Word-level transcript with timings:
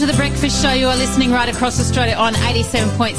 to 0.00 0.06
the 0.06 0.12
Breakfast 0.14 0.62
Show. 0.62 0.72
You 0.72 0.86
are 0.86 0.96
listening 0.96 1.30
right 1.30 1.54
across 1.54 1.78
Australia 1.78 2.14
on 2.14 2.32
87.6, 2.32 3.16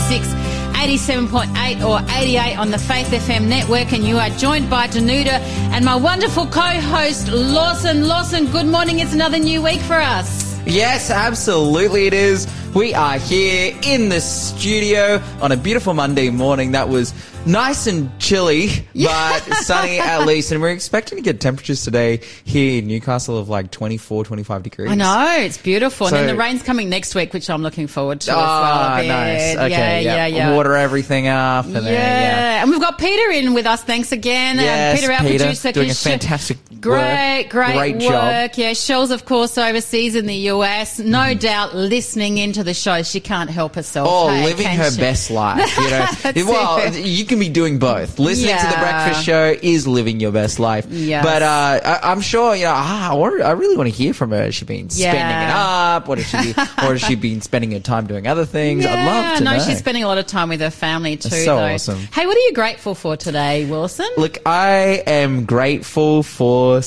87.8 0.74 1.86
or 1.88 2.02
88 2.12 2.58
on 2.58 2.72
the 2.72 2.80
Faith 2.80 3.10
FM 3.10 3.48
network. 3.48 3.94
And 3.94 4.04
you 4.04 4.18
are 4.18 4.32
joined 4.32 4.68
by 4.68 4.88
Danuta 4.88 5.40
and 5.74 5.86
my 5.86 5.96
wonderful 5.96 6.48
co-host 6.48 7.28
Lawson. 7.28 8.08
Lawson, 8.08 8.48
good 8.52 8.66
morning. 8.66 8.98
It's 8.98 9.14
another 9.14 9.38
new 9.38 9.62
week 9.62 9.80
for 9.82 9.98
us. 9.98 10.60
Yes, 10.66 11.12
absolutely 11.12 12.08
it 12.08 12.16
is. 12.16 12.48
We 12.74 12.96
are 12.96 13.20
here 13.20 13.78
in 13.84 14.10
the 14.10 14.20
studio 14.20 15.22
on 15.40 15.52
a 15.52 15.58
beautiful 15.58 15.94
Monday 15.94 16.32
morning 16.32 16.72
that 16.72 16.90
was 16.90 17.14
nice 17.46 17.88
and 17.88 18.10
chilly, 18.20 18.70
but 18.96 19.40
sunny 19.56 20.00
at 20.00 20.26
least. 20.26 20.52
And 20.52 20.62
we're 20.62 20.70
expecting 20.70 21.18
to 21.18 21.22
get 21.24 21.40
temperatures 21.42 21.84
today 21.84 22.22
here 22.44 22.80
in 22.80 22.88
Newcastle 22.88 23.38
of 23.38 23.50
like 23.50 23.72
24, 23.72 24.26
25 24.26 24.64
degrees. 24.64 24.90
I 24.92 24.96
know, 24.96 25.36
it's 25.40 25.58
beautiful. 25.58 26.08
So- 26.08 26.16
and 26.16 26.28
then 26.28 26.36
the 26.36 26.40
rain's 26.42 26.64
coming 26.64 26.90
next 26.90 27.16
week, 27.16 27.34
which 27.34 27.50
I'm 27.50 27.64
looking 27.64 27.88
forward 27.88 28.22
to 28.22 28.32
as 28.32 28.38
well. 28.38 28.46
Ah, 28.46 29.02
nice. 29.06 29.56
Okay, 29.56 29.70
yeah, 29.70 30.00
yeah, 30.02 30.26
yeah. 30.28 30.56
Water 30.56 30.76
everything 30.76 31.28
up. 31.28 31.66
And 31.66 31.74
Yeah. 31.76 31.80
then, 31.82 31.94
yeah. 31.94 32.62
and 32.62 32.72
we've 32.72 32.82
got 32.82 32.98
Peter 32.98 33.32
in 33.32 33.54
with 33.54 33.66
us. 33.66 33.84
Thanks 33.84 34.12
again. 34.12 34.60
Um, 34.60 34.96
Peter, 35.00 35.12
our 35.12 35.20
Peter, 35.22 35.38
producer, 35.46 35.72
doing 35.72 35.90
a 35.90 35.94
fantastic 35.94 36.58
Great, 36.80 37.44
work. 37.46 37.50
great, 37.52 37.74
Great 37.76 37.94
work. 37.96 38.02
job. 38.02 38.52
Yeah, 38.56 38.74
Shell's 38.74 39.12
of 39.12 39.26
course 39.26 39.58
overseas 39.58 40.16
in 40.16 40.26
the 40.26 40.36
US. 40.52 41.00
No 41.00 41.34
doubt 41.34 41.76
listening 41.76 42.38
into 42.38 42.64
the 42.64 42.74
show. 42.74 43.04
She 43.04 43.20
can't 43.20 43.50
help 43.50 43.76
herself. 43.76 44.08
Oh, 44.10 44.30
hey, 44.30 44.44
living 44.46 44.68
her 44.68 44.90
she? 44.92 45.00
best 45.00 45.32
life. 45.32 45.78
You 45.78 45.90
know, 45.90 46.08
well, 46.52 46.94
you 46.96 47.26
can 47.32 47.40
be 47.40 47.50
doing 47.50 47.80
both. 47.80 48.20
Listening 48.20 48.58
to 48.58 48.68
the 48.68 48.78
breakfast 48.78 49.24
show 49.24 49.56
is 49.62 49.88
living 49.88 50.20
your 50.20 50.34
best 50.34 50.60
life. 50.60 50.86
Yes. 50.90 51.24
But 51.24 51.42
uh, 51.42 51.80
I, 52.06 52.12
I'm 52.12 52.20
sure 52.20 52.54
you 52.56 52.66
know. 52.66 52.74
Ah, 52.76 53.14
I, 53.14 53.52
really 53.52 53.78
want 53.78 53.90
to 53.90 53.96
hear 53.96 54.14
from 54.14 54.32
her. 54.32 54.44
Has 54.44 54.56
she 54.56 54.66
been 54.66 54.90
spending 54.90 55.22
it 55.22 55.50
up? 55.50 56.08
What 56.10 56.18
has 56.18 56.28
she 56.28 56.54
been, 56.54 56.64
or 56.84 56.92
has 56.92 57.02
she 57.02 57.16
been 57.16 57.42
spending 57.42 57.72
her 57.72 57.80
time 57.80 58.06
doing 58.06 58.28
other 58.28 58.46
things? 58.46 58.84
Yeah, 58.84 58.96
I'd 58.96 59.06
love 59.06 59.38
to 59.38 59.44
no, 59.46 59.58
know. 59.58 59.64
she's 59.64 59.80
spending 59.80 60.04
a 60.04 60.08
lot 60.08 60.18
of 60.18 60.28
time 60.28 60.50
with 60.50 60.60
her 60.60 60.70
family 60.70 61.16
too. 61.16 61.30
That's 61.30 61.46
so 61.46 61.56
though. 61.56 61.74
awesome. 61.74 62.00
Hey, 62.00 62.26
what 62.26 62.36
are 62.36 62.42
you 62.42 62.54
grateful 62.54 62.96
for 62.96 63.16
today, 63.16 63.66
Wilson? 63.66 64.10
Look, 64.18 64.40
I 64.46 65.04
am 65.08 65.46
grateful 65.46 66.24
for 66.24 66.82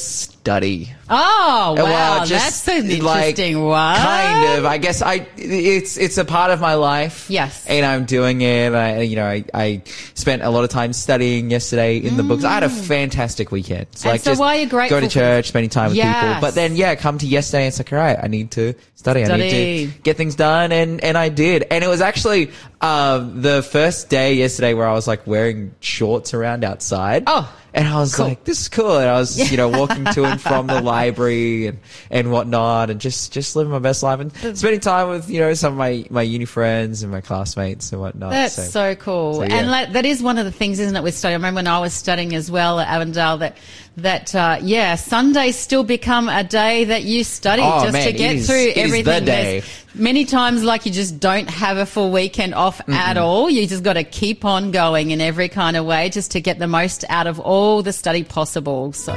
study. 0.44 0.92
Oh, 1.08 1.74
wow, 1.78 1.84
Well, 1.84 2.26
just, 2.26 2.66
that's 2.66 2.68
an 2.68 2.88
like, 3.02 3.28
interesting 3.38 3.62
one. 3.64 3.96
Kind 3.96 4.58
of. 4.58 4.66
I 4.66 4.76
guess 4.76 5.00
I 5.00 5.26
it's 5.38 5.96
it's 5.96 6.18
a 6.18 6.24
part 6.24 6.50
of 6.50 6.60
my 6.60 6.74
life. 6.74 7.30
Yes. 7.30 7.64
And 7.66 7.84
I'm 7.86 8.04
doing 8.04 8.42
it. 8.42 8.74
I 8.74 9.00
you 9.00 9.16
know 9.16 9.24
I, 9.24 9.44
I 9.54 9.82
spent 10.12 10.42
a 10.42 10.50
lot 10.50 10.64
of 10.64 10.68
time 10.70 10.92
studying 10.92 11.50
yesterday 11.50 11.96
in 11.96 12.18
the 12.18 12.22
books. 12.22 12.44
I 12.44 12.52
had 12.52 12.62
a 12.62 12.68
fantastic 12.68 13.50
weekend. 13.52 13.86
So 13.92 14.04
Mm. 14.04 14.10
And 14.10 14.12
like 14.12 14.20
so 14.20 14.30
just 14.32 14.40
why 14.40 14.56
are 14.56 14.60
you 14.60 14.66
grateful 14.68 14.98
going 15.00 15.08
to 15.08 15.14
church, 15.14 15.48
spending 15.48 15.70
time 15.70 15.88
with 15.88 15.96
Yes. 15.96 16.22
people. 16.22 16.40
But 16.42 16.54
then 16.54 16.76
yeah, 16.76 16.94
come 16.94 17.16
to 17.18 17.26
yesterday. 17.26 17.66
It's 17.66 17.78
like 17.78 17.90
all 17.90 17.98
right, 17.98 18.18
I 18.22 18.26
need 18.26 18.50
to 18.52 18.74
study. 18.96 19.24
I 19.24 19.36
need 19.36 19.86
to 19.88 19.98
get 20.02 20.18
things 20.18 20.34
done, 20.34 20.72
and 20.72 21.02
and 21.02 21.16
I 21.16 21.30
did. 21.30 21.64
And 21.70 21.82
it 21.82 21.88
was 21.88 22.02
actually 22.02 22.50
um, 22.84 23.40
the 23.40 23.62
first 23.62 24.08
day 24.10 24.34
yesterday 24.34 24.74
where 24.74 24.86
I 24.86 24.92
was 24.92 25.06
like 25.06 25.26
wearing 25.26 25.74
shorts 25.80 26.34
around 26.34 26.64
outside. 26.64 27.24
Oh. 27.26 27.50
And 27.76 27.88
I 27.88 27.98
was 27.98 28.14
Cool. 28.14 28.26
like, 28.28 28.44
this 28.44 28.60
is 28.60 28.68
cool. 28.68 28.98
And 28.98 29.08
I 29.10 29.18
was, 29.18 29.50
you 29.50 29.56
know, 29.56 29.68
walking 29.68 30.04
to 30.04 30.24
and 30.24 30.40
from 30.40 30.68
the 30.68 30.80
library 30.80 31.66
and, 31.66 31.78
and 32.08 32.30
whatnot 32.30 32.88
and 32.90 33.00
just, 33.00 33.32
just 33.32 33.56
living 33.56 33.72
my 33.72 33.80
best 33.80 34.04
life 34.04 34.20
and 34.20 34.32
spending 34.56 34.78
time 34.78 35.08
with, 35.08 35.28
you 35.28 35.40
know, 35.40 35.52
some 35.54 35.72
of 35.72 35.78
my, 35.78 36.06
my 36.08 36.22
uni 36.22 36.44
friends 36.44 37.02
and 37.02 37.10
my 37.10 37.20
classmates 37.20 37.90
and 37.90 38.00
whatnot. 38.00 38.30
That's 38.30 38.70
so, 38.70 38.94
cool. 38.94 39.34
so, 39.34 39.42
yeah. 39.42 39.56
And 39.56 39.70
like, 39.70 39.92
that 39.94 40.06
is 40.06 40.22
one 40.22 40.38
of 40.38 40.44
the 40.44 40.52
things, 40.52 40.78
isn't 40.78 40.94
it, 40.94 41.02
with 41.02 41.16
study? 41.16 41.32
I 41.32 41.36
remember 41.36 41.58
when 41.58 41.66
I 41.66 41.80
was 41.80 41.94
studying 41.94 42.32
as 42.36 42.48
well 42.48 42.78
at 42.78 42.86
Avondale 42.86 43.38
that, 43.38 43.56
that, 43.96 44.34
uh, 44.34 44.58
yeah, 44.62 44.96
Sundays 44.96 45.56
still 45.56 45.84
become 45.84 46.28
a 46.28 46.42
day 46.44 46.84
that 46.84 47.04
you 47.04 47.22
study 47.24 47.62
Oh, 47.64 47.82
just 47.82 47.92
man, 47.92 48.06
to 48.06 48.12
get 48.12 48.34
is- 48.36 48.46
through 48.46 48.56
it 48.56 48.68
is 48.68 48.74
the 48.74 48.80
everything. 48.82 49.24
day. 49.24 49.60
There's 49.60 49.64
Many 49.96 50.24
times, 50.24 50.64
like 50.64 50.86
you 50.86 50.92
just 50.92 51.20
don't 51.20 51.48
have 51.48 51.76
a 51.76 51.86
full 51.86 52.10
weekend 52.10 52.52
off 52.52 52.80
at 52.88 53.16
all. 53.16 53.48
You 53.48 53.64
just 53.68 53.84
got 53.84 53.92
to 53.92 54.02
keep 54.02 54.44
on 54.44 54.72
going 54.72 55.12
in 55.12 55.20
every 55.20 55.48
kind 55.48 55.76
of 55.76 55.84
way 55.86 56.08
just 56.08 56.32
to 56.32 56.40
get 56.40 56.58
the 56.58 56.66
most 56.66 57.04
out 57.08 57.28
of 57.28 57.38
all 57.38 57.80
the 57.82 57.92
study 57.92 58.24
possible. 58.24 58.92
So. 58.92 59.14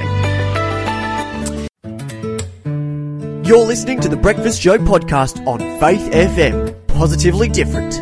You're 3.43 3.65
listening 3.65 4.01
to 4.01 4.09
the 4.09 4.19
Breakfast 4.21 4.61
Show 4.61 4.77
podcast 4.77 5.43
on 5.47 5.59
Faith 5.79 6.11
FM. 6.11 6.75
Positively 6.87 7.49
different. 7.49 7.95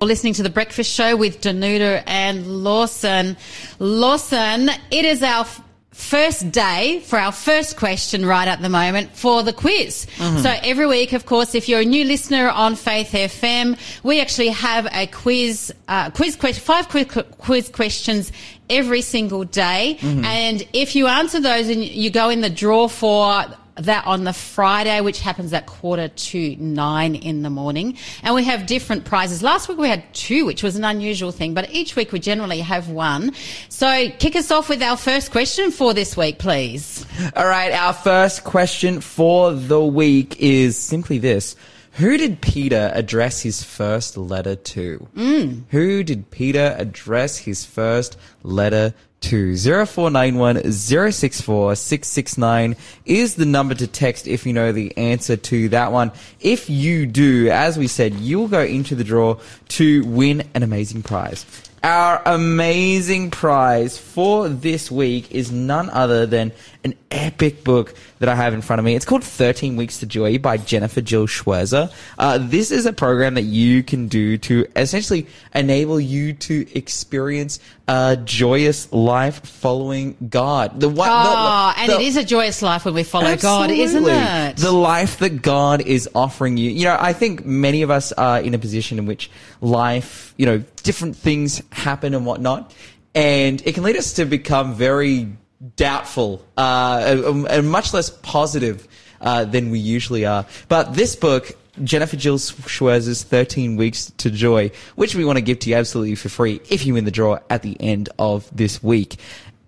You're 0.00 0.08
listening 0.08 0.34
to 0.34 0.42
the 0.42 0.50
Breakfast 0.50 0.90
Show 0.92 1.16
with 1.16 1.40
Danuta 1.40 2.02
and 2.06 2.62
Lawson. 2.62 3.34
Lawson, 3.78 4.68
it 4.90 5.04
is 5.06 5.22
our 5.22 5.40
f- 5.40 5.62
first 5.90 6.52
day 6.52 7.00
for 7.06 7.18
our 7.18 7.32
first 7.32 7.78
question 7.78 8.26
right 8.26 8.46
at 8.46 8.60
the 8.60 8.68
moment 8.68 9.16
for 9.16 9.42
the 9.42 9.54
quiz. 9.54 10.06
So 10.18 10.54
every 10.62 10.86
week, 10.86 11.14
of 11.14 11.24
course, 11.24 11.54
if 11.54 11.66
you're 11.66 11.80
a 11.80 11.84
new 11.84 12.04
listener 12.04 12.50
on 12.50 12.76
Faith 12.76 13.12
FM, 13.12 13.78
we 14.02 14.20
actually 14.20 14.48
have 14.48 14.86
a 14.92 15.06
quiz, 15.06 15.72
uh, 15.88 16.10
quiz 16.10 16.36
question, 16.36 16.62
five 16.62 16.90
quiz, 16.90 17.06
quiz 17.38 17.68
questions 17.70 18.32
every 18.68 19.00
single 19.00 19.44
day. 19.44 19.96
And 20.02 20.66
if 20.74 20.94
you 20.94 21.06
answer 21.06 21.40
those 21.40 21.70
and 21.70 21.82
you 21.82 22.10
go 22.10 22.28
in 22.28 22.42
the 22.42 22.50
draw 22.50 22.88
for 22.88 23.44
that 23.76 24.06
on 24.06 24.24
the 24.24 24.32
Friday, 24.32 25.00
which 25.00 25.20
happens 25.20 25.52
at 25.52 25.66
quarter 25.66 26.08
to 26.08 26.56
nine 26.56 27.14
in 27.14 27.42
the 27.42 27.50
morning. 27.50 27.96
And 28.22 28.34
we 28.34 28.44
have 28.44 28.66
different 28.66 29.04
prizes. 29.04 29.42
Last 29.42 29.68
week 29.68 29.78
we 29.78 29.88
had 29.88 30.02
two, 30.14 30.44
which 30.46 30.62
was 30.62 30.76
an 30.76 30.84
unusual 30.84 31.32
thing, 31.32 31.54
but 31.54 31.72
each 31.72 31.96
week 31.96 32.12
we 32.12 32.18
generally 32.18 32.60
have 32.60 32.88
one. 32.88 33.32
So 33.68 34.10
kick 34.18 34.36
us 34.36 34.50
off 34.50 34.68
with 34.68 34.82
our 34.82 34.96
first 34.96 35.30
question 35.30 35.70
for 35.70 35.94
this 35.94 36.16
week, 36.16 36.38
please. 36.38 37.06
All 37.36 37.46
right. 37.46 37.72
Our 37.72 37.92
first 37.92 38.44
question 38.44 39.00
for 39.00 39.52
the 39.52 39.82
week 39.82 40.36
is 40.38 40.76
simply 40.76 41.18
this. 41.18 41.56
Who 41.96 42.18
did 42.18 42.42
Peter 42.42 42.90
address 42.92 43.40
his 43.40 43.62
first 43.62 44.18
letter 44.18 44.54
to? 44.54 45.08
Mm. 45.16 45.62
Who 45.70 46.02
did 46.04 46.30
Peter 46.30 46.74
address 46.78 47.38
his 47.38 47.64
first 47.64 48.18
letter 48.42 48.92
to? 49.22 49.56
0491 49.56 50.72
064 50.72 51.76
669 51.76 52.76
is 53.04 53.34
the 53.34 53.46
number 53.46 53.74
to 53.74 53.86
text 53.86 54.26
if 54.26 54.46
you 54.46 54.52
know 54.52 54.72
the 54.72 54.96
answer 54.96 55.36
to 55.36 55.68
that 55.70 55.92
one. 55.92 56.12
If 56.40 56.70
you 56.70 57.06
do, 57.06 57.48
as 57.50 57.78
we 57.78 57.86
said, 57.86 58.14
you'll 58.14 58.48
go 58.48 58.62
into 58.62 58.94
the 58.94 59.04
draw 59.04 59.38
to 59.68 60.04
win 60.04 60.48
an 60.54 60.62
amazing 60.62 61.02
prize. 61.02 61.44
Our 61.82 62.20
amazing 62.26 63.30
prize 63.30 63.96
for 63.96 64.48
this 64.48 64.90
week 64.90 65.30
is 65.30 65.52
none 65.52 65.88
other 65.90 66.26
than 66.26 66.50
an 66.86 66.94
epic 67.10 67.64
book 67.64 67.94
that 68.20 68.28
I 68.28 68.34
have 68.34 68.54
in 68.54 68.62
front 68.62 68.78
of 68.78 68.84
me. 68.86 68.94
It's 68.94 69.04
called 69.04 69.22
13 69.24 69.76
Weeks 69.76 69.98
to 69.98 70.06
Joy 70.06 70.38
by 70.38 70.56
Jennifer 70.56 71.00
Jill 71.00 71.26
Schwirzer. 71.26 71.92
Uh, 72.18 72.38
this 72.38 72.70
is 72.70 72.86
a 72.86 72.92
program 72.92 73.34
that 73.34 73.42
you 73.42 73.82
can 73.82 74.08
do 74.08 74.38
to 74.38 74.66
essentially 74.76 75.26
enable 75.54 76.00
you 76.00 76.32
to 76.32 76.66
experience 76.76 77.58
a 77.88 78.16
joyous 78.24 78.90
life 78.92 79.44
following 79.46 80.16
God. 80.30 80.80
The 80.80 80.88
one, 80.88 81.08
Oh, 81.12 81.72
the- 81.74 81.80
and 81.82 81.92
the- 81.92 81.96
it 82.00 82.02
is 82.02 82.16
a 82.16 82.24
joyous 82.24 82.62
life 82.62 82.84
when 82.84 82.94
we 82.94 83.02
follow 83.02 83.34
God, 83.36 83.70
isn't 83.70 84.06
it? 84.06 84.56
The 84.56 84.72
life 84.72 85.18
that 85.18 85.42
God 85.42 85.80
is 85.82 86.08
offering 86.14 86.56
you. 86.56 86.70
You 86.70 86.84
know, 86.86 86.96
I 86.98 87.12
think 87.12 87.44
many 87.44 87.82
of 87.82 87.90
us 87.90 88.12
are 88.12 88.40
in 88.40 88.54
a 88.54 88.58
position 88.58 88.98
in 88.98 89.06
which 89.06 89.30
life, 89.60 90.34
you 90.36 90.46
know, 90.46 90.62
different 90.82 91.16
things 91.16 91.60
happen 91.70 92.14
and 92.14 92.24
whatnot. 92.24 92.72
And 93.14 93.62
it 93.64 93.72
can 93.74 93.82
lead 93.82 93.96
us 93.96 94.12
to 94.14 94.24
become 94.26 94.74
very 94.74 95.28
doubtful, 95.76 96.44
uh, 96.56 97.02
and, 97.06 97.46
and 97.46 97.70
much 97.70 97.94
less 97.94 98.10
positive, 98.10 98.86
uh, 99.20 99.44
than 99.44 99.70
we 99.70 99.78
usually 99.78 100.26
are. 100.26 100.46
But 100.68 100.94
this 100.94 101.16
book, 101.16 101.50
Jennifer 101.82 102.16
Jill 102.16 102.38
Schwirzer's 102.38 103.22
13 103.22 103.76
Weeks 103.76 104.12
to 104.18 104.30
Joy, 104.30 104.70
which 104.94 105.14
we 105.14 105.24
want 105.24 105.36
to 105.36 105.42
give 105.42 105.58
to 105.60 105.70
you 105.70 105.76
absolutely 105.76 106.14
for 106.14 106.28
free 106.28 106.60
if 106.70 106.86
you 106.86 106.94
win 106.94 107.04
the 107.04 107.10
draw 107.10 107.38
at 107.50 107.62
the 107.62 107.76
end 107.80 108.08
of 108.18 108.48
this 108.54 108.82
week. 108.82 109.16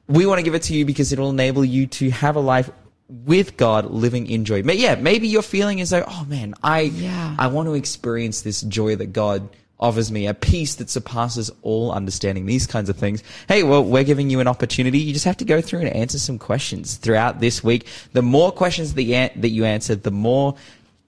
We 0.07 0.25
want 0.27 0.39
to 0.39 0.43
give 0.43 0.55
it 0.55 0.63
to 0.65 0.75
you 0.75 0.85
because 0.85 1.13
it 1.13 1.19
will 1.19 1.31
enable 1.31 1.65
you 1.65 1.87
to 1.87 2.11
have 2.11 2.37
a 2.37 2.41
life 2.41 2.71
with 3.09 3.57
God 3.57 3.91
living 3.91 4.27
in 4.27 4.45
joy. 4.45 4.63
But 4.63 4.79
yeah, 4.79 4.95
maybe 4.95 5.29
your 5.29 5.43
feeling 5.43 5.79
is 5.79 5.93
like, 5.93 6.05
oh 6.07 6.25
man, 6.27 6.55
I, 6.63 6.81
Yeah. 6.81 7.37
I 7.39 7.49
want 7.49 7.69
to 7.69 7.75
experience 7.75 8.43
this 8.43 8.63
joy 8.63 8.97
that 8.97 9.13
God 9.13 9.49
offers 9.81 10.11
me, 10.11 10.27
a 10.27 10.35
peace 10.35 10.75
that 10.77 10.91
surpasses 10.91 11.51
all 11.63 11.93
understanding, 11.93 12.47
these 12.47 12.67
kinds 12.67 12.89
of 12.89 12.97
things. 12.97 13.23
Hey, 13.47 13.63
well, 13.63 13.85
we're 13.85 14.05
giving 14.05 14.29
you 14.29 14.41
an 14.41 14.49
opportunity. 14.49 14.99
You 14.99 15.13
just 15.13 15.25
have 15.25 15.37
to 15.37 15.45
go 15.45 15.61
through 15.61 15.81
and 15.81 15.89
answer 15.91 16.19
some 16.19 16.39
questions 16.39 16.97
throughout 16.97 17.41
this 17.41 17.63
week. 17.63 17.87
The 18.13 18.23
more 18.23 18.51
questions 18.51 18.95
that 18.95 19.03
you, 19.05 19.65
answer, 19.65 19.95
the 19.95 20.11
more 20.11 20.57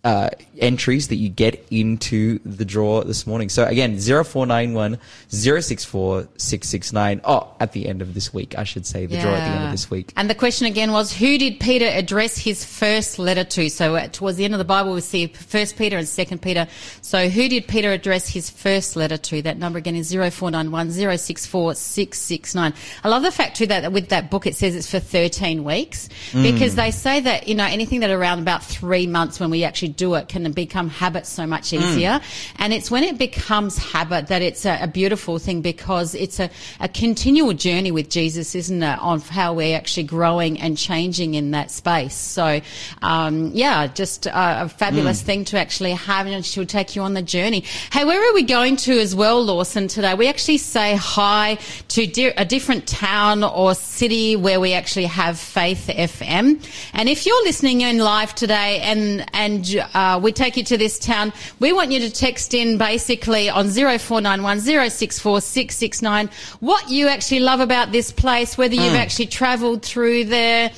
uh, 0.03 0.31
entries 0.59 1.09
that 1.09 1.17
you 1.17 1.29
get 1.29 1.67
into 1.71 2.39
the 2.45 2.65
draw 2.65 3.05
this 3.05 3.27
morning. 3.27 3.51
So 3.51 3.65
again, 3.67 3.99
0491 3.99 4.99
064 5.29 6.29
669. 6.37 7.21
Oh, 7.25 7.55
at 7.61 7.73
the 7.73 7.87
end 7.87 8.01
of 8.01 8.15
this 8.15 8.33
week, 8.33 8.57
I 8.57 8.65
should 8.65 8.87
say, 8.87 9.05
the 9.07 9.21
draw 9.21 9.35
at 9.35 9.45
the 9.45 9.57
end 9.57 9.65
of 9.67 9.71
this 9.71 9.91
week. 9.91 10.13
And 10.17 10.31
the 10.31 10.35
question 10.35 10.67
again 10.67 10.93
was, 10.93 11.13
who 11.13 11.37
did 11.37 11.61
Peter 11.61 11.85
address 11.87 12.39
his 12.39 12.65
first 12.65 13.19
letter 13.19 13.45
to? 13.45 13.69
So 13.69 13.97
uh, 13.97 14.09
towards 14.09 14.39
the 14.39 14.45
end 14.45 14.55
of 14.55 14.59
the 14.59 14.65
Bible, 14.65 14.95
we 14.95 15.03
see 15.03 15.27
First 15.27 15.77
Peter 15.77 15.99
and 15.99 16.09
Second 16.09 16.41
Peter. 16.41 16.67
So 17.03 17.29
who 17.29 17.49
did 17.49 17.69
Peter 17.69 17.93
address 17.93 18.29
his 18.29 18.49
first 18.49 18.97
letter 18.97 19.19
to? 19.19 19.43
That 19.43 19.59
number 19.59 19.79
again 19.79 19.97
is 19.97 20.13
0491 20.13 20.93
064 21.19 21.75
669. 21.75 22.75
I 23.05 23.09
love 23.09 23.23
the 23.23 23.31
fact 23.31 23.59
too 23.59 23.67
that 23.67 23.93
with 23.93 24.09
that 24.09 24.31
book, 24.31 24.47
it 24.47 24.57
says 24.57 24.75
it's 24.75 24.91
for 24.91 25.01
13 25.01 25.63
weeks 25.63 26.09
because 26.33 26.75
they 26.75 26.91
say 26.91 27.21
that, 27.21 27.49
you 27.49 27.55
know, 27.55 27.65
anything 27.65 28.01
that 28.01 28.11
around 28.11 28.39
about 28.39 28.65
three 28.65 29.07
months 29.07 29.39
when 29.39 29.51
we 29.51 29.65
actually 29.65 29.90
do 29.91 30.15
it 30.15 30.29
can 30.29 30.51
become 30.53 30.89
habit 30.89 31.27
so 31.27 31.47
much 31.47 31.73
easier. 31.73 32.21
And 32.57 32.73
it's 32.73 32.91
when 32.91 33.05
it 33.05 33.19
becomes 33.19 33.77
habit 33.77 34.29
that 34.29 34.43
it's 34.43 34.65
a, 34.65 34.79
a 34.83 34.87
beautiful 34.87 35.39
thing 35.39 35.61
because 35.61 36.15
it's 36.15 36.41
a, 36.41 36.51
a 36.81 36.89
continual 36.89 37.53
journey 37.53 37.91
with 37.91 38.09
Jesus, 38.09 38.55
isn't 38.55 38.83
it? 38.83 38.99
On 39.01 39.21
how 39.21 39.55
we're 39.55 39.77
actually 39.77 40.05
growing 40.05 40.61
and 40.61 40.77
changing 40.77 41.35
in 41.35 41.51
that 41.53 41.71
space. 41.71 42.15
So, 42.15 42.61
um, 43.03 43.51
yeah, 43.55 43.87
just 43.87 44.27
a, 44.27 44.63
a 44.65 44.69
fabulous 44.69 45.23
thing 45.23 45.45
to 45.47 45.59
actually 45.59 45.93
have 45.93 46.27
and 46.27 46.45
she'll 46.45 46.67
take 46.67 46.97
you 46.97 47.03
on 47.03 47.15
the 47.15 47.23
journey. 47.23 47.65
Hey, 47.93 48.05
where 48.05 48.31
are 48.31 48.35
we 48.35 48.43
going 48.43 48.77
to 48.77 48.99
as 48.99 49.15
well, 49.15 49.43
Lawson, 49.45 49.89
today? 49.89 50.15
We 50.15 50.29
actually 50.29 50.59
say 50.59 50.97
hi 50.97 51.59
to 51.89 52.07
di- 52.07 52.35
a 52.37 52.45
different 52.45 52.87
town 52.87 53.43
or 53.45 53.75
city 53.75 54.37
where 54.37 54.61
we 54.61 54.73
actually 54.73 55.07
have 55.07 55.39
Faith 55.39 55.89
FM. 55.89 56.65
And 56.93 57.09
if 57.09 57.27
you're 57.27 57.45
listening 57.45 57.81
in 57.83 57.99
live 57.99 58.35
today 58.35 58.81
and, 58.81 59.27
and, 59.35 59.80
uh, 59.81 60.19
we 60.23 60.33
take 60.33 60.57
you 60.57 60.65
to 60.65 60.77
this 60.77 60.99
town, 60.99 61.33
we 61.59 61.73
want 61.73 61.91
you 61.93 62.01
to 62.01 62.11
text 62.11 62.55
in 62.55 62.79
basically 62.79 63.49
on 63.49 63.69
0491 63.69 64.61
064 64.61 65.41
669 65.41 66.31
what 66.61 66.89
you 66.91 67.09
actually 67.09 67.41
love 67.41 67.61
about 67.61 67.93
this 67.93 68.13
place, 68.13 68.57
whether 68.57 68.75
you've 68.75 68.95
actually 68.95 69.27
travelled 69.27 69.83
through 69.83 70.25
there. 70.25 70.71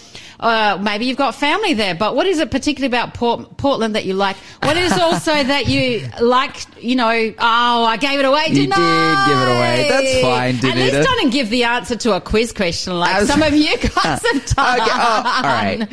Uh, 0.43 0.77
maybe 0.83 1.05
you've 1.07 1.17
got 1.17 1.35
family 1.37 1.73
there, 1.75 1.95
but 1.95 2.17
what 2.17 2.27
is 2.27 2.41
it 2.41 2.51
particularly 2.51 2.89
about 2.89 3.15
Port- 3.15 3.57
Portland 3.57 3.95
that 3.95 4.05
you 4.05 4.15
like? 4.15 4.37
What 4.63 4.77
is 4.77 4.93
also 4.93 5.31
that 5.45 5.69
you 5.69 6.09
like, 6.21 6.57
you 6.83 6.97
know, 6.97 7.11
oh, 7.39 7.85
I 7.85 7.97
gave 7.97 8.19
it 8.19 8.25
away, 8.25 8.47
didn't 8.49 8.71
did 8.71 8.73
I? 8.75 9.27
give 9.29 9.39
it 9.39 9.51
away. 9.57 9.89
That's 9.89 10.21
fine, 10.21 10.57
At 10.73 10.77
least 10.77 10.95
Danuta. 10.97 11.05
don't 11.05 11.31
give 11.31 11.49
the 11.49 11.63
answer 11.65 11.95
to 11.97 12.15
a 12.17 12.21
quiz 12.21 12.53
question 12.53 12.99
like 12.99 13.25
some 13.27 13.41
of 13.43 13.55
you 13.55 13.77
guys 13.79 13.93
have 13.95 14.23
done. 14.47 14.81
Okay, 14.81 14.91
oh, 14.91 15.23
all 15.37 15.43
right. 15.45 15.81
Okay, 15.83 15.93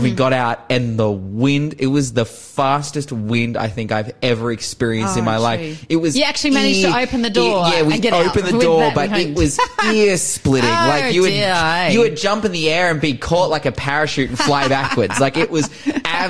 Mm-hmm. 0.00 0.04
we 0.04 0.14
got 0.14 0.32
out 0.32 0.60
and 0.70 0.96
the 0.98 1.10
wind, 1.10 1.74
it 1.78 1.88
was 1.88 2.12
the 2.12 2.24
fastest 2.24 3.10
wind 3.10 3.56
I 3.56 3.66
think 3.68 3.90
I've 3.90 4.14
ever 4.22 4.52
experienced 4.52 5.16
in 5.16 5.22
Oh, 5.22 5.26
my 5.26 5.36
gee. 5.38 5.42
life. 5.42 5.86
It 5.88 5.96
was 5.96 6.16
You 6.16 6.22
actually 6.22 6.50
managed 6.52 6.82
to 6.82 6.96
open 6.96 7.22
the 7.22 7.30
door 7.30 7.66
Yeah, 7.68 7.82
we 7.82 7.98
get 7.98 8.12
out 8.12 8.26
opened 8.26 8.46
the 8.46 8.60
door, 8.60 8.80
that 8.80 8.94
but 8.94 9.18
it 9.18 9.34
was 9.36 9.58
ear 9.92 10.16
splitting. 10.16 10.70
Oh, 10.70 10.72
like 10.72 11.12
you 11.14 11.22
would, 11.22 11.30
dear, 11.30 11.52
eh? 11.52 11.88
you 11.90 11.98
would 12.00 12.16
jump 12.16 12.44
in 12.44 12.52
the 12.52 12.70
air 12.70 12.90
and 12.92 13.00
be 13.00 13.16
caught 13.16 13.50
like 13.50 13.66
a 13.66 13.72
parachute 13.72 14.28
and 14.30 14.38
fly 14.38 14.68
backwards. 14.68 15.18
Like 15.18 15.36
it 15.36 15.50
was 15.50 15.68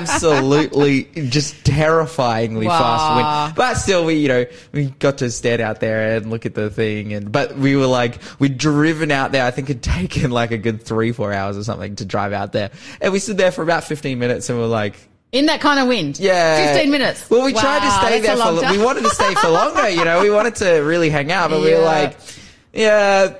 absolutely 0.01 1.03
just 1.29 1.63
terrifyingly 1.65 2.67
Wow. 2.67 2.79
fast 2.79 3.15
wind. 3.47 3.55
But 3.55 3.73
still, 3.75 4.05
we, 4.05 4.15
you 4.15 4.27
know, 4.27 4.45
we 4.71 4.85
got 4.99 5.19
to 5.19 5.29
stand 5.31 5.61
out 5.61 5.79
there 5.79 6.15
and 6.17 6.29
look 6.29 6.45
at 6.45 6.55
the 6.55 6.69
thing. 6.69 7.13
And, 7.13 7.31
but 7.31 7.55
we 7.57 7.75
were 7.75 7.85
like, 7.85 8.19
we'd 8.39 8.57
driven 8.57 9.11
out 9.11 9.31
there. 9.31 9.45
I 9.45 9.51
think 9.51 9.69
it'd 9.69 9.83
taken 9.93 10.31
like 10.31 10.51
a 10.51 10.57
good 10.57 10.81
three, 10.83 11.11
four 11.11 11.31
hours 11.33 11.57
or 11.57 11.63
something 11.63 11.95
to 11.97 12.05
drive 12.05 12.33
out 12.33 12.51
there. 12.51 12.71
And 13.01 13.13
we 13.13 13.19
stood 13.19 13.37
there 13.37 13.51
for 13.51 13.61
about 13.63 13.83
15 13.83 14.17
minutes 14.19 14.49
and 14.49 14.59
we're 14.59 14.65
like, 14.67 14.95
In 15.31 15.47
that 15.47 15.61
kind 15.61 15.79
of 15.79 15.87
wind. 15.87 16.19
yeah. 16.19 16.73
15 16.73 16.91
minutes. 16.91 17.29
Well, 17.29 17.45
we 17.45 17.53
tried 17.53 17.79
to 17.81 17.91
stay 18.07 18.19
there 18.21 18.35
for, 18.37 18.51
long 18.51 18.71
we 18.77 18.83
wanted 18.83 19.03
to 19.03 19.09
stay 19.09 19.33
for 19.35 19.49
longer, 19.49 19.89
you 19.89 20.03
know, 20.05 20.21
we 20.21 20.29
wanted 20.29 20.55
to 20.55 20.69
really 20.81 21.09
hang 21.09 21.31
out, 21.31 21.49
but 21.49 21.61
we 21.61 21.73
were 21.73 21.79
like, 21.97 22.17
yeah, 22.73 23.35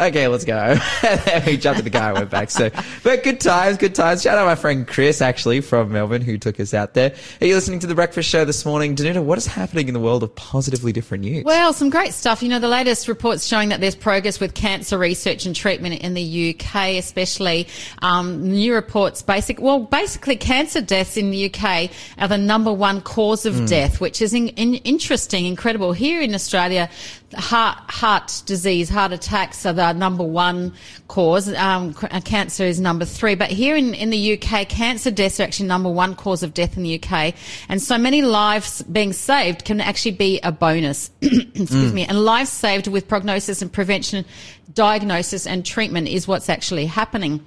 okay, 0.00 0.28
let's 0.28 0.44
go. 0.44 0.54
and 1.02 1.46
we 1.46 1.56
jumped 1.56 1.78
in 1.78 1.84
the 1.84 1.90
car 1.90 2.10
and 2.10 2.18
went 2.18 2.30
back. 2.30 2.50
So, 2.50 2.70
but 3.02 3.22
good 3.22 3.40
times, 3.40 3.76
good 3.76 3.94
times. 3.94 4.22
Shout 4.22 4.38
out 4.38 4.46
my 4.46 4.54
friend 4.54 4.86
Chris, 4.86 5.20
actually, 5.20 5.60
from 5.60 5.92
Melbourne, 5.92 6.22
who 6.22 6.38
took 6.38 6.58
us 6.58 6.74
out 6.74 6.94
there. 6.94 7.14
Are 7.40 7.46
you 7.46 7.54
listening 7.54 7.80
to 7.80 7.86
The 7.86 7.94
Breakfast 7.94 8.28
Show 8.28 8.44
this 8.44 8.64
morning? 8.64 8.96
Danuta, 8.96 9.22
what 9.22 9.38
is 9.38 9.46
happening 9.46 9.88
in 9.88 9.94
the 9.94 10.00
world 10.00 10.22
of 10.22 10.34
positively 10.34 10.92
different 10.92 11.24
news? 11.24 11.44
Well, 11.44 11.72
some 11.72 11.90
great 11.90 12.14
stuff. 12.14 12.42
You 12.42 12.48
know, 12.48 12.58
the 12.58 12.68
latest 12.68 13.08
reports 13.08 13.46
showing 13.46 13.68
that 13.70 13.80
there's 13.80 13.94
progress 13.94 14.40
with 14.40 14.54
cancer 14.54 14.98
research 14.98 15.46
and 15.46 15.54
treatment 15.54 16.00
in 16.00 16.14
the 16.14 16.54
UK, 16.54 16.96
especially 16.98 17.68
um, 18.02 18.48
new 18.48 18.74
reports. 18.74 19.22
Basic, 19.22 19.60
well, 19.60 19.80
basically, 19.80 20.36
cancer 20.36 20.80
deaths 20.80 21.16
in 21.16 21.30
the 21.30 21.52
UK 21.52 21.90
are 22.18 22.28
the 22.28 22.38
number 22.38 22.72
one 22.72 23.00
cause 23.00 23.46
of 23.46 23.66
death, 23.66 24.00
which 24.00 24.22
is 24.22 24.34
in, 24.34 24.48
in, 24.48 24.74
interesting, 24.76 25.46
incredible. 25.46 25.92
Here 25.92 26.20
in 26.20 26.34
Australia, 26.34 26.90
heart 27.34 27.78
heart 27.88 28.42
disease, 28.46 28.88
heart 28.88 29.12
attacks 29.12 29.64
are 29.66 29.72
the 29.72 29.89
number 29.92 30.24
one 30.24 30.72
cause. 31.08 31.52
Um, 31.54 31.94
uh, 32.02 32.20
cancer 32.20 32.64
is 32.64 32.80
number 32.80 33.04
three, 33.04 33.34
but 33.34 33.50
here 33.50 33.76
in, 33.76 33.94
in 33.94 34.10
the 34.10 34.34
UK, 34.34 34.68
cancer 34.68 35.10
deaths 35.10 35.40
are 35.40 35.44
actually 35.44 35.66
number 35.66 35.88
one 35.88 36.14
cause 36.14 36.42
of 36.42 36.54
death 36.54 36.76
in 36.76 36.82
the 36.82 37.02
UK, 37.02 37.34
and 37.68 37.80
so 37.80 37.98
many 37.98 38.22
lives 38.22 38.82
being 38.82 39.12
saved 39.12 39.64
can 39.64 39.80
actually 39.80 40.12
be 40.12 40.40
a 40.42 40.52
bonus. 40.52 41.10
Excuse 41.22 41.92
me, 41.92 42.04
and 42.04 42.18
lives 42.24 42.50
saved 42.50 42.86
with 42.86 43.08
prognosis 43.08 43.62
and 43.62 43.72
prevention, 43.72 44.24
diagnosis 44.72 45.46
and 45.46 45.64
treatment 45.64 46.08
is 46.08 46.28
what's 46.28 46.48
actually 46.48 46.86
happening. 46.86 47.44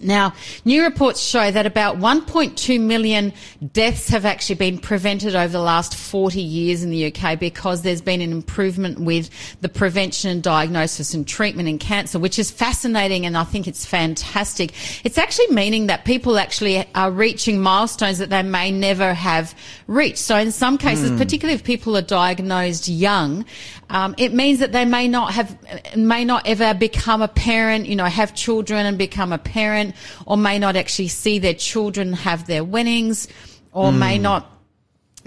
Now, 0.00 0.34
new 0.64 0.84
reports 0.84 1.20
show 1.20 1.50
that 1.50 1.66
about 1.66 1.98
1.2 1.98 2.80
million 2.80 3.32
deaths 3.72 4.08
have 4.08 4.24
actually 4.24 4.56
been 4.56 4.78
prevented 4.78 5.34
over 5.34 5.52
the 5.52 5.60
last 5.60 5.94
40 5.94 6.40
years 6.40 6.82
in 6.82 6.90
the 6.90 7.12
UK 7.12 7.38
because 7.38 7.82
there's 7.82 8.00
been 8.00 8.20
an 8.20 8.32
improvement 8.32 8.98
with 8.98 9.30
the 9.60 9.68
prevention 9.68 10.30
and 10.30 10.42
diagnosis 10.42 11.14
and 11.14 11.26
treatment 11.26 11.68
in 11.68 11.78
cancer, 11.78 12.18
which 12.18 12.38
is 12.38 12.50
fascinating 12.50 13.24
and 13.24 13.36
I 13.36 13.44
think 13.44 13.66
it's 13.66 13.86
fantastic. 13.86 14.74
It's 15.04 15.16
actually 15.16 15.48
meaning 15.48 15.86
that 15.86 16.04
people 16.04 16.38
actually 16.38 16.84
are 16.94 17.10
reaching 17.10 17.60
milestones 17.60 18.18
that 18.18 18.30
they 18.30 18.42
may 18.42 18.70
never 18.70 19.14
have 19.14 19.54
reached. 19.86 20.18
So 20.18 20.36
in 20.36 20.52
some 20.52 20.76
cases, 20.76 21.10
particularly 21.18 21.54
if 21.54 21.64
people 21.64 21.96
are 21.96 22.02
diagnosed 22.02 22.88
young, 22.88 23.44
um, 23.88 24.14
it 24.18 24.34
means 24.34 24.58
that 24.58 24.72
they 24.72 24.84
may 24.84 25.08
not 25.08 25.32
have, 25.32 25.56
may 25.96 26.24
not 26.24 26.46
ever 26.46 26.74
become 26.74 27.22
a 27.22 27.28
parent, 27.28 27.86
you 27.86 27.96
know, 27.96 28.04
have 28.04 28.34
children 28.34 28.84
and 28.84 28.98
become 28.98 29.32
a 29.32 29.35
parent, 29.38 29.94
or 30.26 30.36
may 30.36 30.58
not 30.58 30.76
actually 30.76 31.08
see 31.08 31.38
their 31.38 31.54
children 31.54 32.12
have 32.12 32.46
their 32.46 32.64
winnings 32.64 33.28
or 33.72 33.92
may 33.92 34.16
hmm. 34.16 34.22
not 34.22 34.55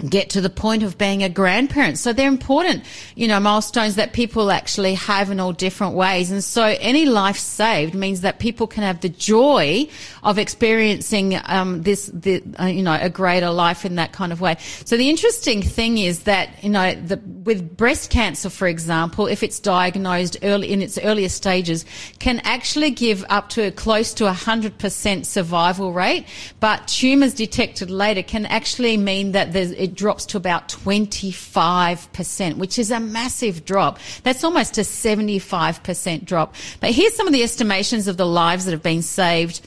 get 0.08 0.30
to 0.30 0.40
the 0.40 0.50
point 0.50 0.82
of 0.82 0.96
being 0.96 1.22
a 1.22 1.28
grandparent. 1.28 1.98
So 1.98 2.12
they're 2.12 2.28
important, 2.28 2.84
you 3.14 3.28
know, 3.28 3.38
milestones 3.40 3.96
that 3.96 4.12
people 4.12 4.50
actually 4.50 4.94
have 4.94 5.30
in 5.30 5.40
all 5.40 5.52
different 5.52 5.94
ways. 5.94 6.30
And 6.30 6.42
so 6.42 6.64
any 6.80 7.06
life 7.06 7.38
saved 7.38 7.94
means 7.94 8.22
that 8.22 8.38
people 8.38 8.66
can 8.66 8.82
have 8.82 9.00
the 9.00 9.08
joy 9.08 9.88
of 10.22 10.38
experiencing 10.38 11.38
um, 11.44 11.82
this, 11.82 12.06
the, 12.12 12.42
uh, 12.58 12.64
you 12.66 12.82
know, 12.82 12.98
a 13.00 13.10
greater 13.10 13.50
life 13.50 13.84
in 13.84 13.96
that 13.96 14.12
kind 14.12 14.32
of 14.32 14.40
way. 14.40 14.56
So 14.84 14.96
the 14.96 15.08
interesting 15.08 15.62
thing 15.62 15.98
is 15.98 16.24
that, 16.24 16.62
you 16.62 16.70
know, 16.70 16.94
the, 16.94 17.20
with 17.44 17.76
breast 17.76 18.10
cancer, 18.10 18.50
for 18.50 18.68
example, 18.68 19.26
if 19.26 19.42
it's 19.42 19.58
diagnosed 19.60 20.36
early 20.42 20.72
in 20.72 20.82
its 20.82 20.98
earlier 20.98 21.28
stages, 21.28 21.84
can 22.18 22.40
actually 22.44 22.90
give 22.90 23.24
up 23.28 23.48
to 23.50 23.70
close 23.72 24.14
to 24.14 24.26
a 24.26 24.32
hundred 24.32 24.78
percent 24.78 25.26
survival 25.26 25.92
rate. 25.92 26.26
But 26.60 26.88
tumors 26.88 27.34
detected 27.34 27.90
later 27.90 28.22
can 28.22 28.46
actually 28.46 28.96
mean 28.96 29.32
that 29.32 29.52
there's, 29.52 29.72
it 29.90 29.96
drops 29.96 30.24
to 30.26 30.36
about 30.36 30.68
25%, 30.68 32.56
which 32.58 32.78
is 32.78 32.92
a 32.92 33.00
massive 33.00 33.64
drop. 33.64 33.98
That's 34.22 34.44
almost 34.44 34.78
a 34.78 34.82
75% 34.82 36.24
drop. 36.24 36.54
But 36.78 36.92
here's 36.92 37.16
some 37.16 37.26
of 37.26 37.32
the 37.32 37.42
estimations 37.42 38.06
of 38.06 38.16
the 38.16 38.26
lives 38.26 38.66
that 38.66 38.70
have 38.70 38.84
been 38.84 39.02
saved 39.02 39.60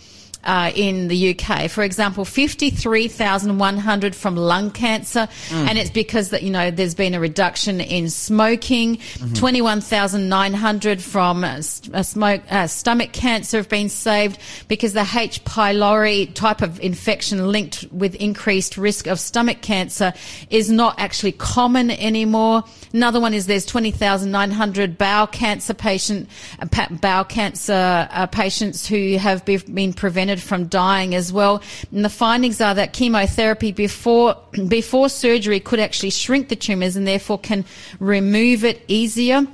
uh, 0.44 0.72
in 0.76 1.08
the 1.08 1.38
UK. 1.38 1.70
For 1.70 1.84
example, 1.84 2.26
53,100 2.26 4.16
from 4.16 4.36
lung 4.36 4.72
cancer, 4.72 5.28
mm. 5.50 5.68
and 5.68 5.78
it's 5.78 5.90
because 5.90 6.30
that, 6.30 6.44
you 6.44 6.52
know, 6.52 6.72
there's 6.72 6.96
been 6.96 7.14
a 7.14 7.20
reduction 7.20 7.82
in 7.82 8.10
smoking. 8.10 8.98
Mm-hmm. 8.98 9.34
21,900 9.34 11.02
from 11.02 11.44
uh, 11.44 11.62
smoke, 11.62 12.42
uh, 12.50 12.68
stomach 12.68 13.12
cancer 13.14 13.58
have 13.58 13.70
been 13.70 13.90
saved 13.90 14.40
because 14.68 14.94
the 14.94 15.08
H. 15.16 15.44
pylori 15.46 16.34
type 16.34 16.62
of 16.62 16.80
infection 16.80 17.52
linked 17.52 17.86
with 17.92 18.16
increased 18.16 18.78
risk 18.78 19.08
of 19.08 19.20
stomach 19.20 19.62
cancer 19.62 20.14
is 20.50 20.70
not 20.70 21.00
actually 21.00 21.32
common 21.34 21.92
anymore. 21.92 22.64
Another 22.94 23.20
one 23.20 23.34
is 23.34 23.48
there's 23.48 23.66
20,900 23.66 25.00
bowel 25.00 25.26
cancer 25.26 25.74
patient, 25.74 26.30
uh, 26.60 26.88
bowel 26.92 27.24
cancer 27.24 28.08
uh, 28.12 28.28
patients 28.28 28.88
who 28.88 29.18
have 29.18 29.44
been 29.46 29.94
prevented 29.94 30.40
from 30.40 30.68
dying 30.68 31.16
as 31.16 31.34
well. 31.34 31.64
And 31.92 32.06
the 32.06 32.10
findings 32.10 32.62
are 32.62 32.76
that 32.76 32.94
chemotherapy 32.94 33.72
before, 33.72 34.38
before 34.68 35.10
surgery 35.10 35.60
could 35.60 35.80
actually 35.80 36.12
shrink 36.12 36.50
the 36.50 36.56
tumours 36.56 36.96
and 36.96 37.08
therefore 37.08 37.40
can 37.40 37.66
remove 38.00 38.64
it 38.64 38.84
easier. 38.88 39.48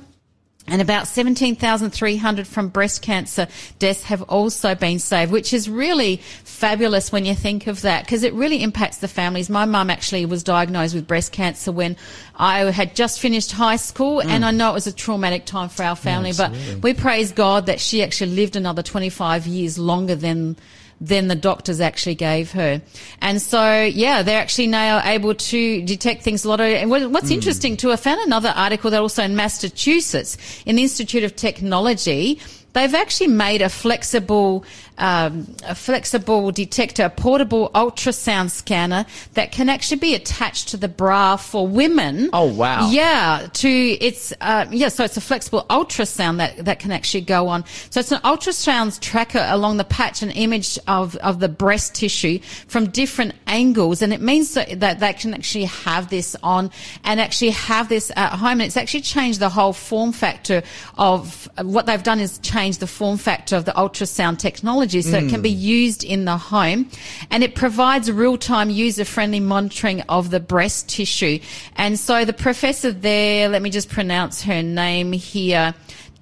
And 0.70 0.80
about 0.80 1.08
17,300 1.08 2.46
from 2.46 2.68
breast 2.68 3.02
cancer 3.02 3.48
deaths 3.78 4.04
have 4.04 4.22
also 4.22 4.74
been 4.74 4.98
saved, 5.00 5.32
which 5.32 5.52
is 5.52 5.68
really 5.68 6.18
fabulous 6.44 7.10
when 7.10 7.24
you 7.24 7.34
think 7.34 7.66
of 7.66 7.82
that 7.82 8.04
because 8.04 8.22
it 8.22 8.32
really 8.34 8.62
impacts 8.62 8.98
the 8.98 9.08
families. 9.08 9.50
My 9.50 9.64
mum 9.64 9.90
actually 9.90 10.24
was 10.26 10.44
diagnosed 10.44 10.94
with 10.94 11.06
breast 11.06 11.32
cancer 11.32 11.72
when 11.72 11.96
I 12.36 12.70
had 12.70 12.94
just 12.94 13.18
finished 13.18 13.52
high 13.52 13.76
school 13.76 14.22
mm. 14.22 14.26
and 14.26 14.44
I 14.44 14.52
know 14.52 14.70
it 14.70 14.74
was 14.74 14.86
a 14.86 14.92
traumatic 14.92 15.44
time 15.44 15.68
for 15.68 15.82
our 15.82 15.96
family, 15.96 16.30
yeah, 16.30 16.48
but 16.48 16.82
we 16.82 16.94
praise 16.94 17.32
God 17.32 17.66
that 17.66 17.80
she 17.80 18.02
actually 18.02 18.32
lived 18.32 18.54
another 18.54 18.82
25 18.82 19.46
years 19.46 19.78
longer 19.78 20.14
than 20.14 20.56
than 21.00 21.28
the 21.28 21.34
doctors 21.34 21.80
actually 21.80 22.14
gave 22.14 22.52
her. 22.52 22.82
And 23.20 23.40
so, 23.40 23.82
yeah, 23.82 24.22
they're 24.22 24.40
actually 24.40 24.66
now 24.66 25.00
able 25.04 25.34
to 25.34 25.82
detect 25.82 26.22
things 26.22 26.44
a 26.44 26.48
lot. 26.48 26.60
Of, 26.60 26.66
and 26.66 26.90
what's 26.90 27.30
mm. 27.30 27.32
interesting 27.32 27.76
too, 27.76 27.90
I 27.90 27.96
found 27.96 28.20
another 28.20 28.52
article 28.54 28.90
that 28.90 29.00
also 29.00 29.22
in 29.22 29.34
Massachusetts, 29.34 30.36
in 30.66 30.76
the 30.76 30.82
Institute 30.82 31.24
of 31.24 31.36
Technology, 31.36 32.38
they've 32.74 32.94
actually 32.94 33.28
made 33.28 33.62
a 33.62 33.68
flexible 33.68 34.64
um, 35.00 35.52
a 35.64 35.74
flexible 35.74 36.52
detector, 36.52 37.04
a 37.04 37.10
portable 37.10 37.70
ultrasound 37.74 38.50
scanner 38.50 39.06
that 39.34 39.50
can 39.50 39.68
actually 39.68 39.98
be 39.98 40.14
attached 40.14 40.68
to 40.68 40.76
the 40.76 40.88
bra 40.88 41.36
for 41.36 41.66
women. 41.66 42.28
Oh 42.32 42.52
wow! 42.52 42.90
Yeah, 42.90 43.48
to 43.54 43.68
it's 43.68 44.32
uh, 44.40 44.66
yeah, 44.70 44.88
so 44.88 45.04
it's 45.04 45.16
a 45.16 45.20
flexible 45.20 45.66
ultrasound 45.70 46.36
that 46.36 46.64
that 46.64 46.78
can 46.78 46.92
actually 46.92 47.22
go 47.22 47.48
on. 47.48 47.64
So 47.88 48.00
it's 48.00 48.12
an 48.12 48.20
ultrasound 48.20 49.00
tracker 49.00 49.44
along 49.48 49.78
the 49.78 49.84
patch, 49.84 50.22
an 50.22 50.30
image 50.30 50.78
of 50.86 51.16
of 51.16 51.40
the 51.40 51.48
breast 51.48 51.94
tissue 51.94 52.38
from 52.68 52.90
different 52.90 53.34
angles, 53.46 54.02
and 54.02 54.12
it 54.12 54.20
means 54.20 54.54
that 54.54 54.80
that, 54.80 55.00
that 55.00 55.18
can 55.18 55.32
actually 55.32 55.64
have 55.64 56.10
this 56.10 56.36
on 56.42 56.70
and 57.04 57.20
actually 57.20 57.50
have 57.50 57.88
this 57.88 58.12
at 58.16 58.32
home. 58.32 58.60
And 58.60 58.62
it's 58.62 58.76
actually 58.76 59.00
changed 59.00 59.40
the 59.40 59.48
whole 59.48 59.72
form 59.72 60.12
factor 60.12 60.62
of 60.98 61.48
what 61.62 61.86
they've 61.86 62.02
done 62.02 62.20
is 62.20 62.38
change 62.40 62.78
the 62.78 62.86
form 62.86 63.16
factor 63.16 63.56
of 63.56 63.64
the 63.64 63.72
ultrasound 63.72 64.38
technology 64.38 64.89
technology 64.90 65.02
so 65.02 65.20
mm. 65.20 65.26
it 65.26 65.30
can 65.30 65.42
be 65.42 65.52
hmm. 65.52 65.60
used 65.60 66.04
in 66.04 66.24
the 66.24 66.36
home 66.36 66.88
and 67.30 67.42
it 67.42 67.54
provides 67.54 68.10
real-time 68.10 68.70
user-friendly 68.70 69.40
monitoring 69.40 70.02
of 70.02 70.30
the 70.30 70.40
breast 70.40 70.88
tissue. 70.88 71.38
And 71.76 71.98
so 71.98 72.24
the 72.24 72.32
professor 72.32 72.92
there, 72.92 73.48
let 73.48 73.62
me 73.62 73.70
just 73.70 73.88
pronounce 73.88 74.42
her 74.42 74.62
name 74.62 75.12
here. 75.12 75.74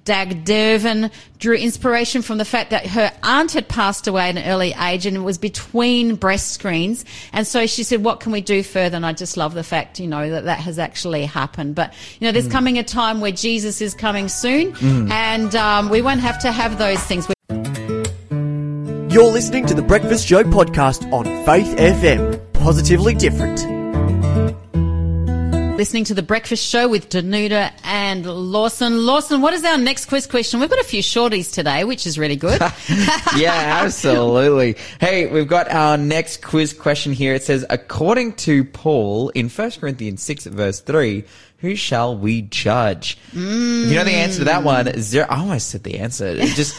Dagdeviren 0.05 1.11
drew 1.37 1.55
inspiration 1.55 2.23
from 2.23 2.39
the 2.39 2.45
fact 2.45 2.71
that 2.71 2.87
her 2.87 3.11
aunt 3.21 3.51
had 3.51 3.67
passed 3.67 4.07
away 4.07 4.29
at 4.29 4.37
an 4.37 4.43
early 4.49 4.73
age 4.73 5.05
and 5.05 5.15
it 5.15 5.19
was 5.19 5.37
between 5.37 6.15
breast 6.15 6.51
screens. 6.51 7.05
And 7.31 7.45
so 7.45 7.67
she 7.67 7.83
said, 7.83 8.03
what 8.03 8.19
can 8.19 8.31
we 8.31 8.41
do 8.41 8.63
further? 8.63 8.95
And 8.95 9.05
I 9.05 9.13
just 9.13 9.37
love 9.37 9.53
the 9.53 9.63
fact, 9.63 9.99
you 9.99 10.07
know, 10.07 10.27
that 10.31 10.45
that 10.45 10.59
has 10.61 10.79
actually 10.79 11.25
happened. 11.25 11.75
But, 11.75 11.93
you 12.19 12.25
know, 12.25 12.31
there's 12.31 12.47
mm. 12.47 12.51
coming 12.51 12.79
a 12.79 12.83
time 12.83 13.21
where 13.21 13.31
Jesus 13.31 13.81
is 13.81 13.93
coming 13.93 14.29
soon 14.29 14.73
mm. 14.73 15.11
and 15.11 15.55
um, 15.55 15.89
we 15.89 16.01
won't 16.01 16.21
have 16.21 16.39
to 16.39 16.51
have 16.51 16.79
those 16.79 17.03
things. 17.03 17.27
You're 19.09 19.23
listening 19.23 19.65
to 19.65 19.73
the 19.73 19.81
Breakfast 19.81 20.27
Show 20.27 20.43
podcast 20.43 21.11
on 21.11 21.25
Faith 21.43 21.75
FM. 21.77 22.53
Positively 22.53 23.15
different. 23.15 23.59
Listening 25.79 26.03
to 26.03 26.13
the 26.13 26.21
Breakfast 26.21 26.67
Show 26.67 26.89
with 26.89 27.07
Danuta 27.07 27.71
and 27.85 28.25
Lawson. 28.25 29.05
Lawson, 29.05 29.39
what 29.39 29.53
is 29.53 29.63
our 29.63 29.77
next 29.77 30.07
quiz 30.07 30.27
question? 30.27 30.59
We've 30.59 30.69
got 30.69 30.81
a 30.81 30.83
few 30.83 31.01
shorties 31.01 31.53
today, 31.53 31.85
which 31.85 32.05
is 32.05 32.19
really 32.19 32.35
good. 32.35 32.59
yeah, 33.37 33.79
absolutely. 33.81 34.75
Hey, 34.99 35.27
we've 35.27 35.47
got 35.47 35.71
our 35.71 35.95
next 35.95 36.41
quiz 36.41 36.73
question 36.73 37.13
here. 37.13 37.33
It 37.33 37.43
says, 37.43 37.65
according 37.69 38.33
to 38.33 38.65
Paul 38.65 39.29
in 39.29 39.47
1 39.47 39.71
Corinthians 39.79 40.21
6 40.21 40.47
verse 40.47 40.81
3, 40.81 41.23
who 41.59 41.75
shall 41.75 42.17
we 42.17 42.41
judge? 42.41 43.17
Mm. 43.31 43.83
If 43.83 43.89
you 43.89 43.95
know 43.95 44.03
the 44.03 44.11
answer 44.11 44.39
to 44.39 44.45
that 44.45 44.63
one, 44.63 44.91
zero. 45.01 45.27
I 45.29 45.39
almost 45.39 45.69
said 45.69 45.83
the 45.83 45.99
answer. 45.99 46.27
It 46.27 46.47
just 46.55 46.77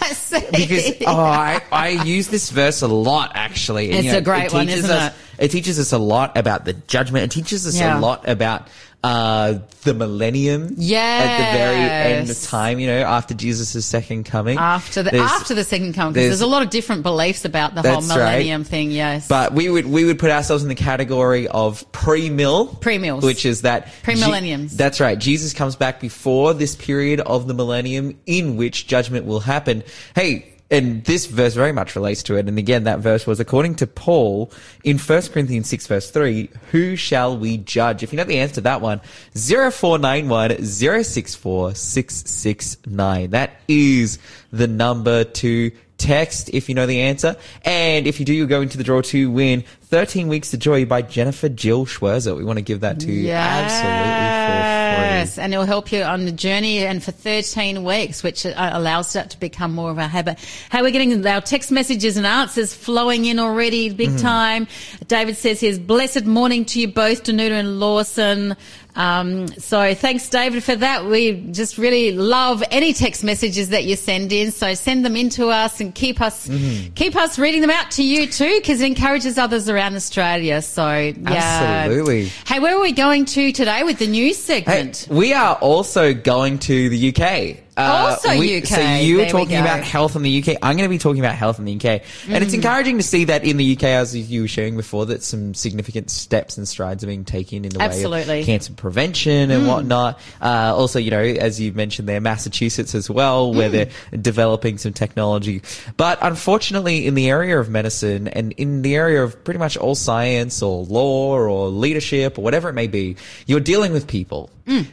because 0.50 0.92
oh, 1.07 1.16
I, 1.16 1.62
I 1.71 1.88
use 1.88 2.28
this 2.28 2.50
verse 2.50 2.80
a 2.80 2.88
lot 2.88 3.33
actually. 3.35 3.90
And, 3.90 3.97
it's 3.97 4.04
you 4.07 4.12
know, 4.12 4.19
a 4.19 4.23
great 4.23 4.47
it 4.47 4.52
one, 4.52 4.69
isn't 4.69 4.90
us, 4.90 5.12
it? 5.12 5.45
It 5.45 5.50
teaches 5.50 5.78
us 5.78 5.92
a 5.92 5.99
lot 5.99 6.37
about 6.37 6.64
the 6.64 6.73
judgment. 6.73 7.25
It 7.25 7.30
teaches 7.30 7.66
us 7.66 7.78
yeah. 7.78 7.99
a 7.99 8.00
lot 8.00 8.26
about 8.26 8.69
uh, 9.02 9.59
the 9.83 9.95
millennium. 9.95 10.75
Yeah. 10.76 11.00
At 11.00 11.37
the 11.38 11.59
very 11.59 12.16
end 12.19 12.30
of 12.30 12.42
time, 12.42 12.78
you 12.78 12.87
know, 12.87 13.00
after 13.00 13.35
Jesus' 13.35 13.85
second 13.87 14.25
coming. 14.25 14.59
After 14.59 15.02
the, 15.02 15.16
after 15.16 15.54
the 15.54 15.64
second 15.64 15.95
coming, 15.95 16.12
because 16.12 16.28
there's, 16.28 16.38
there's, 16.38 16.40
a 16.42 16.47
lot 16.47 16.62
of 16.62 16.71
different 16.71 17.02
beliefs 17.02 17.45
about 17.45 17.75
the 17.75 17.83
whole 17.83 18.02
millennium 18.02 18.61
right. 18.61 18.69
thing, 18.69 18.90
yes. 18.90 19.26
But 19.26 19.54
we 19.54 19.71
would, 19.71 19.87
we 19.87 20.04
would 20.04 20.19
put 20.19 20.30
ourselves 20.30 20.62
in 20.62 20.69
the 20.69 20.75
category 20.75 21.49
of 21.49 21.90
pre-mill. 21.92 22.66
Pre-mills. 22.66 23.25
Which 23.25 23.47
is 23.47 23.62
that. 23.62 23.88
Pre-millenniums. 24.02 24.76
that's 24.76 25.00
right. 25.00 25.19
Jesus 25.19 25.54
comes 25.54 25.76
back 25.76 26.00
before 26.00 26.52
this 26.52 26.76
period 26.76 27.21
of 27.21 27.47
the 27.47 27.54
millennium 27.54 28.19
in 28.26 28.57
which 28.57 28.87
judgment 28.87 29.25
will 29.25 29.40
happen. 29.40 29.83
Hey, 30.14 30.50
and 30.71 31.05
this 31.05 31.27
verse 31.27 31.55
very 31.55 31.73
much 31.73 31.97
relates 31.97 32.23
to 32.25 32.37
it. 32.37 32.47
And 32.47 32.59
again, 32.59 32.85
that 32.85 33.00
verse 33.00 33.27
was 33.27 33.41
according 33.41 33.75
to 33.77 33.87
Paul 33.87 34.53
in 34.85 34.99
1 34.99 35.23
Corinthians 35.23 35.69
6 35.69 35.87
verse 35.89 36.11
3, 36.11 36.49
who 36.71 36.95
shall 36.97 37.37
we 37.37 37.57
judge? 37.59 38.03
If 38.03 38.12
you 38.12 38.17
know 38.17 38.25
the 38.25 38.39
answer 38.39 38.57
to 38.57 38.61
that 38.62 38.81
one, 38.81 39.00
0491 39.35 40.65
064 40.65 41.75
669. 41.75 43.31
That 43.31 43.50
is 43.67 44.19
the 44.53 44.69
number 44.69 45.25
to 45.25 45.73
text 46.00 46.50
if 46.52 46.69
you 46.69 46.75
know 46.75 46.87
the 46.87 47.02
answer. 47.02 47.37
And 47.64 48.07
if 48.07 48.19
you 48.19 48.26
do, 48.26 48.35
you'll 48.35 48.49
go 48.49 48.62
into 48.62 48.78
the 48.78 48.85
draw 48.85 49.02
to 49.02 49.30
win 49.30 49.64
13 49.90 50.28
Weeks 50.28 50.54
of 50.54 50.61
Joy 50.61 50.85
by 50.85 51.02
Jennifer 51.02 51.49
Jill 51.49 51.85
Schwirzer. 51.85 52.37
We 52.37 52.45
want 52.45 52.59
to 52.59 52.62
give 52.62 52.80
that 52.80 53.00
to 53.00 53.12
you 53.12 53.23
yes. 53.23 53.73
absolutely 53.73 54.30
for 54.50 55.37
free. 55.37 55.42
And 55.42 55.52
it'll 55.52 55.66
help 55.66 55.92
you 55.92 56.02
on 56.02 56.25
the 56.25 56.33
journey 56.33 56.87
and 56.87 57.02
for 57.02 57.11
13 57.11 57.85
weeks, 57.85 58.23
which 58.23 58.47
uh, 58.47 58.71
allows 58.73 59.12
that 59.12 59.30
to 59.30 59.40
become 59.40 59.75
more 59.75 59.90
of 59.90 59.99
a 59.99 60.07
habit. 60.07 60.38
Hey, 60.71 60.83
we're 60.83 60.92
getting 60.92 61.26
our 61.26 61.40
text 61.40 61.71
messages 61.71 62.16
and 62.16 62.26
answers 62.26 62.73
flowing 62.73 63.25
in 63.25 63.38
already 63.38 63.90
big 63.90 64.11
mm-hmm. 64.11 64.19
time. 64.19 64.69
David 65.09 65.37
says 65.37 65.61
here's 65.61 65.78
blessed 65.78 66.25
morning 66.25 66.64
to 66.66 66.80
you 66.80 66.88
both, 66.88 67.25
Danuta 67.25 67.52
and 67.52 67.80
Lawson. 67.80 68.57
Um, 68.97 69.49
so 69.49 69.95
thanks, 69.95 70.29
David, 70.29 70.63
for 70.63 70.77
that. 70.77 71.07
We 71.07 71.33
just 71.51 71.79
really 71.79 72.13
love 72.13 72.63
any 72.71 72.93
text 72.93 73.25
messages 73.25 73.71
that 73.71 73.85
you 73.85 73.97
send 73.97 74.33
in. 74.33 74.51
So 74.51 74.75
send 74.75 75.05
them 75.05 75.17
in 75.17 75.31
to 75.31 75.49
us 75.49 75.81
and 75.81 75.95
keep 75.95 76.21
us 76.21 76.49
mm-hmm. 76.49 76.93
keep 76.95 77.17
us 77.17 77.39
reading 77.39 77.61
them 77.61 77.71
out 77.71 77.91
to 77.93 78.05
you 78.05 78.27
too, 78.27 78.59
because 78.59 78.81
it 78.81 78.87
encourages 78.87 79.39
others 79.39 79.69
around 79.69 79.95
Australia. 79.95 80.63
So 80.63 80.89
yeah, 80.89 81.85
absolutely. 81.85 82.27
Hey, 82.47 82.61
where 82.61 82.77
are 82.77 82.81
we 82.81 82.93
going 82.93 83.25
to 83.27 83.53
today 83.53 83.83
with 83.83 83.99
the 83.99 84.07
news 84.07 84.39
segment? 84.39 85.07
Hey, 85.09 85.15
we 85.15 85.33
are 85.33 85.55
also 85.57 86.15
going 86.15 86.59
to 86.61 86.89
the 86.89 87.15
UK. 87.15 87.70
Also 87.81 88.29
UK. 88.31 88.65
So 88.67 88.81
you 88.81 89.17
were 89.19 89.25
we 89.25 89.29
talking 89.31 89.57
about 89.57 89.83
health 89.83 90.17
in 90.17 90.23
the 90.23 90.43
UK. 90.43 90.57
I'm 90.63 90.77
going 90.77 90.89
to 90.89 90.93
be 90.93 90.99
talking 90.99 91.21
about 91.21 91.35
health 91.35 91.59
in 91.59 91.65
the 91.65 91.75
UK. 91.75 91.85
And 91.85 92.03
Mm. 92.29 92.43
it's 92.43 92.55
encouraging 92.55 92.97
to 92.99 93.03
see 93.03 93.25
that 93.25 93.45
in 93.45 93.57
the 93.57 93.65
UK, 93.77 93.85
as 93.85 94.15
you 94.17 94.43
were 94.43 94.49
sharing 94.49 94.77
before, 94.77 95.07
that 95.07 95.23
some 95.23 95.55
significant 95.55 96.11
steps 96.11 96.57
and 96.59 96.67
strides 96.69 97.03
are 97.05 97.07
being 97.07 97.25
taken 97.25 97.65
in 97.65 97.71
the 97.71 97.79
way 97.79 97.85
Absolutely. 97.87 98.35
Mm. 98.39 98.41
of 98.41 98.47
cancer 98.47 98.73
prevention 98.75 99.51
and 99.51 99.67
whatnot. 99.67 100.19
Uh, 100.41 100.73
also, 100.77 100.99
you 100.99 101.11
know, 101.11 101.21
as 101.21 101.61
you 101.61 101.73
mentioned 101.73 102.09
there, 102.09 102.21
Massachusetts 102.21 102.95
as 102.95 103.09
well, 103.11 103.53
where 103.53 103.69
Mm. 103.69 103.73
they're 103.73 104.19
developing 104.21 104.79
some 104.79 104.93
technology. 104.93 105.63
But 105.97 106.19
unfortunately, 106.23 107.07
in 107.07 107.15
the 107.15 107.29
area 107.29 107.59
of 107.59 107.69
medicine 107.69 108.29
and 108.29 108.53
in 108.53 108.83
the 108.83 108.95
area 108.95 109.23
of 109.23 109.43
pretty 109.45 109.59
much 109.59 109.77
all 109.77 109.95
science 109.95 110.63
or 110.63 110.85
law 110.85 111.37
or 111.39 111.69
leadership 111.69 112.39
or 112.39 112.43
whatever 112.43 112.69
it 112.69 112.75
may 112.75 112.87
be, 112.87 113.17
you're 113.47 113.61
dealing 113.61 113.93
with 113.93 114.07
people. 114.07 114.51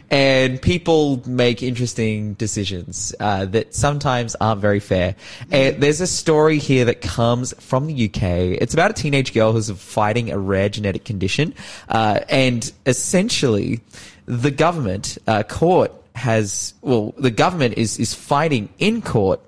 And 0.10 0.62
people 0.62 1.22
make 1.28 1.62
interesting 1.62 2.34
decisions 2.34 3.14
uh, 3.20 3.46
that 3.46 3.76
sometimes 3.76 4.36
aren't 4.36 4.62
very 4.62 4.80
fair. 4.80 5.16
And 5.52 5.82
there's 5.82 6.02
a 6.02 6.08
story 6.08 6.58
here 6.58 6.86
that 6.86 7.02
comes 7.02 7.54
from 7.60 7.88
the 7.88 8.06
UK. 8.06 8.22
It's 8.62 8.74
about 8.74 8.92
a 8.92 8.94
teenage 8.94 9.34
girl 9.34 9.54
who's 9.54 9.70
fighting 9.72 10.32
a 10.32 10.38
rare 10.38 10.70
genetic 10.70 11.06
condition. 11.06 11.54
Uh, 11.90 12.22
and 12.30 12.72
essentially, 12.86 13.82
the 14.26 14.52
government, 14.52 15.18
uh, 15.28 15.44
court 15.44 15.92
has, 16.16 16.74
well, 16.82 17.14
the 17.18 17.32
government 17.32 17.78
is, 17.78 18.00
is 18.00 18.14
fighting 18.14 18.70
in 18.80 19.02
court 19.02 19.40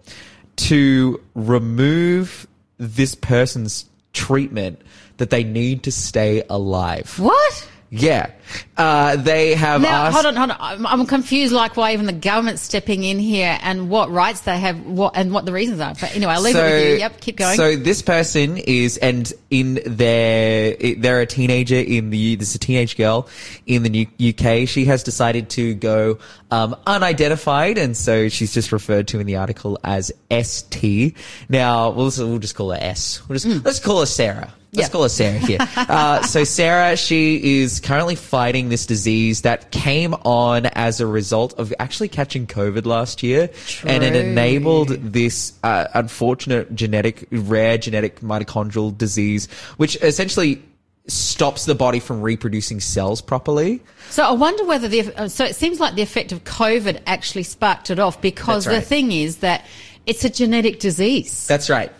to 0.55 1.21
remove 1.35 2.47
this 2.77 3.15
person's 3.15 3.85
treatment 4.13 4.81
that 5.17 5.29
they 5.29 5.43
need 5.43 5.83
to 5.83 5.91
stay 5.91 6.43
alive. 6.49 7.17
What? 7.19 7.69
Yeah. 7.91 8.31
Uh, 8.77 9.15
they 9.15 9.55
have 9.55 9.81
Now, 9.81 10.05
asked. 10.05 10.13
hold 10.13 10.25
on, 10.27 10.35
hold 10.35 10.51
on. 10.51 10.57
I'm, 10.59 10.85
I'm 10.85 11.05
confused, 11.07 11.53
like 11.53 11.75
why 11.75 11.93
even 11.93 12.05
the 12.05 12.13
government's 12.13 12.61
stepping 12.61 13.03
in 13.03 13.17
here 13.19 13.57
and 13.61 13.89
what 13.89 14.11
rights 14.11 14.41
they 14.41 14.57
have, 14.59 14.85
what 14.85 15.15
and 15.15 15.33
what 15.33 15.45
the 15.45 15.51
reasons 15.51 15.79
are. 15.79 15.93
But 15.99 16.15
anyway, 16.15 16.33
I'll 16.33 16.41
leave 16.41 16.55
it 16.55 16.61
with 16.61 16.87
you. 16.91 16.97
Yep, 16.99 17.21
keep 17.21 17.37
going. 17.37 17.57
So 17.57 17.75
this 17.75 18.01
person 18.01 18.57
is, 18.57 18.97
and 18.97 19.31
in 19.49 19.79
their, 19.85 20.75
they're 20.97 21.21
a 21.21 21.25
teenager 21.25 21.75
in 21.75 22.11
the, 22.11 22.35
this 22.35 22.49
is 22.49 22.55
a 22.55 22.59
teenage 22.59 22.95
girl 22.95 23.27
in 23.65 23.83
the 23.83 24.07
UK. 24.19 24.67
She 24.67 24.85
has 24.85 25.03
decided 25.03 25.49
to 25.51 25.73
go, 25.73 26.19
um, 26.51 26.75
unidentified. 26.85 27.77
And 27.77 27.97
so 27.97 28.29
she's 28.29 28.53
just 28.53 28.71
referred 28.71 29.07
to 29.09 29.19
in 29.19 29.25
the 29.25 29.37
article 29.37 29.79
as 29.83 30.11
ST. 30.31 31.15
Now, 31.49 31.89
we'll, 31.89 32.11
we'll 32.17 32.39
just 32.39 32.55
call 32.55 32.71
her 32.71 32.77
S. 32.79 33.27
We'll 33.27 33.37
just, 33.37 33.65
let's 33.65 33.79
call 33.79 33.99
her 34.01 34.05
Sarah. 34.05 34.53
Let's 34.73 34.87
Yeah. 34.87 34.91
call 34.91 35.03
her 35.03 35.09
Sarah 35.09 35.39
here. 35.39 35.57
uh, 35.75 36.21
so 36.21 36.43
Sarah, 36.43 36.95
she 36.95 37.61
is 37.61 37.79
currently 37.79 38.15
fighting 38.15 38.69
this 38.69 38.85
disease 38.85 39.41
that 39.41 39.71
came 39.71 40.13
on 40.13 40.67
as 40.67 40.99
a 40.99 41.07
result 41.07 41.53
of 41.57 41.73
actually 41.79 42.09
catching 42.09 42.45
COVID 42.45 42.85
last 42.85 43.23
year, 43.23 43.49
and 43.83 44.03
it 44.03 44.15
enabled 44.15 44.89
this 44.89 45.53
uh, 45.63 45.85
unfortunate 45.95 46.75
genetic, 46.75 47.27
rare 47.31 47.77
genetic 47.79 48.21
mitochondrial 48.21 48.95
disease, 48.95 49.47
which 49.77 49.95
essentially 50.03 50.61
stops 51.07 51.65
the 51.65 51.75
body 51.75 51.99
from 51.99 52.21
reproducing 52.21 52.79
cells 52.79 53.21
properly. 53.21 53.81
So 54.11 54.23
I 54.23 54.31
wonder 54.31 54.65
whether 54.65 54.87
the 54.87 55.11
uh, 55.15 55.27
so 55.27 55.45
it 55.45 55.55
seems 55.55 55.79
like 55.79 55.95
the 55.95 56.03
effect 56.03 56.31
of 56.31 56.43
COVID 56.43 57.01
actually 57.07 57.43
sparked 57.43 57.89
it 57.89 57.99
off 57.99 58.21
because 58.21 58.67
right. 58.67 58.75
the 58.75 58.81
thing 58.81 59.11
is 59.11 59.37
that 59.37 59.65
it's 60.05 60.23
a 60.23 60.29
genetic 60.29 60.79
disease. 60.79 61.47
That's 61.47 61.69
right. 61.69 61.91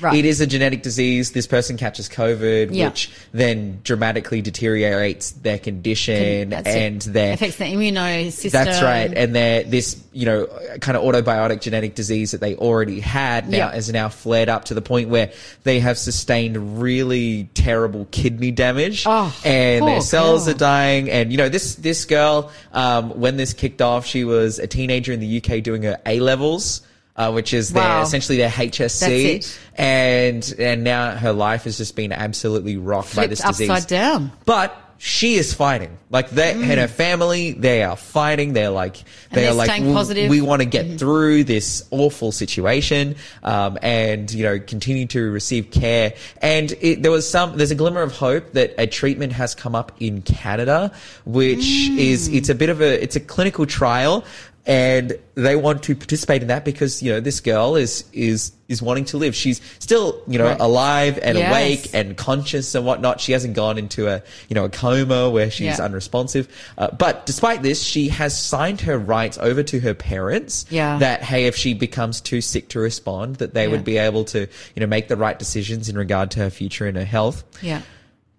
Right. 0.00 0.16
It 0.18 0.24
is 0.24 0.40
a 0.40 0.46
genetic 0.46 0.82
disease. 0.82 1.32
This 1.32 1.46
person 1.46 1.76
catches 1.76 2.08
COVID, 2.08 2.70
Yeah. 2.72 2.86
which 2.88 3.10
then 3.32 3.80
dramatically 3.84 4.42
deteriorates 4.42 5.30
their 5.30 5.58
condition 5.58 6.50
That's 6.50 6.68
it. 6.68 6.76
and 6.76 7.00
their 7.02 7.34
affects 7.34 7.56
the 7.56 7.66
immune 7.66 8.30
system. 8.32 8.50
That's 8.64 8.82
right. 8.82 9.12
And 9.16 9.34
they're 9.34 9.62
this, 9.62 9.96
you 10.12 10.26
know, 10.26 10.48
kind 10.80 10.96
of 10.96 11.04
autobiotic 11.04 11.60
genetic 11.60 11.94
disease 11.94 12.32
that 12.32 12.40
they 12.40 12.56
already 12.56 12.98
had 13.00 13.48
now 13.48 13.56
Yeah. 13.58 13.72
has 13.72 13.90
now 13.92 14.08
flared 14.08 14.48
up 14.48 14.64
to 14.66 14.74
the 14.74 14.82
point 14.82 15.10
where 15.10 15.30
they 15.62 15.78
have 15.80 15.96
sustained 15.96 16.80
really 16.80 17.48
terrible 17.54 18.06
kidney 18.10 18.50
damage 18.50 19.04
Oh, 19.06 19.34
and 19.44 19.86
their 19.86 20.00
cells 20.00 20.46
girl. 20.46 20.54
are 20.54 20.58
dying. 20.58 21.10
And, 21.10 21.30
you 21.30 21.38
know, 21.38 21.48
this, 21.48 21.76
this 21.76 22.04
girl, 22.04 22.50
um, 22.72 23.10
when 23.20 23.36
this 23.36 23.52
kicked 23.52 23.80
off, 23.80 24.06
she 24.06 24.24
was 24.24 24.58
a 24.58 24.66
teenager 24.66 25.12
in 25.12 25.20
the 25.20 25.36
UK 25.40 25.62
doing 25.62 25.82
her 25.84 25.98
A 26.06 26.18
levels. 26.20 26.80
Uh, 27.16 27.30
which 27.30 27.54
is 27.54 27.72
their 27.72 27.82
essentially 28.02 28.38
their 28.38 28.50
HSC, 28.50 29.56
and 29.76 30.54
and 30.58 30.82
now 30.82 31.14
her 31.16 31.32
life 31.32 31.64
has 31.64 31.78
just 31.78 31.94
been 31.94 32.12
absolutely 32.12 32.76
rocked 32.76 33.14
by 33.14 33.26
this 33.28 33.40
disease. 33.40 33.70
upside 33.70 33.88
down. 33.88 34.32
But 34.46 34.76
she 34.98 35.34
is 35.34 35.52
fighting. 35.52 35.96
Like 36.10 36.30
they 36.30 36.52
and 36.52 36.80
her 36.80 36.88
family, 36.88 37.52
they 37.52 37.82
are 37.84 37.94
fighting. 37.96 38.52
They're 38.52 38.70
like 38.70 38.96
they're 39.30 39.44
they're 39.44 39.52
like 39.54 39.68
"We- 39.86 39.92
we 40.30 40.40
want 40.40 40.62
to 40.62 40.66
get 40.66 40.98
through 40.98 41.44
this 41.44 41.84
awful 41.90 42.32
situation, 42.32 43.14
um, 43.42 43.78
and 43.82 44.32
you 44.32 44.42
know 44.44 44.58
continue 44.58 45.06
to 45.06 45.30
receive 45.30 45.70
care. 45.70 46.14
And 46.40 46.72
it, 46.80 47.02
there 47.02 47.12
was 47.12 47.28
some 47.28 47.56
there's 47.56 47.70
a 47.70 47.74
glimmer 47.76 48.02
of 48.02 48.12
hope 48.12 48.52
that 48.54 48.74
a 48.78 48.86
treatment 48.86 49.32
has 49.34 49.54
come 49.54 49.74
up 49.74 49.92
in 50.00 50.22
Canada, 50.22 50.90
which 51.26 51.88
is 51.90 52.28
it's 52.28 52.48
a 52.48 52.54
bit 52.54 52.70
of 52.70 52.80
a 52.80 53.02
it's 53.02 53.16
a 53.16 53.20
clinical 53.20 53.66
trial. 53.66 54.24
And 54.66 55.18
they 55.34 55.56
want 55.56 55.82
to 55.82 55.94
participate 55.94 56.40
in 56.40 56.48
that 56.48 56.64
because 56.64 57.02
you 57.02 57.12
know 57.12 57.20
this 57.20 57.40
girl 57.40 57.76
is 57.76 58.04
is 58.14 58.52
is 58.66 58.80
wanting 58.80 59.04
to 59.04 59.18
live. 59.18 59.34
She's 59.34 59.60
still 59.78 60.22
you 60.26 60.38
know 60.38 60.46
Right. 60.46 60.60
alive 60.60 61.18
and 61.22 61.36
Yes. 61.36 61.50
awake 61.50 61.90
and 61.92 62.16
conscious 62.16 62.74
and 62.74 62.86
whatnot. 62.86 63.20
She 63.20 63.32
hasn't 63.32 63.52
gone 63.52 63.76
into 63.76 64.08
a 64.08 64.22
you 64.48 64.54
know 64.54 64.64
a 64.64 64.70
coma 64.70 65.28
where 65.28 65.50
she's 65.50 65.78
Yeah. 65.78 65.84
unresponsive. 65.84 66.48
Uh, 66.78 66.88
but 66.98 67.26
despite 67.26 67.62
this, 67.62 67.82
she 67.82 68.08
has 68.08 68.38
signed 68.40 68.80
her 68.82 68.98
rights 68.98 69.36
over 69.38 69.62
to 69.64 69.80
her 69.80 69.92
parents. 69.92 70.64
Yeah. 70.70 70.96
That 70.98 71.22
hey, 71.22 71.44
if 71.44 71.56
she 71.56 71.74
becomes 71.74 72.22
too 72.22 72.40
sick 72.40 72.68
to 72.70 72.78
respond, 72.78 73.36
that 73.36 73.52
they 73.52 73.64
Yeah. 73.64 73.68
would 73.72 73.84
be 73.84 73.98
able 73.98 74.24
to 74.26 74.40
you 74.40 74.80
know 74.80 74.86
make 74.86 75.08
the 75.08 75.16
right 75.18 75.38
decisions 75.38 75.90
in 75.90 75.98
regard 75.98 76.30
to 76.32 76.40
her 76.40 76.48
future 76.50 76.86
and 76.86 76.96
her 76.96 77.04
health. 77.04 77.44
Yeah. 77.60 77.82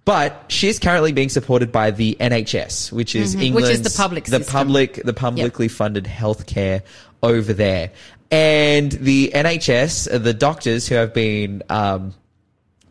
But 0.06 0.46
she's 0.50 0.78
currently 0.78 1.12
being 1.12 1.30
supported 1.30 1.72
by 1.72 1.90
the 1.90 2.16
NHS, 2.20 2.92
which 2.92 3.16
is 3.16 3.36
Mhm. 3.36 3.54
Which 3.54 3.66
is 3.66 3.82
the 3.82 3.90
public 3.90 4.26
the 4.26 4.38
system. 4.38 4.54
public, 4.54 5.02
the 5.04 5.14
publicly 5.14 5.68
funded 5.68 6.06
healthcare 6.06 6.82
over 7.24 7.54
there. 7.54 7.90
And 8.30 8.92
the 8.92 9.32
NHS, 9.34 10.08
uh, 10.12 10.20
the 10.20 10.34
doctors 10.34 10.88
who 10.88 10.94
have 10.96 11.12
been 11.14 11.64
um, 11.70 12.14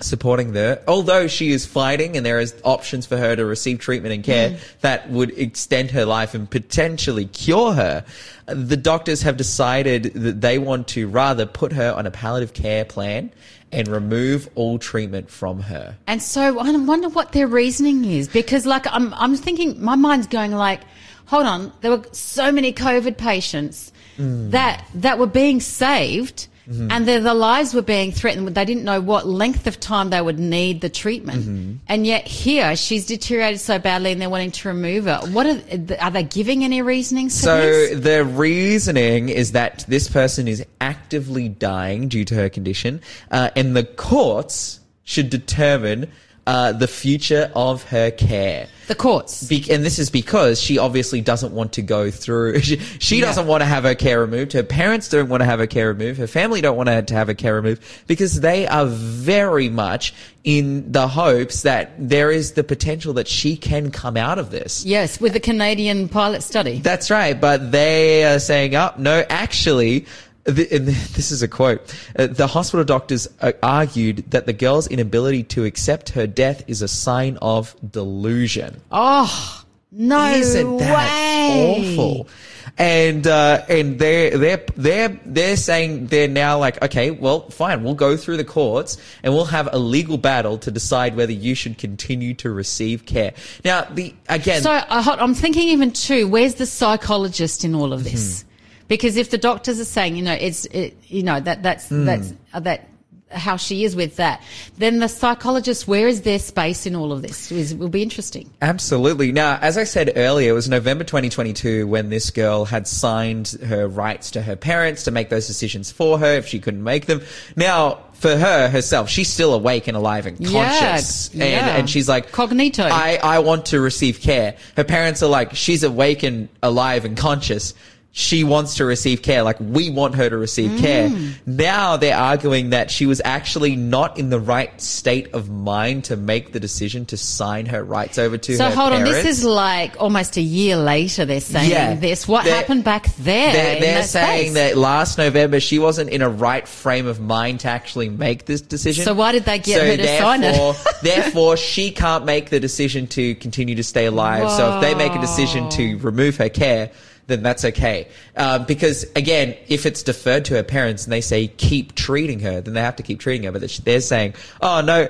supporting 0.01 0.53
her, 0.55 0.81
although 0.89 1.29
she 1.29 1.53
is 1.53 1.65
fighting 1.65 2.17
and 2.17 2.27
there 2.27 2.41
is 2.41 2.53
options 2.65 3.07
for 3.07 3.17
her 3.17 3.37
to 3.37 3.45
receive 3.45 3.79
treatment 3.79 4.13
and 4.13 4.25
care 4.25 4.51
Mm. 4.51 4.57
that 4.81 5.09
would 5.11 5.39
extend 5.39 5.93
her 5.93 6.05
life 6.05 6.35
and 6.35 6.51
potentially 6.51 7.27
cure 7.27 7.75
her, 7.75 8.05
the 8.47 8.77
doctors 8.77 9.23
have 9.23 9.37
decided 9.37 10.13
that 10.15 10.41
they 10.41 10.59
want 10.59 10.89
to 10.89 11.07
rather 11.07 11.47
put 11.47 11.73
her 11.75 11.93
on 11.93 12.07
a 12.07 12.11
palliative 12.11 12.53
care 12.55 12.85
plan 12.85 13.31
and 13.75 13.89
remove 13.89 14.49
all 14.55 14.79
treatment 14.79 15.31
from 15.31 15.61
her. 15.61 15.97
And 16.07 16.23
so 16.23 16.59
I 16.59 16.71
wonder 16.77 17.09
what 17.09 17.33
their 17.33 17.47
reasoning 17.47 18.05
is 18.05 18.29
because, 18.29 18.65
like, 18.67 18.87
I'm 18.91 19.13
I'm 19.15 19.37
thinking 19.37 19.83
my 19.83 19.97
mind's 19.97 20.27
going 20.27 20.53
like, 20.53 20.81
hold 21.27 21.47
on, 21.47 21.73
there 21.81 21.91
were 21.91 22.05
so 22.13 22.51
many 22.53 22.73
COVID 22.73 23.17
patients 23.19 23.91
Mm. 24.17 24.53
that 24.53 24.87
that 24.95 25.19
were 25.19 25.27
being 25.27 25.61
saved. 25.61 26.47
Mm-hmm. 26.69 26.91
And 26.91 27.07
their, 27.07 27.21
their 27.21 27.35
lives 27.35 27.75
were 27.75 27.83
being 27.83 28.13
threatened. 28.13 28.49
They 28.49 28.65
didn't 28.65 28.85
know 28.85 29.01
what 29.01 29.27
length 29.27 29.67
of 29.67 29.79
time 29.81 30.11
they 30.11 30.21
would 30.21 30.39
need 30.39 30.81
the 30.81 30.89
treatment. 30.89 31.43
Mm-hmm. 31.43 31.73
And 31.89 32.07
yet 32.07 32.27
here, 32.27 32.75
she's 32.77 33.07
deteriorated 33.07 33.61
so 33.61 33.79
badly 33.79 34.13
and 34.13 34.21
they're 34.21 34.31
wanting 34.31 34.53
to 34.53 34.69
remove 34.69 35.05
her. 35.05 35.21
What 35.31 35.47
are, 35.47 35.61
are 36.01 36.11
they 36.11 36.23
giving 36.23 36.65
any 36.65 36.83
reasoning? 36.83 37.29
So 37.29 37.61
this? 37.61 38.01
the 38.01 38.25
reasoning 38.25 39.29
is 39.29 39.53
that 39.53 39.85
this 39.89 40.09
person 40.09 40.49
is 40.49 40.65
actively 40.81 41.49
dying 41.49 42.09
due 42.09 42.25
to 42.25 42.35
her 42.35 42.49
condition, 42.49 43.01
uh, 43.31 43.51
and 43.57 43.77
the 43.77 43.85
courts 43.85 44.81
should 45.05 45.31
determine 45.31 46.11
uh, 46.47 46.73
the 46.73 46.87
future 46.89 47.51
of 47.55 47.83
her 47.85 48.11
care. 48.11 48.69
The 48.87 48.95
courts. 48.95 49.49
Be- 49.49 49.67
and 49.71 49.83
this 49.83 49.99
is 49.99 50.11
because 50.11 50.61
she 50.61 50.77
obviously 50.77 51.23
doesn't 51.23 51.55
want 51.55 51.73
to 51.75 51.83
go 51.83 52.11
through. 52.11 52.61
She, 52.65 52.77
she 52.77 53.17
Yeah. 53.21 53.27
doesn't 53.27 53.47
want 53.47 53.63
to 53.63 53.65
have 53.67 53.85
her 53.85 53.95
care 53.95 54.21
removed. 54.21 54.53
Her 54.53 54.63
parents 54.63 55.09
don't 55.09 55.31
want 55.31 55.41
to 55.41 55.47
have 55.47 55.59
her 55.59 55.67
care 55.67 55.89
removed. 55.89 56.19
Her 56.19 56.27
family 56.27 56.61
don't 56.61 56.77
want 56.77 56.91
her 56.91 57.01
to 57.01 57.15
have 57.15 57.29
her 57.29 57.35
care 57.35 57.55
removed 57.55 57.83
because 58.07 58.41
they 58.41 58.67
are 58.67 58.85
very 58.87 59.71
much 59.71 60.13
in 60.45 60.93
the 60.93 61.09
hopes 61.09 61.63
that 61.63 61.93
there 61.99 62.31
is 62.31 62.53
the 62.53 62.63
potential 62.65 63.15
that 63.15 63.27
she 63.27 63.57
can 63.57 63.91
come 63.91 64.19
out 64.19 64.39
of 64.39 64.51
this. 64.51 64.85
Yes, 64.85 65.19
with 65.19 65.33
the 65.33 65.41
Canadian 65.41 66.11
pilot 66.11 66.43
study. 66.43 66.79
That's 66.81 67.11
right, 67.11 67.41
but 67.41 67.73
they 67.73 68.25
are 68.25 68.39
saying, 68.39 68.75
"Up, 68.75 68.99
no, 68.99 69.25
actually." 69.31 70.05
Th- 70.47 70.71
And 70.73 70.87
this 70.89 71.31
is 71.31 71.43
a 71.43 71.49
quote. 71.49 71.95
Uh, 72.19 72.27
the 72.27 72.47
hospital 72.47 72.85
doctors 72.85 73.29
uh, 73.41 73.53
argued 73.63 74.31
that 74.31 74.47
the 74.47 74.53
girl's 74.53 74.87
inability 74.89 75.43
to 75.45 75.65
accept 75.65 76.11
her 76.11 76.27
death 76.27 76.63
is 76.67 76.83
a 76.83 76.89
sign 76.89 77.39
of 77.43 77.75
delusion. 77.89 78.81
Oh, 78.91 79.65
no 79.93 80.27
Isn't 80.33 80.79
that 80.79 80.97
way. 80.99 81.97
awful? 81.97 82.29
And 82.77 83.25
uh, 83.27 83.65
and 83.69 83.99
they're 84.01 84.37
they're 84.37 84.65
they're 84.75 85.21
they're 85.25 85.57
saying 85.57 86.07
they're 86.07 86.27
now 86.27 86.59
like 86.59 86.83
okay, 86.83 87.13
well, 87.13 87.49
fine, 87.51 87.85
we'll 87.85 87.95
go 87.95 88.17
through 88.17 88.39
the 88.39 88.45
courts 88.45 88.97
and 89.23 89.33
we'll 89.35 89.45
have 89.45 89.69
a 89.73 89.79
legal 89.79 90.17
battle 90.19 90.59
to 90.59 90.71
decide 90.73 91.15
whether 91.15 91.31
you 91.33 91.55
should 91.55 91.79
continue 91.79 92.35
to 92.35 92.51
receive 92.51 93.07
care. 93.07 93.33
Now, 93.65 93.83
the 93.85 94.13
again, 94.29 94.63
So 94.63 94.73
uh, 94.73 95.17
I'm 95.21 95.35
thinking 95.35 95.69
even 95.69 95.93
too, 95.93 96.27
where's 96.27 96.55
the 96.55 96.67
psychologist 96.67 97.65
in 97.65 97.75
all 97.77 97.93
of 97.93 98.03
this? 98.03 98.45
Because 98.89 99.17
if 99.17 99.31
the 99.31 99.39
doctors 99.39 99.81
are 99.81 99.85
saying, 99.85 100.17
you 100.17 100.23
know, 100.23 100.35
it's, 100.35 100.67
it, 100.67 100.97
you 101.09 101.23
know, 101.23 101.41
that, 101.41 101.63
that's, 101.63 101.89
Hmm. 101.89 102.05
that's, 102.05 102.33
uh, 102.53 102.61
that, 102.61 102.89
how 103.31 103.57
she 103.57 103.83
is 103.85 103.97
with 103.97 104.17
that, 104.17 104.41
then 104.79 105.01
the 105.01 105.09
psychologist, 105.09 105.89
where 105.89 106.07
is 106.07 106.23
their 106.23 106.39
space 106.39 106.87
in 106.87 106.95
all 106.95 107.11
of 107.11 107.21
this 107.23 107.51
is, 107.51 107.75
will 107.75 107.89
be 107.89 108.01
interesting. 108.03 108.49
Absolutely. 108.63 109.33
Now, 109.33 109.59
as 109.61 109.77
I 109.77 109.83
said 109.85 110.13
earlier, 110.15 110.51
it 110.51 110.55
was 110.55 110.69
November 110.69 111.03
2022 111.03 111.87
when 111.89 112.11
this 112.11 112.31
girl 112.31 112.65
had 112.65 112.87
signed 112.87 113.49
her 113.67 113.89
rights 113.89 114.31
to 114.33 114.43
her 114.43 114.55
parents 114.55 115.03
to 115.05 115.11
make 115.11 115.31
those 115.31 115.49
decisions 115.49 115.91
for 115.91 116.19
her 116.19 116.35
if 116.35 116.47
she 116.47 116.61
couldn't 116.61 116.85
make 116.85 117.07
them. 117.07 117.23
Now, 117.57 118.01
for 118.13 118.37
her 118.37 118.69
herself, 118.69 119.09
she's 119.11 119.29
still 119.29 119.53
awake 119.53 119.89
and 119.89 119.97
alive 119.97 120.27
and 120.27 120.39
Yeah, 120.39 120.79
conscious. 120.79 121.29
And, 121.31 121.41
yeah. 121.43 121.77
and 121.77 121.91
she's 121.91 122.09
like, 122.09 122.31
Cognito. 122.31 122.89
I, 122.89 123.19
I 123.21 123.41
want 123.41 123.67
to 123.67 123.81
receive 123.81 124.21
care. 124.21 124.57
Her 124.77 124.85
parents 124.85 125.23
are 125.25 125.29
like, 125.29 125.57
she's 125.57 125.83
awake 125.83 126.23
and 126.23 126.49
alive 126.63 127.05
and 127.05 127.17
conscious. 127.17 127.75
She 128.17 128.45
wants 128.45 128.77
to 128.77 128.85
receive 128.85 129.23
care. 129.23 129.43
Like 129.43 129.57
we 129.59 129.91
want 129.91 130.15
her 130.15 130.31
to 130.31 130.37
receive 130.37 130.71
Mm. 130.71 130.79
care. 130.79 131.11
Now 131.47 131.97
they're 131.97 132.17
arguing 132.17 132.71
that 132.71 132.89
she 132.93 133.07
was 133.07 133.21
actually 133.25 133.75
not 133.75 134.21
in 134.21 134.31
the 134.31 134.39
right 134.39 134.71
state 134.81 135.35
of 135.35 135.51
mind 135.51 136.05
to 136.05 136.17
make 136.17 136.53
the 136.53 136.61
decision 136.61 137.07
to 137.07 137.17
sign 137.17 137.67
her 137.67 137.83
rights 137.83 138.17
over 138.17 138.39
to 138.39 138.57
So 138.57 138.67
her 138.67 138.71
hold 138.75 138.93
on, 138.93 139.03
this 139.03 139.25
is 139.25 139.43
like 139.45 140.01
almost 140.01 140.37
a 140.37 140.41
year 140.41 140.77
later 140.77 141.25
they're 141.25 141.41
saying 141.41 141.73
Yeah. 141.73 141.95
this. 141.97 142.29
What 142.29 142.47
happened 142.47 142.85
back 142.85 143.13
there? 143.17 143.53
They're, 143.53 143.81
they're 143.81 143.95
that 144.03 144.09
saying 144.09 144.53
space? 144.53 144.55
that 144.75 144.77
last 144.79 145.19
November 145.19 145.59
she 145.59 145.81
wasn't 145.81 146.11
in 146.11 146.23
a 146.23 146.29
right 146.31 146.69
frame 146.69 147.09
of 147.09 147.19
mind 147.19 147.61
to 147.61 147.69
actually 147.69 148.11
make 148.11 148.45
this 148.47 148.61
decision. 148.61 149.05
So 149.05 149.15
why 149.15 149.33
did 149.33 149.45
they 149.45 149.59
get 149.59 149.81
So 149.81 149.87
her 149.87 149.97
to 149.97 150.19
sign 150.19 150.45
it? 150.45 150.53
therefore- 150.53 150.93
therefore, 151.03 151.57
she 151.57 151.91
can't 151.91 152.25
make 152.25 152.51
the 152.51 152.61
decision 152.61 153.09
to 153.09 153.35
continue 153.35 153.75
to 153.75 153.83
stay 153.83 154.07
alive. 154.07 154.49
So 154.53 154.77
if 154.77 154.83
they 154.83 154.95
make 154.95 155.13
a 155.17 155.21
decision 155.21 155.69
to 155.71 155.99
remove 155.99 156.37
her 156.37 156.49
care, 156.49 156.91
then 157.27 157.43
that's 157.43 157.65
okay. 157.65 158.09
Um, 158.37 158.65
because 158.67 159.05
again, 159.17 159.57
if 159.69 159.87
it's 159.87 160.03
deferred 160.03 160.45
to 160.47 160.55
her 160.55 160.63
parents 160.63 161.05
and 161.05 161.13
they 161.13 161.21
say 161.21 161.49
keep 161.49 161.95
treating 161.95 162.41
her, 162.41 162.61
then 162.61 162.75
they 162.75 162.81
have 162.81 162.97
to 162.97 163.03
keep 163.03 163.21
treating 163.21 163.45
her. 163.45 163.53
But 163.53 163.63
they're 163.85 164.01
saying, 164.01 164.35
oh 164.61 164.81
no, 164.81 165.09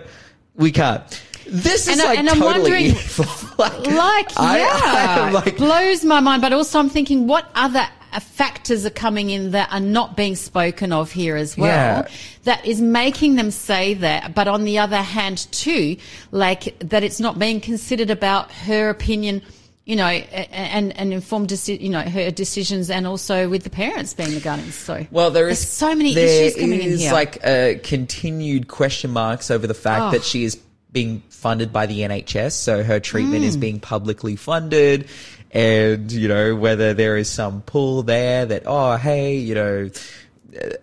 we 0.55 0.71
can't. 0.73 1.03
This 1.47 1.89
is 1.89 1.95
And 1.95 2.01
I- 2.01 2.05
like 2.07 2.19
and 2.21 2.29
I'm 2.31 2.39
totally 2.39 2.61
wondering- 2.63 2.85
evil. 2.87 3.25
like, 3.59 3.87
like 3.87 4.39
I- 4.41 4.59
yeah, 4.59 5.25
I'm 5.27 5.33
like, 5.35 5.57
blows 5.57 6.05
my 6.05 6.21
mind. 6.21 6.41
But 6.41 6.53
also, 6.53 6.79
I'm 6.79 6.89
thinking, 6.89 7.27
what 7.27 7.51
other 7.55 7.87
uh, 8.15 8.21
factors 8.21 8.87
are 8.87 8.91
coming 8.91 9.29
in 9.29 9.51
that 9.51 9.71
are 9.73 9.81
not 9.81 10.17
being 10.17 10.37
spoken 10.37 10.91
of 10.93 11.13
here 11.13 11.37
as 11.37 11.57
well? 11.59 11.69
Yeah. 11.69 12.09
That 12.45 12.65
is 12.65 12.81
making 12.81 13.35
them 13.35 13.51
say 13.51 13.93
that. 13.95 14.35
But 14.35 14.49
on 14.49 14.65
the 14.65 14.79
other 14.79 15.03
hand, 15.03 15.47
too, 15.53 15.97
like 16.31 16.79
that 16.79 17.03
it's 17.03 17.21
not 17.21 17.39
being 17.39 17.61
considered 17.61 18.09
about 18.11 18.51
her 18.53 18.89
opinion. 18.89 19.43
You 19.87 19.97
know, 19.97 20.07
and 20.07 20.97
and 20.99 21.13
informed, 21.13 21.49
deci- 21.51 21.79
you 21.79 21.91
know, 21.91 22.01
her 22.01 22.31
decisions, 22.31 22.89
and 22.89 23.07
also 23.07 23.51
with 23.51 23.65
the 23.65 23.71
parents 23.71 24.15
being 24.15 24.33
the 24.33 24.41
guardians. 24.41 24.75
So, 24.75 25.07
Well, 25.11 25.31
there 25.31 25.47
is 25.47 25.59
There's 25.61 25.69
so 25.69 25.95
many 25.95 26.15
there 26.15 26.47
issues 26.47 26.59
coming 26.59 26.81
in 26.81 26.89
is, 26.93 27.01
here. 27.03 27.13
like 27.13 27.47
uh, 27.47 27.75
continued 27.83 28.67
question 28.69 29.11
marks 29.11 29.51
over 29.51 29.67
the 29.67 29.75
fact 29.75 30.03
Oh. 30.05 30.11
that 30.13 30.25
she 30.25 30.45
is 30.45 30.57
being 30.91 31.23
funded 31.29 31.71
by 31.71 31.85
the 31.85 32.01
NHS, 32.01 32.53
so 32.53 32.83
her 32.83 32.99
treatment 32.99 33.43
Hmm. 33.43 33.49
is 33.49 33.57
being 33.59 33.79
publicly 33.79 34.37
funded, 34.37 35.07
and 35.51 36.11
you 36.11 36.29
know 36.29 36.55
whether 36.57 36.95
there 36.95 37.19
is 37.19 37.29
some 37.29 37.61
pull 37.61 38.03
there 38.05 38.47
that 38.47 38.63
oh 38.67 38.97
hey 38.97 39.37
you 39.37 39.55
know. 39.55 39.91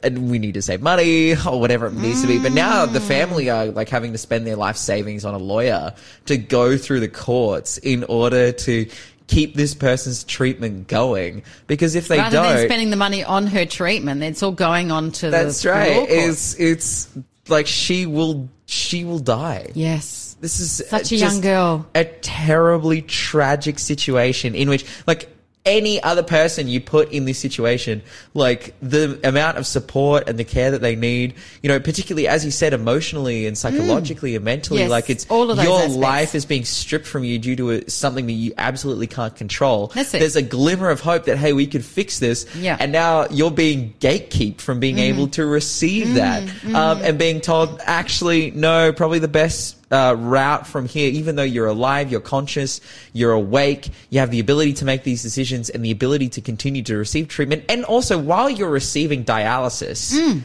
And 0.03 0.29
we 0.29 0.39
need 0.39 0.53
to 0.55 0.61
save 0.61 0.81
money 0.81 1.33
or 1.45 1.59
whatever 1.59 1.87
it 1.87 1.93
needs 1.93 2.21
to 2.21 2.27
be. 2.27 2.39
But 2.39 2.53
now 2.53 2.85
the 2.85 2.99
mm. 2.99 3.07
family 3.07 3.49
are 3.49 3.65
like 3.67 3.89
having 3.89 4.11
to 4.11 4.17
spend 4.17 4.45
their 4.45 4.55
life 4.55 4.77
savings 4.77 5.25
on 5.25 5.33
a 5.33 5.37
lawyer 5.39 5.93
to 6.25 6.37
go 6.37 6.77
through 6.77 6.99
the 6.99 7.09
courts 7.09 7.77
in 7.77 8.03
order 8.05 8.51
to 8.51 8.87
keep 9.27 9.55
this 9.55 9.73
person's 9.73 10.23
treatment 10.23 10.87
going. 10.87 11.43
Because 11.67 11.95
if 11.95 12.07
they 12.07 12.17
rather 12.17 12.37
don't, 12.37 12.55
than 12.55 12.67
spending 12.67 12.89
the 12.89 12.97
money 12.97 13.23
on 13.23 13.47
her 13.47 13.65
treatment, 13.65 14.21
it's 14.23 14.43
all 14.43 14.51
going 14.51 14.91
on 14.91 15.11
to 15.13 15.29
that's 15.29 15.63
the 15.63 15.69
right. 15.69 15.95
courts. 15.95 16.11
It's 16.11 16.59
it's 16.59 17.17
like 17.47 17.67
she 17.67 18.05
will 18.05 18.49
she 18.65 19.05
will 19.05 19.19
die. 19.19 19.71
yes. 19.73 20.27
This 20.41 20.59
is 20.59 20.89
Such 20.89 21.11
a 21.11 21.15
young 21.17 21.39
girl. 21.39 21.87
A 21.93 22.03
terribly 22.03 23.03
tragic 23.03 23.77
situation 23.77 24.55
in 24.55 24.69
which 24.69 24.85
like 25.05 25.29
any 25.63 26.01
other 26.01 26.23
person 26.23 26.67
you 26.67 26.81
put 26.81 27.11
in 27.11 27.25
this 27.25 27.37
situation, 27.37 28.01
like 28.33 28.73
the 28.81 29.19
amount 29.23 29.57
of 29.57 29.67
support 29.67 30.27
and 30.27 30.39
the 30.39 30.43
care 30.43 30.71
that 30.71 30.81
they 30.81 30.95
need, 30.95 31.35
you 31.61 31.69
know, 31.69 31.79
particularly 31.79 32.27
as 32.27 32.43
you 32.43 32.49
said, 32.49 32.73
emotionally 32.73 33.45
and 33.45 33.55
psychologically 33.57 34.35
and 34.35 34.43
mentally, 34.43 34.79
Mm. 34.79 34.83
Yes, 34.85 34.89
like 34.89 35.09
it's 35.11 35.27
all 35.29 35.51
of 35.51 35.57
your 35.63 35.77
aspects. 35.79 35.95
life 35.97 36.35
is 36.35 36.45
being 36.45 36.65
stripped 36.65 37.05
from 37.05 37.23
you 37.23 37.37
due 37.37 37.55
to 37.57 37.71
a, 37.71 37.89
something 37.89 38.25
that 38.25 38.31
you 38.33 38.53
absolutely 38.57 39.05
can't 39.07 39.35
control. 39.35 39.87
That's 39.93 40.13
it. 40.15 40.19
There's 40.19 40.35
a 40.35 40.41
glimmer 40.41 40.89
of 40.89 40.99
hope 41.01 41.25
that 41.25 41.37
hey, 41.37 41.53
we 41.53 41.67
could 41.67 41.85
fix 41.85 42.17
this, 42.19 42.47
Yeah. 42.55 42.77
and 42.79 42.91
now 42.91 43.27
you're 43.29 43.51
being 43.51 43.93
gatekept 43.99 44.61
from 44.61 44.79
being 44.79 44.95
Mm-hmm. 44.95 45.03
able 45.13 45.27
to 45.29 45.45
receive 45.45 46.15
that 46.15 46.43
um, 46.73 47.01
and 47.03 47.19
being 47.19 47.39
told 47.39 47.79
actually 47.85 48.51
no 48.51 48.91
probably 48.91 49.19
the 49.19 49.27
best 49.27 49.77
uh, 49.91 50.15
route 50.17 50.65
from 50.65 50.85
here 50.87 51.09
even 51.11 51.35
though 51.35 51.43
you're 51.43 51.67
alive 51.67 52.09
you're 52.11 52.21
conscious 52.21 52.79
you're 53.13 53.33
awake 53.33 53.89
you 54.09 54.19
have 54.19 54.31
the 54.31 54.39
ability 54.39 54.73
to 54.73 54.85
make 54.85 55.03
these 55.03 55.21
decisions 55.21 55.69
and 55.69 55.83
the 55.83 55.91
ability 55.91 56.29
to 56.29 56.39
continue 56.41 56.81
to 56.81 56.95
receive 56.95 57.27
treatment 57.27 57.63
and 57.67 57.83
also 57.85 58.17
while 58.17 58.49
you're 58.49 58.69
receiving 58.69 59.25
dialysis 59.25 60.41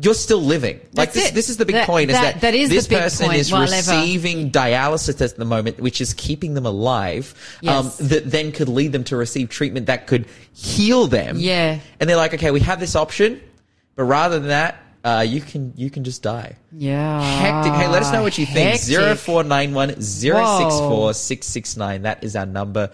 you're 0.00 0.14
still 0.14 0.40
living. 0.40 0.76
Like 0.94 1.08
Mm. 1.10 1.12
That's 1.12 1.14
this, 1.14 1.28
it. 1.30 1.34
this 1.34 1.48
is 1.48 1.56
the 1.56 1.66
big 1.66 1.74
That- 1.74 1.86
point: 1.88 2.10
is 2.10 2.16
that- 2.16 2.34
that, 2.34 2.40
that 2.42 2.54
is 2.54 2.70
this 2.70 2.86
person 2.86 3.32
is 3.32 3.50
while 3.50 3.62
ever- 3.64 3.74
receiving 3.74 4.48
dialysis 4.52 5.20
at 5.20 5.36
the 5.36 5.44
moment, 5.44 5.80
which 5.80 6.00
is 6.00 6.14
keeping 6.14 6.54
them 6.54 6.64
alive. 6.66 7.34
Um, 7.66 7.90
that 7.98 8.30
then 8.30 8.52
could 8.52 8.68
lead 8.68 8.92
them 8.92 9.02
to 9.04 9.16
receive 9.16 9.48
treatment 9.48 9.86
that 9.86 10.06
could 10.06 10.26
heal 10.52 11.08
them. 11.08 11.38
Yeah. 11.40 11.80
And 11.98 12.08
they're 12.08 12.16
like, 12.16 12.32
okay, 12.34 12.52
we 12.52 12.60
have 12.60 12.78
this 12.78 12.94
option, 12.94 13.40
but 13.96 14.04
rather 14.04 14.38
than 14.38 14.50
that, 14.50 14.80
uh, 15.08 15.20
you 15.22 15.40
can 15.40 15.72
you 15.76 15.90
can 15.90 16.04
just 16.04 16.22
die. 16.22 16.56
Yeah. 16.72 17.20
Hectic. 17.40 17.72
Hey, 17.72 17.88
let 17.88 18.02
us 18.02 18.12
know 18.12 18.22
what 18.22 18.36
you 18.36 18.46
think. 18.46 18.70
Hectic. 18.70 18.80
Zero 18.82 19.14
four 19.14 19.42
nine 19.44 19.72
one 19.72 20.00
zero 20.00 20.44
six 20.58 20.78
four 20.78 21.14
six 21.14 21.46
six 21.46 21.76
nine. 21.76 22.02
That 22.02 22.22
is 22.22 22.36
our 22.36 22.46
number. 22.46 22.90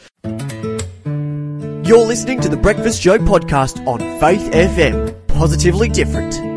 You're 1.85 2.07
listening 2.07 2.40
to 2.40 2.48
the 2.48 2.57
Breakfast 2.57 3.03
Show 3.03 3.18
podcast 3.18 3.87
on 3.87 3.98
Faith 4.20 4.50
FM. 4.53 5.14
Positively 5.29 5.88
different. 5.88 6.54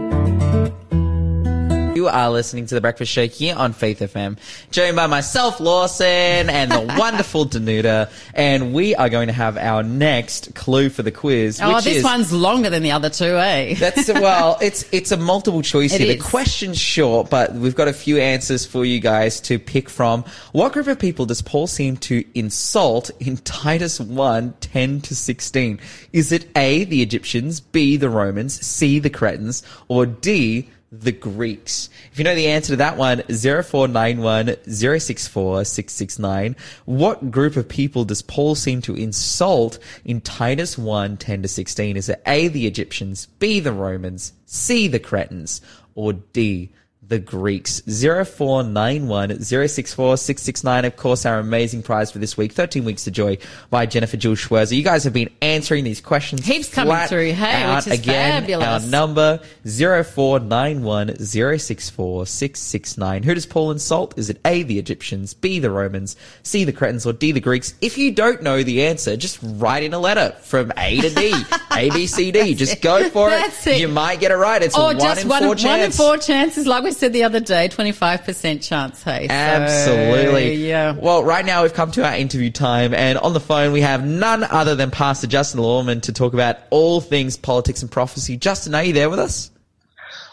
You 1.97 2.10
are 2.10 2.29
listening 2.29 2.67
to 2.67 2.75
the 2.75 2.81
Breakfast 2.81 3.12
Show 3.12 3.25
here 3.25 3.55
on 3.55 3.73
Faith 3.73 4.01
FM, 4.01 4.38
joined 4.69 4.95
by 4.95 5.07
myself, 5.07 5.60
Lawson, 5.60 6.05
and 6.05 6.71
the 6.71 6.95
wonderful 6.99 7.47
Danuta, 7.47 8.12
and 8.36 8.71
we 8.71 8.93
are 8.93 9.10
going 9.10 9.29
to 9.29 9.33
have 9.33 9.57
our 9.57 9.81
next 9.81 10.53
clue 10.53 10.89
for 10.89 11.01
the 11.01 11.12
quiz. 11.12 11.60
Oh, 11.60 11.81
this 11.81 11.88
is, 11.88 12.03
one's 12.03 12.31
longer 12.31 12.69
than 12.69 12.83
the 12.83 12.91
other 12.91 13.10
two, 13.10 13.36
eh? 13.36 13.73
That's 13.73 14.10
well, 14.10 14.60
it's 14.62 14.88
it's 14.91 15.12
a 15.12 15.17
multiple 15.17 15.63
choice 15.63 15.91
It 15.91 16.01
here. 16.01 16.12
is. 16.12 16.17
The 16.17 16.29
question's 16.29 16.77
short, 16.77 17.31
but 17.31 17.55
we've 17.55 17.73
got 17.73 17.88
a 17.88 17.93
few 17.93 18.19
answers 18.19 18.63
for 18.63 18.86
you 18.86 18.99
guys 18.99 19.41
to 19.41 19.57
pick 19.57 19.89
from. 19.89 20.23
What 20.51 20.73
group 20.73 20.86
of 20.86 20.99
people 20.99 21.25
does 21.25 21.41
Paul 21.41 21.65
seem 21.65 21.97
to 21.97 22.23
insult 22.36 23.10
in 23.19 23.38
Titus 23.43 23.99
1, 23.99 24.53
10 24.62 25.01
to 25.01 25.15
16? 25.15 25.79
Is 26.13 26.31
it 26.31 26.47
A, 26.55 26.83
the 26.83 27.01
Egyptians, 27.01 27.60
B, 27.60 27.97
the 27.97 28.12
Romans, 28.12 28.63
C, 28.63 28.99
the 28.99 29.10
Cretans, 29.10 29.63
or 29.88 30.05
D, 30.05 30.69
the 30.91 31.12
Greeks? 31.12 31.89
If 32.12 32.17
you 32.17 32.23
know 32.23 32.36
the 32.36 32.47
answer 32.47 32.73
to 32.73 32.78
that 32.78 32.97
one, 32.97 33.23
0491 33.23 34.56
064 34.65 35.65
669. 35.65 36.56
What 36.86 37.32
group 37.32 37.56
of 37.56 37.67
people 37.67 38.06
does 38.06 38.21
Paul 38.21 38.56
seem 38.56 38.82
to 38.84 38.95
insult 38.95 39.80
in 40.06 40.21
Titus 40.21 40.78
1, 40.78 41.17
10 41.17 41.41
to 41.41 41.47
16? 41.47 41.97
Is 41.97 42.10
it 42.10 42.21
A, 42.26 42.47
the 42.47 42.67
Egyptians, 42.67 43.28
B, 43.39 43.60
the 43.60 43.73
Romans, 43.73 44.34
C, 44.45 44.88
the 44.88 45.00
Cretans, 45.00 45.62
or 45.95 46.13
D, 46.13 46.71
the 47.07 47.19
Greeks? 47.19 47.81
0491 47.81 49.41
064 49.41 50.17
669. 50.17 50.85
Of 50.85 50.95
course, 50.97 51.25
our 51.25 51.39
amazing 51.39 51.83
prize 51.83 52.11
for 52.11 52.19
this 52.19 52.37
week, 52.37 52.51
13 52.51 52.83
Weeks 52.85 53.03
to 53.05 53.11
Joy 53.11 53.37
by 53.69 53.85
Jennifer 53.85 54.17
Jules 54.17 54.39
Schwirzer. 54.39 54.75
You 54.75 54.83
guys 54.83 55.03
have 55.03 55.13
been 55.13 55.29
answering 55.41 55.83
these 55.83 56.01
questions. 56.01 56.45
Heaps 56.45 56.69
coming 56.73 56.95
through, 57.07 57.33
hey, 57.33 57.75
which 57.75 57.87
is 57.87 57.93
Again, 57.99 58.41
fabulous. 58.41 58.83
Our 58.85 58.89
number 58.89 59.39
0491 59.65 61.17
064 61.59 62.25
669. 62.25 63.23
Who 63.23 63.33
does 63.33 63.45
Paul 63.45 63.71
insult? 63.71 64.17
Is 64.17 64.29
it 64.29 64.39
A, 64.45 64.63
the 64.63 64.79
Egyptians, 64.79 65.33
B, 65.33 65.59
the 65.59 65.71
Romans, 65.71 66.15
C, 66.43 66.63
the 66.63 66.73
Cretans, 66.73 67.05
or 67.05 67.13
D, 67.13 67.31
the 67.31 67.39
Greeks? 67.39 67.73
If 67.81 67.97
you 67.97 68.11
don't 68.11 68.41
know 68.41 68.63
the 68.63 68.85
answer, 68.85 69.15
just 69.17 69.39
write 69.41 69.83
in 69.83 69.93
a 69.93 69.99
letter 69.99 70.35
from 70.41 70.71
A 70.77 71.01
to 71.01 71.09
D, 71.13 71.33
A, 71.75 71.89
B, 71.91 72.07
C, 72.07 72.31
D. 72.31 72.55
Just 72.57 72.81
go 72.81 73.09
for 73.09 73.29
it. 73.31 73.67
it. 73.67 73.79
You 73.79 73.87
might 73.87 74.19
get 74.19 74.31
it 74.31 74.35
right. 74.35 74.61
It's 74.63 74.75
Or 74.75 74.85
one 74.85 74.99
just 74.99 75.23
in 75.23 75.29
one, 75.29 75.39
four 75.41 75.49
one 75.49 75.57
chance. 75.57 75.85
in 75.99 76.05
four 76.05 76.17
chances, 76.17 76.65
like 76.65 76.83
we 76.83 76.91
said 76.97 77.13
the 77.13 77.23
other 77.23 77.39
day, 77.39 77.69
25% 77.69 78.67
chance, 78.67 79.03
hey? 79.03 79.27
So, 79.27 79.33
Absolutely. 79.33 80.55
yeah. 80.55 80.91
Well, 80.91 81.23
right 81.23 81.45
now 81.45 81.63
we've 81.63 81.73
come 81.73 81.91
to 81.91 82.05
our 82.05 82.15
interview 82.15 82.49
time, 82.49 82.93
and 82.93 83.17
on 83.17 83.33
the 83.33 83.39
phone 83.39 83.71
we 83.71 83.81
have 83.81 84.05
none 84.05 84.43
other 84.43 84.75
than 84.75 84.91
Pastor 84.91 85.27
Justin 85.27 85.62
Lawman 85.62 86.01
to 86.01 86.13
talk 86.13 86.33
about 86.33 86.57
all 86.69 87.01
things 87.01 87.38
politics 87.38 87.81
and 87.81 87.91
prophecy. 87.91 88.38
Justin, 88.38 88.75
are 88.75 88.83
you 88.83 88.93
there 88.93 89.10
with 89.10 89.19
us? 89.19 89.51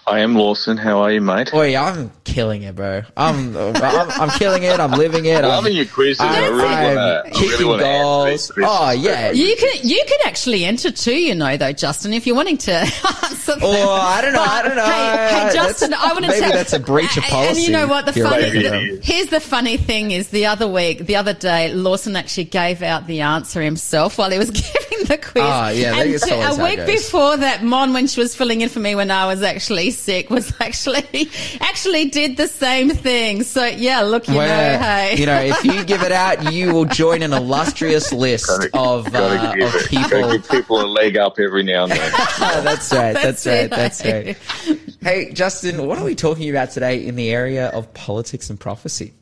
I 0.06 0.20
am 0.20 0.34
Lawson. 0.34 0.76
How 0.76 1.00
are 1.00 1.10
you, 1.10 1.22
mate? 1.22 1.50
Oh 1.54 1.62
yeah, 1.62 1.82
I'm 1.84 2.12
killing 2.24 2.62
it, 2.62 2.74
bro. 2.76 3.02
I'm 3.16 3.56
I'm, 3.56 3.74
I'm 4.20 4.28
killing 4.38 4.62
it. 4.62 4.78
I'm 4.78 4.90
living 4.90 5.24
it. 5.24 5.38
I'm 5.38 5.44
I'm 5.44 5.50
loving 5.50 5.74
your 5.76 5.86
quizzes. 5.86 6.20
I 6.20 6.42
I'm- 6.44 6.54
really 6.56 6.94
want 6.94 7.24
to. 7.26 7.30
kicking 7.32 7.50
really 7.50 7.64
want 7.64 7.80
goals. 7.80 8.48
to. 8.48 8.64
Oh 8.66 8.90
yeah. 8.90 9.30
You 9.30 9.56
could 9.56 9.82
you 9.82 10.04
could 10.06 10.26
actually 10.26 10.66
enter 10.66 10.90
too, 10.90 11.18
you 11.18 11.34
know, 11.34 11.56
though, 11.56 11.72
Justin, 11.72 12.12
if 12.12 12.26
you're 12.26 12.36
wanting 12.36 12.58
to 12.58 12.72
answer. 12.74 13.54
Oh. 13.62 13.90
I 13.92 14.20
don't 14.20 14.34
know. 14.34 14.42
I 14.42 14.62
don't 14.62 14.76
know. 14.76 14.84
Hey, 14.84 15.46
hey, 15.48 15.54
Justin, 15.54 15.90
That's- 15.90 16.10
I 16.10 16.12
want 16.12 16.24
to 16.26 16.30
maybe 16.32 16.40
tell 16.40 16.52
that's 16.52 16.72
a 16.74 16.80
breach 16.80 17.16
of 17.16 17.24
policy. 17.24 17.48
And 17.48 17.58
you 17.60 17.70
know 17.72 17.86
what? 17.86 18.04
The 18.04 18.12
funny, 18.12 18.24
allowed 18.24 18.36
to 18.36 18.42
Maybe 18.42 18.58
do 18.60 18.66
it 18.66 18.70
that. 18.70 18.82
is. 18.82 19.06
here's 19.06 19.28
the 19.28 19.40
funny 19.40 19.78
thing: 19.78 20.10
is 20.10 20.28
the 20.28 20.46
other 20.46 20.68
week, 20.68 21.06
the 21.06 21.16
other 21.16 21.32
day, 21.32 21.72
Lawson 21.72 22.14
actually 22.16 22.44
gave 22.44 22.82
out 22.82 23.06
the 23.06 23.22
answer 23.22 23.62
himself 23.62 24.18
while 24.18 24.30
he 24.30 24.36
was 24.38 24.50
giving 24.50 25.06
the 25.06 25.16
quiz. 25.16 25.44
Ah, 25.46 25.70
yeah, 25.70 25.98
and 25.98 26.12
that's 26.12 26.26
to- 26.28 26.34
a 26.60 26.62
week 26.62 26.84
before 26.86 27.38
that, 27.38 27.62
Mon, 27.64 27.94
when 27.94 28.06
she 28.06 28.20
was 28.20 28.34
filling 28.36 28.60
in 28.60 28.68
for 28.68 28.80
me 28.80 28.94
when 28.94 29.10
I 29.10 29.24
was 29.26 29.42
actually 29.42 29.93
sick, 29.94 30.28
was 30.30 30.52
actually 30.60 31.30
actually 31.60 32.10
did 32.10 32.36
the 32.36 32.46
same 32.48 32.90
thing. 32.90 33.42
So 33.42 33.64
yeah, 33.64 34.02
look, 34.02 34.28
you 34.28 34.34
Where, 34.34 34.78
know, 34.78 34.84
hey, 34.84 35.16
you 35.16 35.26
know, 35.26 35.40
if 35.40 35.64
you 35.64 35.84
give 35.84 36.02
it 36.02 36.12
out, 36.12 36.52
you 36.52 36.72
will 36.74 36.84
join 36.84 37.22
an 37.22 37.32
illustrious 37.32 38.12
list 38.12 38.46
Gotta- 38.48 38.70
of, 38.78 39.10
gotta 39.12 39.40
uh, 39.50 39.54
give 39.54 39.74
of 39.74 39.86
people. 39.86 40.30
give 40.32 40.48
people 40.50 40.80
a 40.82 40.86
leg 40.86 41.16
up 41.16 41.38
every 41.38 41.62
now 41.62 41.84
and 41.84 41.92
then. 41.92 42.12
Oh, 42.46 42.60
that's 42.62 42.92
right. 42.92 43.12
That's, 43.14 43.44
That's 43.44 43.46
right. 43.46 43.54
it, 43.64 43.70
That's 43.70 44.00
hey. 44.00 44.36
right. 44.68 44.96
Hey, 45.02 45.32
Justin, 45.32 45.86
what 45.86 45.98
are 45.98 46.04
we 46.04 46.14
talking 46.14 46.50
about 46.50 46.70
today 46.72 47.06
in 47.06 47.16
the 47.16 47.30
area 47.30 47.68
of 47.68 47.92
politics 47.94 48.50
and 48.50 48.58
prophecy? 48.58 49.12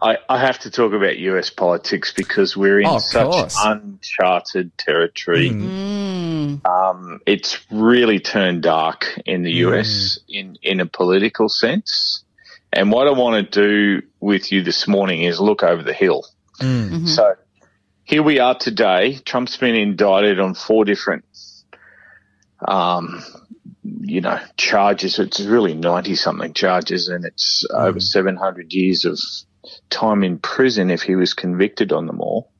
I, 0.00 0.18
I 0.28 0.38
have 0.38 0.60
to 0.60 0.70
talk 0.70 0.92
about 0.92 1.18
US 1.18 1.50
politics 1.50 2.12
because 2.16 2.56
we're 2.56 2.80
in 2.80 2.86
Oh, 2.86 2.98
such 2.98 3.30
course. 3.30 3.56
uncharted 3.60 4.76
territory. 4.78 5.50
Mm. 5.50 6.60
Mm. 6.60 6.66
Um, 6.66 7.20
it's 7.26 7.58
really 7.70 8.20
turned 8.20 8.62
dark 8.62 9.06
in 9.26 9.42
the 9.42 9.52
mm. 9.52 9.68
US 9.68 10.18
in, 10.28 10.56
in 10.62 10.80
a 10.80 10.86
political 10.86 11.48
sense. 11.48 12.22
And 12.72 12.92
what 12.92 13.08
I 13.08 13.12
want 13.12 13.50
to 13.52 13.60
do 14.00 14.06
with 14.20 14.52
you 14.52 14.62
this 14.62 14.86
morning 14.86 15.22
is 15.22 15.40
look 15.40 15.62
over 15.62 15.82
the 15.82 15.94
hill. 15.94 16.24
Mm-hmm. 16.60 17.06
So 17.06 17.34
here 18.04 18.22
we 18.22 18.38
are 18.38 18.56
today. 18.56 19.14
Trump's 19.16 19.56
been 19.56 19.74
indicted 19.74 20.38
on 20.38 20.54
four 20.54 20.84
different, 20.84 21.24
um, 22.66 23.22
you 23.82 24.20
know, 24.20 24.38
charges. 24.56 25.18
It's 25.18 25.40
really 25.40 25.74
90 25.74 26.14
something 26.14 26.52
charges 26.52 27.08
and 27.08 27.24
it's 27.24 27.64
over 27.70 28.00
700 28.00 28.72
years 28.72 29.04
of 29.04 29.18
time 29.90 30.24
in 30.24 30.38
prison 30.38 30.90
if 30.90 31.02
he 31.02 31.16
was 31.16 31.34
convicted 31.34 31.92
on 31.92 32.06
them 32.06 32.20
all. 32.20 32.50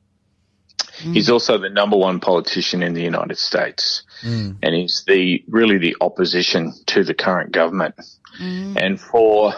Hmm. 1.00 1.12
He's 1.12 1.30
also 1.30 1.58
the 1.58 1.68
number 1.68 1.96
one 1.96 2.20
politician 2.20 2.82
in 2.82 2.94
the 2.94 3.02
United 3.02 3.38
States 3.38 4.02
hmm. 4.20 4.52
and 4.62 4.74
he's 4.74 5.04
the, 5.06 5.44
really 5.48 5.78
the 5.78 5.96
opposition 6.00 6.72
to 6.86 7.04
the 7.04 7.14
current 7.14 7.52
government. 7.52 7.94
Hmm. 8.36 8.76
And 8.76 9.00
for 9.00 9.54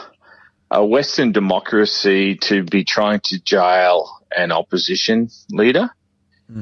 a 0.71 0.85
Western 0.85 1.33
democracy 1.33 2.37
to 2.37 2.63
be 2.63 2.85
trying 2.85 3.21
to 3.25 3.41
jail 3.41 4.21
an 4.37 4.53
opposition 4.53 5.29
leader 5.51 5.91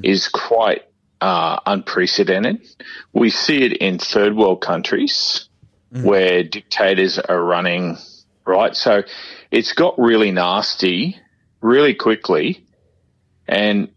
is 0.02 0.28
quite 0.28 0.82
uh, 1.20 1.58
unprecedented. 1.66 2.66
We 3.12 3.30
see 3.30 3.62
it 3.64 3.72
in 3.78 3.98
third 3.98 4.36
world 4.36 4.60
countries 4.60 5.48
where 5.90 6.42
dictators 6.42 7.18
are 7.18 7.42
running, 7.42 7.96
right? 8.44 8.76
So 8.76 9.02
it's 9.50 9.72
got 9.72 9.98
really 9.98 10.30
nasty 10.30 11.16
really 11.60 11.94
quickly. 11.94 12.64
And 13.46 13.90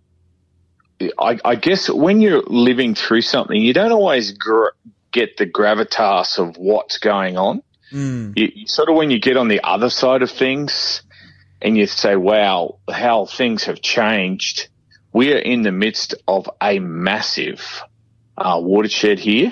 I, 1.19 1.39
I 1.43 1.55
guess 1.55 1.89
when 1.89 2.21
you're 2.21 2.43
living 2.43 2.95
through 2.95 3.21
something, 3.21 3.59
you 3.59 3.73
don't 3.73 3.91
always 3.91 4.31
gr- 4.31 4.69
get 5.11 5.37
the 5.37 5.45
gravitas 5.45 6.37
of 6.37 6.57
what's 6.57 6.97
going 6.97 7.37
on. 7.37 7.63
Hmm. 7.89 8.31
You, 8.35 8.51
you 8.53 8.67
sort 8.67 8.89
of 8.89 8.95
when 8.95 9.11
you 9.11 9.19
get 9.19 9.37
on 9.37 9.47
the 9.47 9.61
other 9.63 9.89
side 9.89 10.21
of 10.21 10.31
things 10.31 11.03
and 11.61 11.77
you 11.77 11.87
say, 11.87 12.15
wow, 12.15 12.79
how 12.89 13.25
things 13.25 13.65
have 13.65 13.81
changed. 13.81 14.69
We 15.13 15.33
are 15.33 15.39
in 15.39 15.63
the 15.63 15.71
midst 15.71 16.15
of 16.27 16.49
a 16.61 16.79
massive 16.79 17.83
uh, 18.37 18.59
watershed 18.61 19.19
here 19.19 19.51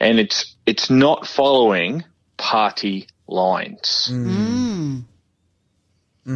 and 0.00 0.18
it's, 0.18 0.56
it's 0.66 0.90
not 0.90 1.26
following 1.26 2.04
party 2.36 3.08
lines. 3.28 4.08
Hmm. 4.10 4.34
Hmm. 4.34 4.98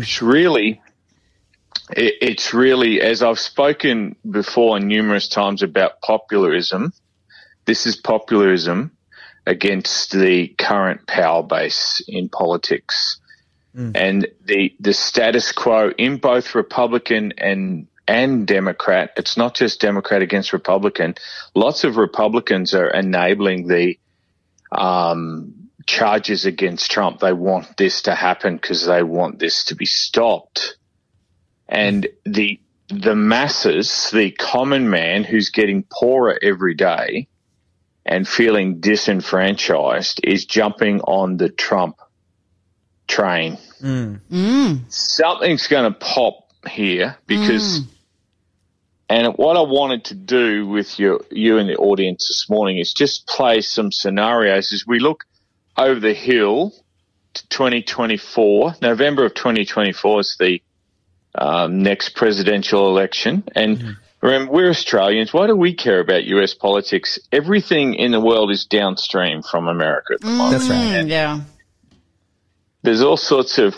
It's 0.01 0.23
really, 0.23 0.81
it, 1.95 2.15
it's 2.21 2.55
really, 2.55 3.01
as 3.01 3.23
I've 3.23 3.39
spoken 3.39 4.17
before 4.29 4.81
numerous 4.81 5.29
times 5.29 5.63
about 5.63 6.01
popularism, 6.01 6.93
this 7.67 7.87
is 7.87 7.97
popularism 7.97 8.93
against 9.47 10.13
the 10.13 10.49
current 10.49 11.07
power 11.07 11.43
base 11.43 12.03
in 12.09 12.29
politics. 12.29 13.21
And 13.95 14.29
the, 14.45 14.75
the 14.81 14.93
status 14.93 15.53
quo 15.53 15.91
in 15.97 16.19
both 16.19 16.55
Republican 16.55 17.33
and 17.39 17.87
and 18.09 18.47
Democrat, 18.47 19.13
it's 19.17 19.37
not 19.37 19.55
just 19.55 19.81
Democrat 19.81 20.23
against 20.23 20.53
Republican. 20.53 21.15
Lots 21.55 21.85
of 21.85 21.97
Republicans 21.97 22.75
are 22.75 22.89
enabling 22.89 23.69
the 23.69 23.97
um, 24.73 25.62
charges 25.87 26.45
against 26.45 26.91
Trump. 26.91 27.21
They 27.21 27.33
want 27.33 27.77
this 27.77 28.03
to 28.03 28.15
happen 28.15 28.57
because 28.57 28.87
they 28.87 29.03
want 29.03 29.39
this 29.39 29.65
to 29.67 29.75
be 29.75 29.87
stopped. 29.87 30.77
And 31.69 32.07
the 32.25 32.61
the 32.89 33.17
masses, 33.17 34.11
the 34.11 34.31
common 34.33 34.91
man 34.91 35.25
who's 35.25 35.49
getting 35.49 35.85
poorer 35.91 36.39
every 36.43 36.75
day 36.75 37.29
and 38.05 38.29
feeling 38.29 38.81
disenfranchised 38.81 40.21
is 40.25 40.45
jumping 40.45 41.01
on 41.01 41.37
the 41.37 41.49
Trump 41.49 41.97
train. 43.07 43.59
Mm. 43.81 44.21
Mm. 44.31 44.93
Something's 44.93 45.69
going 45.69 45.91
to 45.91 45.99
pop 45.99 46.35
here 46.69 47.17
because, 47.27 47.81
mm. 47.81 47.87
and 49.09 49.35
what 49.37 49.57
I 49.57 49.63
wanted 49.63 50.05
to 50.07 50.15
do 50.15 50.67
with 50.67 50.99
you, 50.99 51.21
you 51.31 51.59
and 51.59 51.69
the 51.69 51.77
audience 51.77 52.29
this 52.29 52.51
morning 52.51 52.79
is 52.79 52.93
just 52.93 53.27
play 53.27 53.61
some 53.61 53.91
scenarios 53.93 54.73
as 54.73 54.85
we 54.87 54.99
look 54.99 55.25
over 55.77 55.99
the 55.99 56.15
hill 56.15 56.73
to 57.35 57.49
2024. 57.49 58.77
November 58.83 59.25
of 59.25 59.35
2024 59.35 60.21
is 60.21 60.37
the 60.39 60.63
um, 61.35 61.83
next 61.83 62.15
presidential 62.15 62.89
election. 62.89 63.45
And 63.55 63.97
remember, 64.21 64.53
we're 64.53 64.71
Australians. 64.71 65.33
Why 65.33 65.47
do 65.47 65.57
we 65.57 65.75
care 65.75 66.01
about 66.01 66.25
US 66.25 66.55
politics? 66.55 67.19
Everything 67.31 67.95
in 67.95 68.13
the 68.13 68.21
world 68.21 68.51
is 68.51 68.67
downstream 68.67 69.43
from 69.43 69.69
America 69.69 70.15
at 70.15 70.21
the 70.21 70.27
moment. 70.27 70.51
That's 70.53 70.71
right. 70.71 71.05
Mm, 71.05 71.09
yeah. 71.09 71.41
There's 72.83 73.03
all 73.03 73.17
sorts 73.17 73.59
of 73.59 73.75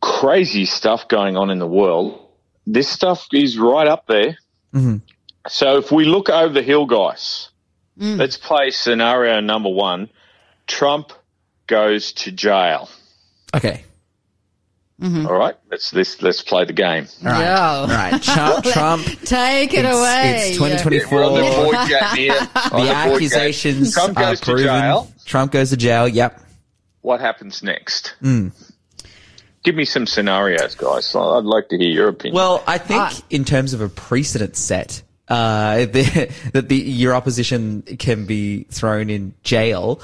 crazy 0.00 0.64
stuff 0.64 1.08
going 1.08 1.36
on 1.36 1.50
in 1.50 1.58
the 1.58 1.66
world. 1.66 2.26
This 2.66 2.88
stuff 2.88 3.26
is 3.32 3.58
right 3.58 3.86
up 3.86 4.06
there. 4.06 4.38
So 5.48 5.78
if 5.78 5.90
we 5.90 6.04
look 6.04 6.28
over 6.28 6.52
the 6.52 6.62
hill, 6.62 6.86
guys, 6.86 7.48
let's 8.18 8.36
play 8.36 8.70
scenario 8.70 9.40
number 9.40 9.68
one. 9.68 10.08
Trump 10.70 11.12
goes 11.66 12.12
to 12.12 12.30
jail. 12.32 12.88
Okay. 13.54 13.82
All 15.02 15.32
right, 15.32 15.56
let's 15.70 15.94
let's 15.94 16.20
let's 16.20 16.42
play 16.42 16.66
the 16.66 16.74
game. 16.74 17.06
All 17.24 17.32
right. 17.32 17.40
Yeah. 17.40 17.66
All 17.68 17.86
right. 17.86 18.22
Trump. 18.22 18.64
Trump. 18.72 19.06
Take 19.24 19.72
it 19.72 19.78
It's- 19.86 19.94
away. 19.96 20.50
it's 20.50 20.58
Yeah. 20.60 20.68
2024. 20.68 21.18
We're 21.18 21.24
on 21.24 21.34
the 21.34 21.40
board 21.40 21.88
game 21.88 22.16
here. 22.16 22.34
On 22.38 22.46
The 22.46 22.70
board 22.70 22.82
game. 22.84 22.92
accusations 22.96 23.94
Trump 23.94 24.18
are 24.18 24.22
goes 24.22 24.40
to 24.40 24.44
proven. 24.44 24.64
jail. 24.66 25.10
Trump 25.24 25.52
goes 25.52 25.70
to 25.70 25.78
jail. 25.78 26.06
Yep. 26.06 26.40
What 27.00 27.20
happens 27.22 27.62
next? 27.62 28.14
Give 29.62 29.74
me 29.74 29.86
some 29.86 30.06
scenarios, 30.06 30.74
guys. 30.74 31.14
I'd 31.16 31.44
like 31.44 31.68
to 31.70 31.78
hear 31.78 31.88
your 31.90 32.08
opinion. 32.08 32.34
Well, 32.34 32.62
I 32.66 32.76
think 32.76 33.00
Ah. 33.00 33.20
in 33.30 33.44
terms 33.46 33.72
of 33.72 33.80
a 33.80 33.88
precedent 33.88 34.54
set, 34.56 35.00
uh, 35.30 35.76
the, 35.86 36.32
that 36.52 36.68
the 36.68 36.76
your 36.76 37.14
opposition 37.14 37.82
can 37.82 38.26
be 38.26 38.64
thrown 38.64 39.08
in 39.08 39.32
jail 39.42 40.02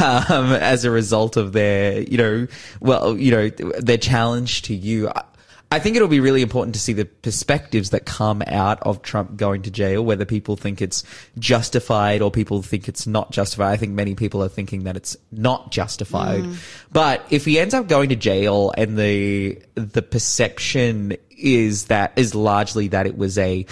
um, 0.00 0.52
as 0.52 0.84
a 0.84 0.90
result 0.90 1.36
of 1.36 1.52
their, 1.52 2.00
you 2.00 2.16
know, 2.16 2.46
well, 2.80 3.18
you 3.18 3.30
know, 3.30 3.48
their 3.50 3.98
challenge 3.98 4.62
to 4.62 4.74
you. 4.74 5.08
I, 5.08 5.24
I 5.70 5.80
think 5.80 5.96
it'll 5.96 6.08
be 6.08 6.20
really 6.20 6.40
important 6.40 6.74
to 6.76 6.80
see 6.80 6.94
the 6.94 7.04
perspectives 7.04 7.90
that 7.90 8.06
come 8.06 8.42
out 8.46 8.82
of 8.84 9.02
Trump 9.02 9.36
going 9.36 9.62
to 9.62 9.70
jail, 9.70 10.02
whether 10.02 10.24
people 10.24 10.56
think 10.56 10.80
it's 10.80 11.04
justified 11.38 12.22
or 12.22 12.30
people 12.30 12.62
think 12.62 12.88
it's 12.88 13.06
not 13.06 13.32
justified. 13.32 13.72
I 13.72 13.76
think 13.76 13.92
many 13.92 14.14
people 14.14 14.42
are 14.42 14.48
thinking 14.48 14.84
that 14.84 14.96
it's 14.96 15.14
not 15.30 15.70
justified. 15.70 16.42
But 16.90 17.26
if 17.28 17.44
he 17.44 17.58
ends 17.58 17.74
up 17.74 17.86
going 17.86 18.08
to 18.08 18.16
jail 18.16 18.72
and 18.78 18.96
the 18.96 19.60
the 19.74 20.00
perception 20.00 21.18
is 21.36 21.86
that 21.86 22.12
is 22.16 22.34
largely 22.34 22.88
that 22.88 23.06
it 23.06 23.18
was 23.18 23.36
a 23.36 23.66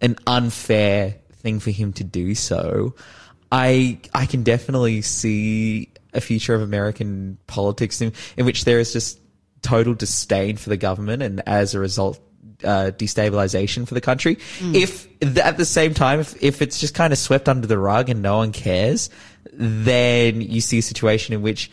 an 0.00 0.16
unfair 0.26 1.16
thing 1.34 1.60
for 1.60 1.70
him 1.70 1.92
to 1.94 2.04
do 2.04 2.34
so, 2.34 2.94
I 3.52 3.98
I 4.14 4.26
can 4.26 4.42
definitely 4.42 5.02
see 5.02 5.90
a 6.12 6.20
future 6.20 6.54
of 6.54 6.62
American 6.62 7.38
politics 7.46 8.00
in, 8.00 8.12
in 8.36 8.46
which 8.46 8.64
there 8.64 8.78
is 8.78 8.92
just 8.92 9.20
total 9.62 9.94
disdain 9.94 10.56
for 10.56 10.70
the 10.70 10.76
government 10.76 11.22
and 11.22 11.42
as 11.46 11.74
a 11.74 11.78
result 11.78 12.18
uh, 12.64 12.90
destabilization 12.96 13.86
for 13.86 13.94
the 13.94 14.00
country. 14.00 14.38
If 14.74 15.08
th- 15.20 15.38
at 15.38 15.56
the 15.56 15.64
same 15.64 15.94
time, 15.94 16.20
if, 16.20 16.42
if 16.42 16.62
it's 16.62 16.78
just 16.78 16.94
kind 16.94 17.12
of 17.12 17.18
swept 17.18 17.48
under 17.48 17.66
the 17.66 17.78
rug 17.78 18.08
and 18.08 18.22
no 18.22 18.38
one 18.38 18.52
cares, 18.52 19.10
then 19.52 20.40
you 20.40 20.60
see 20.60 20.78
a 20.78 20.82
situation 20.82 21.34
in 21.34 21.42
which 21.42 21.70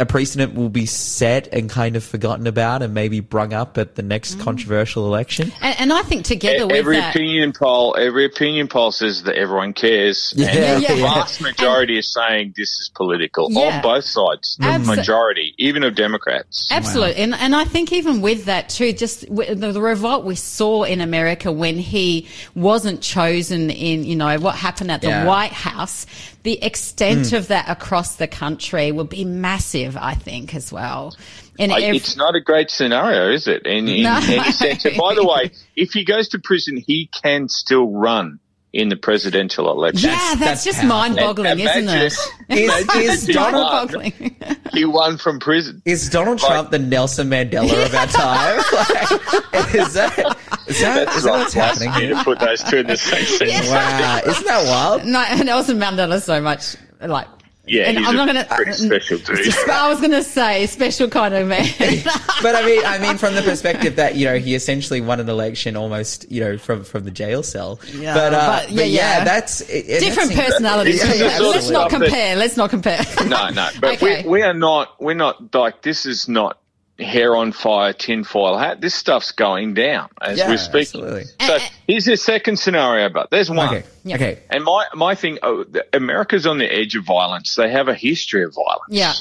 a 0.00 0.06
precedent 0.06 0.54
will 0.54 0.68
be 0.68 0.86
set 0.86 1.52
and 1.52 1.68
kind 1.68 1.96
of 1.96 2.04
forgotten 2.04 2.46
about 2.46 2.82
and 2.82 2.94
maybe 2.94 3.18
brung 3.18 3.52
up 3.52 3.76
at 3.78 3.96
the 3.96 4.02
next 4.02 4.36
mm. 4.36 4.40
controversial 4.40 5.06
election. 5.06 5.52
And, 5.60 5.80
and 5.80 5.92
I 5.92 6.02
think 6.02 6.24
together 6.24 6.68
with 6.68 6.76
every 6.76 6.98
that, 6.98 7.16
opinion 7.16 7.52
poll, 7.52 7.96
every 7.98 8.24
opinion 8.24 8.68
poll 8.68 8.92
says 8.92 9.24
that 9.24 9.34
everyone 9.34 9.72
cares. 9.72 10.32
Yeah. 10.36 10.46
and 10.50 10.82
Yeah, 10.82 10.94
the 10.94 11.00
yeah. 11.00 11.14
vast 11.14 11.40
majority 11.40 11.98
is 11.98 12.12
saying 12.12 12.54
this 12.56 12.68
is 12.78 12.92
political 12.94 13.48
Yeah. 13.50 13.76
on 13.76 13.82
both 13.82 14.04
sides. 14.04 14.56
The 14.60 14.66
Abso- 14.66 14.96
majority, 14.98 15.54
even 15.58 15.82
of 15.82 15.96
Democrats. 15.96 16.68
Absolutely. 16.70 17.16
And, 17.16 17.34
and 17.34 17.56
I 17.56 17.64
think 17.64 17.92
even 17.92 18.20
with 18.20 18.44
that 18.44 18.68
too, 18.68 18.92
just 18.92 19.26
w- 19.28 19.52
the, 19.52 19.72
the 19.72 19.82
revolt 19.82 20.24
we 20.24 20.36
saw 20.36 20.84
in 20.84 21.00
America 21.00 21.50
when 21.50 21.76
he 21.76 22.28
wasn't 22.54 23.00
chosen 23.00 23.68
in, 23.70 24.04
you 24.04 24.14
know, 24.14 24.38
what 24.38 24.54
happened 24.54 24.92
at 24.92 25.00
the 25.00 25.08
Yeah. 25.08 25.24
White 25.24 25.52
House, 25.52 26.06
the 26.44 26.62
extent 26.62 27.26
mm. 27.26 27.36
of 27.36 27.48
that 27.48 27.68
across 27.68 28.14
the 28.14 28.28
country 28.28 28.92
would 28.92 29.08
be 29.08 29.24
massive, 29.24 29.87
I 29.96 30.14
think, 30.14 30.54
as 30.54 30.72
well. 30.72 31.16
And 31.58 31.72
I- 31.72 31.80
ev- 31.82 31.94
it's 31.96 32.16
not 32.16 32.34
a 32.34 32.40
great 32.40 32.70
scenario, 32.70 33.32
is 33.32 33.46
it? 33.48 33.66
In, 33.66 33.88
in 33.88 34.02
No. 34.04 34.16
any 34.22 34.52
sense. 34.52 34.84
And 34.84 34.96
by 34.96 35.14
the 35.14 35.24
way, 35.24 35.50
if 35.76 35.92
he 35.92 36.04
goes 36.04 36.28
to 36.30 36.38
prison, 36.38 36.76
he 36.84 37.08
can 37.22 37.48
still 37.48 37.90
run 37.90 38.38
in 38.70 38.90
the 38.90 38.96
presidential 38.96 39.70
election. 39.70 40.10
yeah, 40.10 40.34
that's, 40.34 40.40
that's 40.40 40.64
just 40.64 40.84
mind-boggling, 40.84 41.58
isn't 41.58 41.84
Imagine- 41.84 42.06
it? 42.50 42.58
Is, 42.60 42.88
is 42.96 43.26
he 43.26 43.32
Donald 43.32 43.64
won. 43.64 44.02
mind-boggling. 44.02 44.36
He 44.74 44.84
won 44.84 45.16
from 45.16 45.40
prison. 45.40 45.80
is 45.86 46.10
Donald 46.10 46.38
Trump 46.38 46.70
the 46.70 46.78
Nelson 46.78 47.30
Mandela 47.30 47.86
of 47.86 47.94
our 47.94 48.06
time? 48.08 48.62
Like, 49.58 49.74
is 49.74 49.94
that 49.94 50.36
is 50.68 50.80
that, 50.82 51.08
is 51.16 51.22
that 51.24 51.30
what's 51.32 51.52
happening? 51.54 51.88
Blasphemy 51.88 52.06
here? 52.06 52.14
to 52.14 52.24
put 52.24 52.38
those 52.38 52.62
two 52.62 52.76
in 52.78 52.86
the 52.86 52.96
same 52.96 53.24
sentence. 53.24 53.68
Wow, 53.68 54.20
isn't 54.26 54.46
that 54.46 54.64
wild? 54.66 55.04
no, 55.04 55.42
Nelson 55.44 55.78
Mandela 55.78 56.20
so 56.22 56.40
much 56.40 56.76
like. 57.00 57.26
Yeah, 57.68 57.84
and 57.84 57.98
he's 57.98 58.06
I'm 58.08 58.14
a 58.14 58.16
not 58.16 58.26
gonna. 58.26 58.44
pretty 58.50 58.72
special 58.72 59.18
dude. 59.18 59.68
I 59.70 59.88
was 59.88 59.98
going 60.00 60.12
to 60.12 60.22
say 60.22 60.66
special 60.66 61.08
kind 61.08 61.34
of 61.34 61.46
man. 61.48 61.64
But 62.40 62.54
I 62.54 62.64
mean, 62.64 62.84
I 62.84 62.98
mean, 62.98 63.16
from 63.18 63.34
the 63.34 63.42
perspective 63.42 63.96
that 63.96 64.14
you 64.14 64.24
know 64.26 64.38
he 64.38 64.54
essentially 64.54 65.00
won 65.00 65.18
an 65.18 65.28
election 65.28 65.76
almost, 65.76 66.30
you 66.30 66.40
know, 66.40 66.56
from 66.56 66.84
from 66.84 67.02
the 67.04 67.10
jail 67.10 67.42
cell. 67.42 67.80
Yeah, 67.92 68.14
but, 68.14 68.32
uh, 68.34 68.60
but, 68.62 68.70
yeah, 68.70 68.84
yeah. 68.84 69.24
that's 69.24 69.60
it, 69.62 69.86
it- 69.88 70.00
Different 70.00 70.30
that's- 70.30 70.50
personalities. 70.52 71.02
This 71.02 71.14
is 71.14 71.20
Yeah, 71.20 71.38
Let's 71.40 71.68
not 71.70 71.90
compare. 71.90 72.36
Let's 72.36 72.56
not 72.56 72.70
compare. 72.70 73.00
No, 73.26 73.48
no. 73.50 73.68
But 73.80 73.94
Okay. 74.02 74.22
we, 74.22 74.28
we 74.30 74.42
are 74.42 74.54
not, 74.54 75.00
we're 75.02 75.14
not 75.14 75.52
like, 75.54 75.82
this 75.82 76.06
is 76.06 76.28
not 76.28 76.58
hair 76.98 77.36
on 77.36 77.52
fire, 77.52 77.92
tinfoil 77.92 78.56
hat. 78.58 78.80
This 78.80 78.94
stuff's 78.94 79.30
going 79.32 79.74
down 79.74 80.08
as 80.20 80.38
Yeah, 80.38 80.48
we're 80.48 80.56
speaking. 80.56 81.02
absolutely. 81.04 81.24
So 81.40 81.58
here's 81.86 82.04
the 82.06 82.16
second 82.16 82.58
scenario, 82.58 83.08
but 83.08 83.30
there's 83.30 83.48
one. 83.50 83.68
Okay, 83.68 83.86
Yeah. 84.04 84.16
okay. 84.16 84.42
And 84.50 84.64
my, 84.64 84.84
my 84.94 85.14
thing, 85.14 85.38
oh, 85.42 85.64
America's 85.92 86.46
on 86.46 86.58
the 86.58 86.66
edge 86.72 86.96
of 86.96 87.04
violence. 87.04 87.54
They 87.54 87.70
have 87.70 87.88
a 87.88 87.94
history 87.94 88.42
of 88.44 88.54
violence. 88.54 88.88
yeah. 88.90 89.12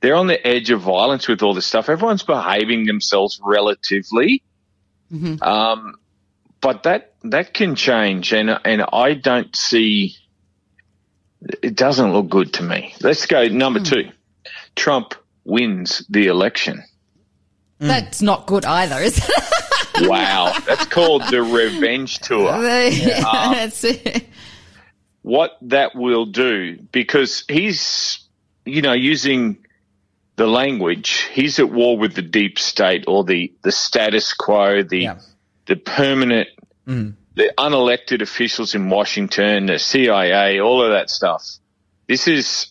They're 0.00 0.14
on 0.16 0.26
the 0.26 0.46
edge 0.46 0.70
of 0.70 0.82
violence 0.82 1.26
with 1.28 1.42
all 1.42 1.54
this 1.54 1.64
stuff. 1.66 1.88
Everyone's 1.88 2.22
behaving 2.22 2.84
themselves 2.84 3.40
relatively. 3.42 4.42
Mm-hmm. 5.10 5.42
Um, 5.42 5.94
but 6.60 6.82
that, 6.82 7.14
that 7.24 7.54
can 7.54 7.74
change. 7.74 8.32
And, 8.34 8.50
and 8.66 8.84
I 8.92 9.14
don't 9.14 9.54
see, 9.56 10.14
it 11.62 11.74
doesn't 11.74 12.12
look 12.12 12.28
good 12.28 12.52
to 12.54 12.62
me. 12.62 12.94
Let's 13.00 13.24
go 13.26 13.46
number 13.48 13.78
Hmm. 13.80 13.84
two. 13.86 14.08
Trump 14.76 15.14
wins 15.44 16.04
the 16.08 16.26
election. 16.26 16.82
Hmm. 17.80 17.88
That's 17.88 18.22
not 18.22 18.46
good 18.46 18.64
either, 18.64 18.96
is 19.00 19.18
it? 19.18 19.30
Wow. 20.00 20.52
That's 20.66 20.86
called 20.86 21.22
the 21.30 21.40
revenge 21.42 22.18
tour. 22.18 22.48
Um, 22.52 22.62
That's 22.62 23.84
it. 23.84 24.26
what 25.22 25.52
that 25.62 25.94
will 25.94 26.26
do 26.26 26.78
because 26.90 27.44
he's, 27.48 28.18
you 28.64 28.82
know, 28.82 28.92
using 28.92 29.58
the 30.34 30.48
language, 30.48 31.28
he's 31.32 31.60
at 31.60 31.70
war 31.70 31.96
with 31.96 32.14
the 32.14 32.22
deep 32.22 32.58
state 32.58 33.04
or 33.06 33.22
the, 33.22 33.52
the 33.62 33.70
status 33.70 34.32
quo, 34.34 34.82
the, 34.82 34.98
Yeah. 34.98 35.18
the 35.66 35.76
permanent, 35.76 36.48
hmm. 36.86 37.10
the 37.36 37.54
unelected 37.56 38.20
officials 38.20 38.74
in 38.74 38.90
Washington, 38.90 39.66
the 39.66 39.78
CIA, 39.78 40.60
all 40.60 40.82
of 40.82 40.90
that 40.90 41.08
stuff. 41.08 41.46
This 42.08 42.26
is, 42.26 42.66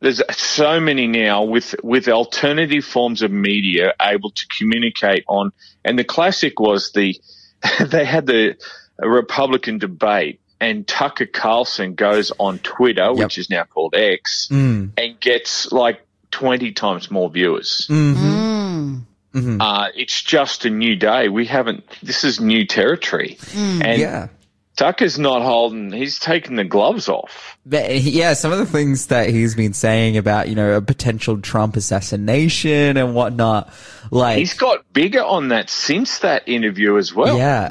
there's 0.00 0.22
so 0.36 0.80
many 0.80 1.06
now 1.06 1.44
with, 1.44 1.74
with 1.82 2.08
alternative 2.08 2.84
forms 2.84 3.22
of 3.22 3.30
media 3.30 3.94
able 4.00 4.30
to 4.30 4.46
communicate 4.58 5.24
on, 5.28 5.52
and 5.84 5.98
the 5.98 6.04
classic 6.04 6.60
was 6.60 6.92
the, 6.92 7.18
they 7.80 8.04
had 8.04 8.26
the 8.26 8.56
Republican 8.98 9.78
debate 9.78 10.40
and 10.60 10.86
Tucker 10.86 11.26
Carlson 11.26 11.94
goes 11.94 12.32
on 12.38 12.58
Twitter, 12.58 13.12
which 13.12 13.38
is 13.38 13.50
now 13.50 13.64
called 13.64 13.94
X, 13.94 14.48
mm. 14.50 14.90
and 14.96 15.20
gets 15.20 15.70
like 15.72 16.06
20 16.30 16.72
times 16.72 17.10
more 17.10 17.30
viewers. 17.30 17.86
Mm-hmm. 17.90 18.26
Mm. 18.26 19.00
Mm-hmm. 19.34 19.60
Uh, 19.60 19.88
it's 19.94 20.22
just 20.22 20.64
a 20.64 20.70
new 20.70 20.96
day. 20.96 21.28
We 21.28 21.46
haven't, 21.46 21.84
this 22.02 22.24
is 22.24 22.40
new 22.40 22.66
territory. 22.66 23.36
Mm. 23.38 23.84
And 23.84 24.00
Yeah. 24.00 24.28
Tucker's 24.76 25.18
not 25.18 25.42
holding, 25.42 25.90
he's 25.90 26.18
taking 26.18 26.56
the 26.56 26.64
gloves 26.64 27.08
off. 27.08 27.56
But, 27.64 27.98
yeah, 28.00 28.34
some 28.34 28.52
of 28.52 28.58
the 28.58 28.66
things 28.66 29.06
that 29.06 29.30
he's 29.30 29.54
been 29.54 29.72
saying 29.72 30.16
about, 30.18 30.48
you 30.48 30.54
know, 30.54 30.76
a 30.76 30.82
potential 30.82 31.40
Trump 31.40 31.76
assassination 31.76 32.96
and 32.96 33.14
whatnot, 33.14 33.72
like, 34.10 34.38
He's 34.38 34.54
got 34.54 34.84
bigger 34.92 35.22
on 35.22 35.48
that 35.48 35.70
since 35.70 36.18
that 36.20 36.46
interview 36.46 36.98
as 36.98 37.14
well. 37.14 37.36
yeah. 37.38 37.70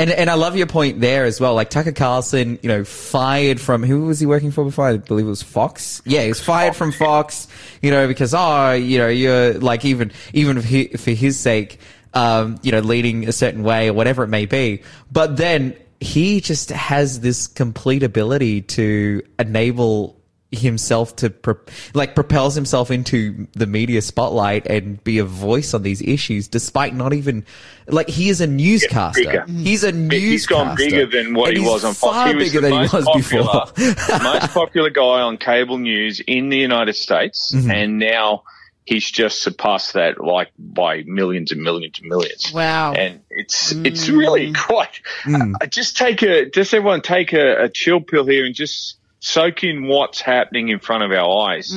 And, 0.00 0.12
and 0.12 0.30
I 0.30 0.34
love 0.34 0.56
your 0.56 0.68
point 0.68 1.00
there 1.00 1.24
as 1.24 1.40
well. 1.40 1.54
Like 1.54 1.70
Tucker 1.70 1.90
Carlson, 1.90 2.58
you 2.62 2.68
know, 2.68 2.84
fired 2.84 3.60
from, 3.60 3.82
who 3.82 4.02
was 4.06 4.20
he 4.20 4.26
working 4.26 4.52
for 4.52 4.64
before? 4.64 4.86
I 4.86 4.96
believe 4.96 5.26
it 5.26 5.28
was 5.28 5.42
Fox. 5.42 6.02
Yeah, 6.04 6.22
he 6.22 6.28
was 6.28 6.40
fired 6.40 6.76
from 6.76 6.92
Fox, 6.92 7.48
you 7.82 7.90
know, 7.90 8.06
because, 8.06 8.32
oh, 8.32 8.72
you 8.72 8.98
know, 8.98 9.08
you're 9.08 9.54
like, 9.54 9.84
even, 9.84 10.12
even 10.32 10.60
for 10.60 10.66
his, 10.66 11.00
for 11.02 11.10
his 11.10 11.38
sake, 11.38 11.80
um, 12.14 12.58
you 12.62 12.70
know, 12.70 12.78
leading 12.78 13.26
a 13.26 13.32
certain 13.32 13.64
way 13.64 13.88
or 13.88 13.92
whatever 13.92 14.22
it 14.22 14.28
may 14.28 14.46
be. 14.46 14.82
But 15.10 15.36
then 15.36 15.76
he 16.00 16.40
just 16.40 16.70
has 16.70 17.20
this 17.20 17.46
complete 17.46 18.02
ability 18.02 18.62
to 18.62 19.22
enable 19.38 20.16
himself 20.50 21.14
to 21.16 21.28
pro- 21.28 21.58
like 21.92 22.14
propels 22.14 22.54
himself 22.54 22.90
into 22.90 23.46
the 23.52 23.66
media 23.66 24.00
spotlight 24.00 24.66
and 24.66 25.02
be 25.04 25.18
a 25.18 25.24
voice 25.24 25.74
on 25.74 25.82
these 25.82 26.00
issues 26.00 26.48
despite 26.48 26.94
not 26.94 27.12
even 27.12 27.44
like 27.86 28.08
he 28.08 28.30
is 28.30 28.40
a 28.40 28.46
newscaster 28.46 29.24
bigger. 29.24 29.44
he's 29.46 29.84
a 29.84 29.92
newscaster 29.92 30.16
He's 30.18 30.46
gone 30.46 30.74
bigger 30.76 31.04
than 31.04 31.34
what 31.34 31.48
And 31.50 31.58
he 31.58 31.62
was 31.64 31.84
on 31.84 31.92
Fox. 31.92 32.16
far 32.16 32.28
he 32.28 32.34
was 32.34 32.44
bigger 32.44 32.62
than 32.62 32.72
he 32.72 32.78
was 32.78 33.04
popular, 33.04 33.66
before 33.74 34.18
most 34.22 34.54
popular 34.54 34.88
guy 34.88 35.02
on 35.20 35.36
cable 35.36 35.76
news 35.76 36.20
in 36.26 36.48
the 36.48 36.56
United 36.56 36.94
States, 36.96 37.52
Mm-hmm. 37.54 37.70
and 37.70 37.98
now 37.98 38.44
he's 38.88 39.10
just 39.10 39.42
surpassed 39.42 39.92
that 39.92 40.18
like 40.18 40.50
by 40.58 41.02
millions 41.04 41.52
and 41.52 41.60
millions 41.60 41.98
and 41.98 42.08
millions. 42.08 42.50
Wow. 42.54 42.94
And 42.94 43.20
it's 43.28 43.72
it's 43.72 44.08
really 44.08 44.52
quite. 44.54 45.00
Mm. 45.24 45.56
uh, 45.60 45.66
just 45.66 45.98
take 45.98 46.22
a 46.22 46.48
just 46.48 46.72
everyone 46.72 47.02
take 47.02 47.34
a, 47.34 47.64
a 47.64 47.68
chill 47.68 48.00
pill 48.00 48.24
here 48.24 48.46
and 48.46 48.54
just 48.54 48.96
soak 49.20 49.62
in 49.62 49.86
what's 49.86 50.22
happening 50.22 50.70
in 50.70 50.78
front 50.78 51.04
of 51.04 51.12
our 51.12 51.50
eyes. 51.50 51.68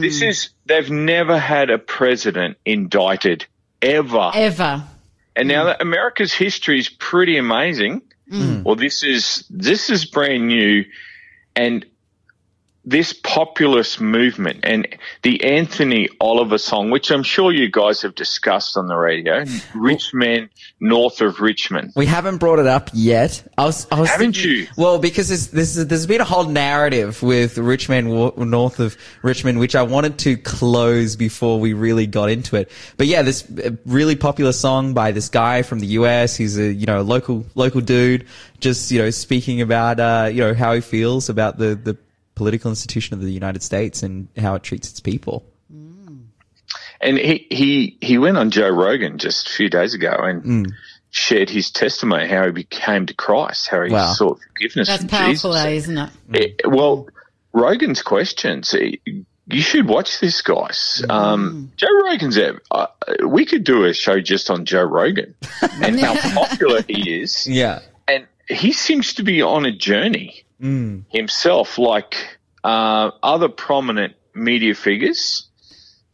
This 0.00 0.22
is 0.22 0.50
they've 0.64 0.90
never 0.90 1.38
had 1.38 1.68
a 1.68 1.78
president 1.78 2.56
indicted 2.64 3.44
ever. 3.82 4.30
Ever. 4.34 4.82
And 5.36 5.46
now 5.46 5.64
that 5.64 5.82
America's 5.82 6.32
history 6.32 6.78
is 6.78 6.88
pretty 6.88 7.36
amazing. 7.36 8.00
Well, 8.64 8.76
this 8.76 9.02
is 9.02 9.44
this 9.50 9.90
is 9.90 10.06
brand 10.06 10.46
new, 10.46 10.86
and 11.54 11.84
this 12.86 13.12
populist 13.12 14.00
movement 14.00 14.60
and 14.62 14.86
the 15.22 15.42
Anthony 15.42 16.08
Oliver 16.20 16.58
song, 16.58 16.90
which 16.90 17.10
I'm 17.10 17.22
sure 17.22 17.52
you 17.52 17.70
guys 17.70 18.02
have 18.02 18.14
discussed 18.14 18.76
on 18.76 18.86
the 18.88 18.96
radio, 18.96 19.44
"Rich 19.74 20.12
Men 20.12 20.50
North 20.80 21.20
of 21.20 21.40
Richmond." 21.40 21.92
we 21.96 22.06
haven't 22.06 22.38
brought 22.38 22.58
it 22.58 22.66
up 22.66 22.90
yet 22.92 23.42
i 23.56 23.64
was, 23.64 23.86
I 23.90 24.00
was 24.00 24.08
Haven't 24.10 24.32
thinking- 24.34 24.50
you? 24.62 24.66
well 24.76 24.98
because 24.98 25.28
this, 25.28 25.46
this 25.48 25.76
is, 25.76 25.86
there's 25.86 26.06
been 26.06 26.20
a 26.20 26.24
whole 26.24 26.44
narrative 26.44 27.22
with 27.22 27.56
richmond 27.58 28.10
wa- 28.10 28.32
north 28.36 28.80
of 28.80 28.96
richmond 29.22 29.58
which 29.60 29.74
i 29.74 29.82
wanted 29.82 30.18
to 30.18 30.36
close 30.36 31.16
before 31.16 31.58
we 31.60 31.72
really 31.72 32.06
got 32.06 32.30
into 32.30 32.56
it 32.56 32.70
but 32.96 33.06
yeah 33.06 33.22
this 33.22 33.44
uh, 33.58 33.70
really 33.86 34.16
popular 34.16 34.52
song 34.52 34.92
by 34.94 35.12
this 35.12 35.28
guy 35.28 35.62
from 35.62 35.78
the 35.80 35.86
us 35.88 36.36
he's 36.36 36.58
a 36.58 36.72
you 36.72 36.86
know 36.86 37.00
local 37.02 37.44
local 37.54 37.80
dude 37.80 38.26
just 38.60 38.90
you 38.90 38.98
know 39.00 39.10
speaking 39.10 39.60
about 39.60 40.00
uh 40.00 40.28
you 40.30 40.40
know 40.40 40.54
how 40.54 40.74
he 40.74 40.80
feels 40.80 41.28
about 41.28 41.58
the 41.58 41.74
the 41.74 41.96
political 42.34 42.70
institution 42.70 43.14
of 43.14 43.20
the 43.20 43.30
united 43.32 43.62
states 43.62 44.02
and 44.02 44.28
how 44.36 44.54
it 44.54 44.62
treats 44.62 44.90
its 44.90 45.00
people 45.00 45.44
And 47.00 47.18
he, 47.18 47.46
he, 47.50 47.98
he 48.00 48.16
went 48.18 48.38
on 48.38 48.50
Joe 48.50 48.70
Rogan 48.70 49.18
just 49.18 49.48
a 49.48 49.50
few 49.50 49.68
days 49.68 49.92
ago 49.92 50.10
and 50.22 50.72
shared 51.10 51.50
his 51.50 51.70
testimony 51.70 52.26
how 52.28 52.46
he 52.46 52.50
became 52.52 53.04
to 53.06 53.14
Christ, 53.14 53.68
how 53.68 53.82
he 53.82 53.92
Wow. 53.92 54.12
sought 54.14 54.40
forgiveness 54.40 54.88
That's 54.88 55.00
from 55.02 55.08
powerful, 55.10 55.52
Jesus. 55.52 55.62
though, 55.62 55.68
isn't 55.68 55.98
it? 55.98 56.10
Eh, 56.64 56.68
well, 56.68 57.08
Rogan's 57.52 58.00
questions, 58.00 58.72
eh, 58.72 58.92
you 59.46 59.60
should 59.60 59.86
watch 59.86 60.18
this, 60.20 60.40
guys. 60.40 61.04
Um, 61.10 61.72
Joe 61.76 61.88
Rogan's. 62.04 62.38
Uh, 62.38 62.86
we 63.26 63.44
could 63.44 63.64
do 63.64 63.84
a 63.84 63.92
show 63.92 64.20
just 64.20 64.48
on 64.48 64.64
Joe 64.64 64.84
Rogan 64.84 65.34
and 65.82 66.00
how 66.00 66.14
popular 66.32 66.80
he 66.88 67.20
is. 67.20 67.46
Yeah. 67.46 67.80
And 68.08 68.26
he 68.48 68.72
seems 68.72 69.12
to 69.14 69.22
be 69.22 69.42
on 69.42 69.66
a 69.66 69.72
journey 69.76 70.43
himself, 71.10 71.78
like 71.78 72.38
uh, 72.62 73.10
other 73.22 73.48
prominent 73.48 74.14
media 74.34 74.74
figures 74.74 75.48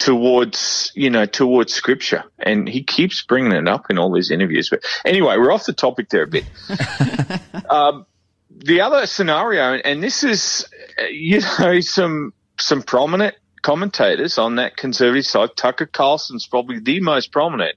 towards 0.01 0.91
you 0.95 1.11
know 1.11 1.27
towards 1.27 1.73
scripture. 1.73 2.25
And 2.39 2.69
he 2.69 2.83
keeps 2.83 3.23
bringing 3.23 3.53
it 3.53 3.69
up 3.69 3.87
in 3.91 3.99
all 3.99 4.13
these 4.13 4.31
interviews. 4.33 4.71
But 4.71 4.83
anyway 5.05 5.37
we're 5.37 5.53
off 5.53 5.67
the 5.67 5.73
topic 5.73 6.09
there 6.09 6.25
a 6.25 6.27
bit. 6.27 6.45
Um, 7.69 8.07
the 8.49 8.81
other 8.81 9.07
scenario 9.07 9.75
and 9.75 10.03
this 10.03 10.25
is 10.25 10.67
uh, 11.01 11.05
you 11.05 11.41
know 11.61 11.79
some 11.81 12.33
some 12.59 12.83
prominent 12.83 13.37
commentators 13.63 14.39
on 14.39 14.57
that 14.57 14.77
conservative 14.77 15.27
side. 15.27 15.51
Tucker 15.57 15.87
carlson's 15.87 16.49
probably 16.49 16.81
the 16.81 16.99
most 16.99 17.31
prominent. 17.31 17.77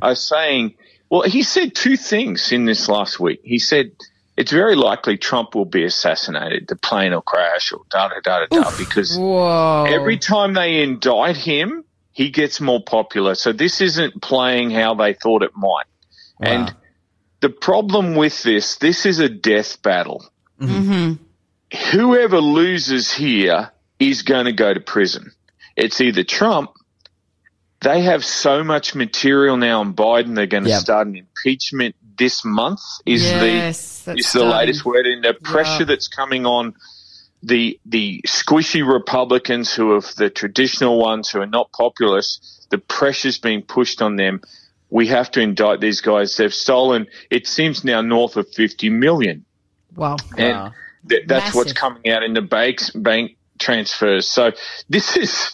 Are 0.00 0.14
saying 0.14 0.76
well 1.10 1.22
he 1.22 1.42
said 1.42 1.74
two 1.74 1.98
things 1.98 2.52
in 2.52 2.64
this 2.64 2.88
last 2.88 3.20
week. 3.20 3.40
He 3.44 3.58
said 3.58 3.90
it's 4.36 4.50
very 4.52 4.74
likely 4.74 5.16
Trump 5.16 5.54
will 5.54 5.64
be 5.64 5.84
assassinated, 5.84 6.66
the 6.68 6.76
plane 6.76 7.12
will 7.12 7.22
crash 7.22 7.72
or 7.72 7.80
da 7.90 8.08
da 8.08 8.20
da 8.22 8.46
da 8.46 8.62
da 8.62 8.76
because 8.76 9.16
Whoa. 9.16 9.84
Every 9.88 10.18
time 10.18 10.54
they 10.54 10.82
indict 10.82 11.36
him, 11.36 11.84
he 12.12 12.30
gets 12.30 12.60
more 12.60 12.82
popular. 12.82 13.34
So 13.34 13.52
this 13.52 13.80
isn't 13.80 14.20
playing 14.22 14.70
how 14.70 14.94
they 14.94 15.14
thought 15.14 15.42
it 15.42 15.52
might. 15.56 15.84
And 16.40 16.74
the 17.40 17.48
problem 17.50 18.14
with 18.16 18.42
this, 18.42 18.76
this 18.76 19.06
is 19.06 19.18
a 19.20 19.28
death 19.28 19.82
battle. 19.82 20.24
Mm-hmm. 20.60 20.92
Mm-hmm. 20.92 21.96
Whoever 21.98 22.40
loses 22.40 23.12
here 23.12 23.70
is 23.98 24.22
going 24.22 24.46
to 24.46 24.52
go 24.52 24.72
to 24.72 24.80
prison. 24.80 25.32
It's 25.76 26.00
either 26.00 26.22
Trump. 26.24 26.70
They 27.80 28.02
have 28.02 28.24
so 28.24 28.64
much 28.64 28.94
material 28.94 29.56
now 29.56 29.80
on 29.80 29.94
Biden. 29.94 30.34
They're 30.34 30.46
going 30.46 30.64
to 30.64 30.70
Yep. 30.70 30.80
start 30.80 31.06
an 31.06 31.16
impeachment 31.16 31.96
this 32.16 32.44
month. 32.44 32.80
Is 33.06 33.22
Yes, 33.22 34.02
the 34.02 34.12
is 34.12 34.16
the 34.16 34.22
starting. 34.22 34.50
latest 34.50 34.84
word 34.84 35.06
in 35.06 35.22
the 35.22 35.34
pressure 35.34 35.80
Yeah. 35.80 35.86
that's 35.86 36.08
coming 36.08 36.46
on 36.46 36.74
the 37.42 37.78
the 37.84 38.22
squishy 38.26 38.86
Republicans 38.86 39.72
who 39.74 39.92
are 39.92 40.00
the 40.16 40.30
traditional 40.30 40.98
ones 40.98 41.28
who 41.30 41.40
are 41.40 41.46
not 41.46 41.70
populist, 41.72 42.66
the 42.70 42.78
pressure's 42.78 43.38
being 43.38 43.62
pushed 43.62 44.00
on 44.00 44.16
them. 44.16 44.40
We 44.90 45.08
have 45.08 45.30
to 45.32 45.40
indict 45.40 45.80
these 45.80 46.00
guys. 46.00 46.36
They've 46.36 46.54
stolen. 46.54 47.06
It 47.30 47.46
seems 47.46 47.84
now 47.84 48.00
north 48.00 48.36
of 48.36 48.48
fifty 48.48 48.88
million, 48.90 49.44
Wow. 49.96 50.16
and 50.38 50.72
th- 51.08 51.26
that's 51.26 51.54
what's 51.54 51.72
coming 51.72 52.08
out 52.10 52.22
in 52.22 52.32
the 52.32 52.42
banks 52.42 52.90
bank 52.90 53.36
transfers. 53.58 54.28
So 54.28 54.52
this 54.88 55.16
is 55.16 55.50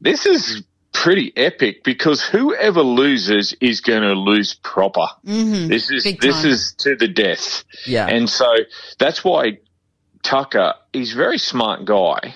this 0.00 0.26
is 0.26 0.62
pretty 0.92 1.32
epic 1.36 1.84
because 1.84 2.22
whoever 2.22 2.82
loses 2.82 3.54
is 3.60 3.80
going 3.80 4.02
to 4.02 4.14
lose 4.14 4.54
proper. 4.54 5.06
This 5.68 5.90
is 5.90 6.04
this 6.20 6.44
is 6.44 6.74
to 6.78 6.96
the 6.96 7.08
death. 7.08 7.64
Yeah. 7.86 8.06
And 8.06 8.28
so 8.28 8.46
that's 8.98 9.24
why 9.24 9.58
Tucker, 10.22 10.74
he's 10.92 11.14
a 11.14 11.16
very 11.16 11.38
smart 11.38 11.84
guy, 11.84 12.34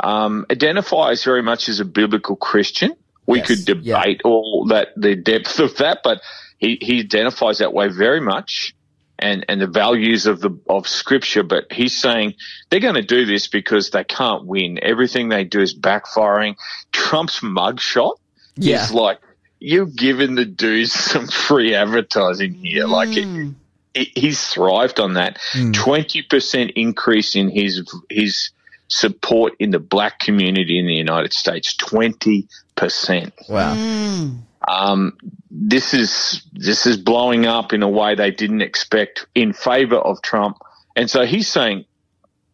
um, 0.00 0.46
identifies 0.50 1.24
very 1.24 1.42
much 1.42 1.68
as 1.68 1.80
a 1.80 1.84
biblical 1.84 2.36
Christian. 2.36 2.94
We 3.26 3.38
Yes, 3.38 3.46
could 3.46 3.64
debate 3.64 4.20
all 4.24 4.66
that, 4.68 4.88
the 4.96 5.16
depth 5.16 5.58
of 5.58 5.76
that, 5.78 6.00
but 6.04 6.20
he, 6.58 6.78
he 6.80 7.00
identifies 7.00 7.58
that 7.58 7.72
way 7.72 7.88
very 7.88 8.20
much 8.20 8.74
and, 9.18 9.44
and 9.48 9.60
the 9.60 9.66
values 9.66 10.26
of 10.26 10.40
the, 10.40 10.50
of 10.68 10.88
scripture. 10.88 11.42
But 11.42 11.72
he's 11.72 11.96
saying 12.00 12.34
they're 12.70 12.80
going 12.80 12.94
to 12.94 13.02
do 13.02 13.24
this 13.26 13.46
because 13.48 13.90
they 13.90 14.04
can't 14.04 14.44
win. 14.44 14.78
Everything 14.82 15.28
they 15.28 15.44
do 15.44 15.60
is 15.60 15.74
backfiring. 15.78 16.56
Trump's 16.92 17.40
mugshot 17.40 18.16
Yeah. 18.56 18.82
is 18.84 18.92
like, 18.92 19.20
you've 19.60 19.96
given 19.96 20.34
the 20.34 20.44
dudes 20.44 20.92
some 21.12 21.26
free 21.26 21.74
advertising 21.74 22.54
here. 22.54 22.86
Like 22.86 23.16
it, 23.16 23.24
hmm. 23.24 23.50
he- 23.94 24.12
he's 24.14 24.46
thrived 24.48 25.00
on 25.00 25.14
that. 25.14 25.38
Hmm. 25.52 25.72
Twenty 25.72 26.22
percent 26.22 26.72
increase 26.76 27.34
in 27.36 27.48
his 27.50 27.82
his 28.10 28.50
support 28.88 29.54
in 29.58 29.70
the 29.70 29.78
black 29.78 30.18
community 30.18 30.78
in 30.78 30.86
the 30.86 30.94
United 30.94 31.32
States. 31.32 31.74
Twenty 31.76 32.48
percent. 32.76 33.32
Wow. 33.48 33.74
Hmm. 33.74 34.36
Um, 34.66 35.16
this 35.50 35.94
is 35.94 36.42
this 36.52 36.86
is 36.86 36.96
blowing 36.96 37.46
up 37.46 37.72
in 37.72 37.82
a 37.82 37.88
way 37.88 38.14
they 38.14 38.30
didn't 38.30 38.62
expect 38.62 39.26
in 39.34 39.52
favor 39.52 39.96
of 39.96 40.22
Trump, 40.22 40.58
and 40.96 41.10
so 41.10 41.24
he's 41.24 41.48
saying, 41.48 41.84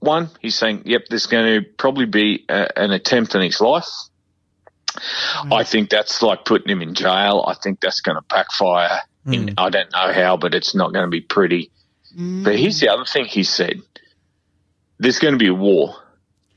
one, 0.01 0.31
he's 0.41 0.57
saying, 0.57 0.83
yep, 0.87 1.03
there's 1.09 1.27
going 1.27 1.63
to 1.63 1.69
probably 1.77 2.07
be 2.07 2.45
a, 2.49 2.79
an 2.79 2.91
attempt 2.91 3.35
on 3.35 3.43
his 3.43 3.61
life. 3.61 3.89
Mm. 4.97 5.53
I 5.53 5.65
think 5.65 5.91
that's 5.91 6.23
like 6.23 6.45
putting 6.45 6.69
him 6.69 6.83
in 6.83 6.95
jail. 6.95 7.45
I 7.47 7.55
think 7.55 7.81
that's 7.81 8.01
going 8.01 8.17
to 8.17 8.23
backfire. 8.23 9.01
Mm. 9.27 9.35
In, 9.35 9.55
I 9.59 9.71
don't 9.71 9.93
know 9.93 10.13
how, 10.13 10.37
but 10.37 10.55
it's 10.55 10.75
not 10.75 10.93
going 10.93 11.05
to 11.05 11.11
be 11.11 11.21
pretty. 11.21 11.71
But 12.13 12.59
here's 12.59 12.79
mm. 12.79 12.81
the 12.81 12.89
other 12.89 13.05
thing 13.05 13.27
he 13.27 13.45
said: 13.45 13.81
there's 14.99 15.19
going 15.19 15.35
to 15.35 15.39
be 15.39 15.49
a 15.49 15.55
war. 15.55 15.95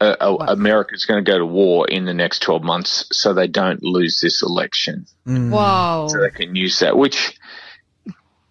Uh, 0.04 0.36
uh, 0.39 0.45
America's 0.49 1.06
going 1.06 1.24
to 1.24 1.32
go 1.32 1.38
to 1.38 1.45
war 1.45 1.88
in 1.88 2.06
the 2.06 2.14
next 2.14 2.39
12 2.41 2.64
months, 2.64 3.06
so 3.12 3.34
they 3.34 3.47
don't 3.47 3.82
lose 3.84 4.20
this 4.22 4.41
election 4.41 5.06
Wow! 5.26 6.08
so 6.10 6.20
they 6.20 6.30
can 6.32 6.56
use 6.56 6.80
that. 6.80 6.97
Which 6.97 7.38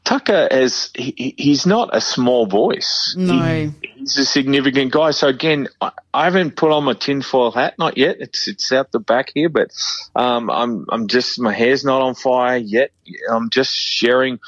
Tucker 0.05 0.49
has, 0.51 0.91
he, 0.95 1.15
he- 1.17 1.35
he's 1.39 1.65
not 1.65 1.91
a 1.93 2.01
small 2.01 2.47
voice. 2.47 3.15
No. 3.17 3.35
He- 3.83 3.89
he's 3.95 4.19
a 4.19 4.25
significant 4.25 4.93
guy. 4.93 5.13
So 5.13 5.29
again, 5.29 5.69
I, 5.81 5.93
I 6.13 6.25
haven't 6.25 6.57
put 6.57 6.73
on 6.73 6.85
my 6.85 6.95
tinfoil 6.95 7.53
hat, 7.53 7.75
not 7.79 7.97
yet. 7.97 8.17
It's 8.19 8.49
it's 8.49 8.73
out 8.73 8.91
the 8.91 8.99
back 8.99 9.31
here, 9.35 9.49
but 9.49 9.71
um, 10.17 10.51
I'm 10.51 10.87
I'm 10.89 11.07
just 11.07 11.39
my 11.41 11.53
hair's 11.53 11.85
not 11.85 12.03
on 12.03 12.15
fire 12.17 12.57
yet. 12.57 12.91
I'm 13.31 13.49
just 13.51 13.73
sharing 13.73 14.41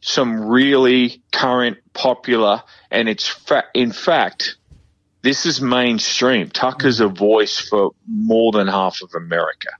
some 0.00 0.46
really 0.46 1.22
current, 1.32 1.78
popular, 1.92 2.62
and 2.90 3.08
it's 3.08 3.26
fa- 3.28 3.64
in 3.74 3.92
fact. 3.92 4.55
This 5.26 5.44
is 5.44 5.60
mainstream. 5.60 6.50
Tucker's 6.50 7.00
a 7.00 7.08
voice 7.08 7.58
for 7.58 7.90
more 8.06 8.52
than 8.52 8.68
half 8.68 9.02
of 9.02 9.12
America. 9.16 9.70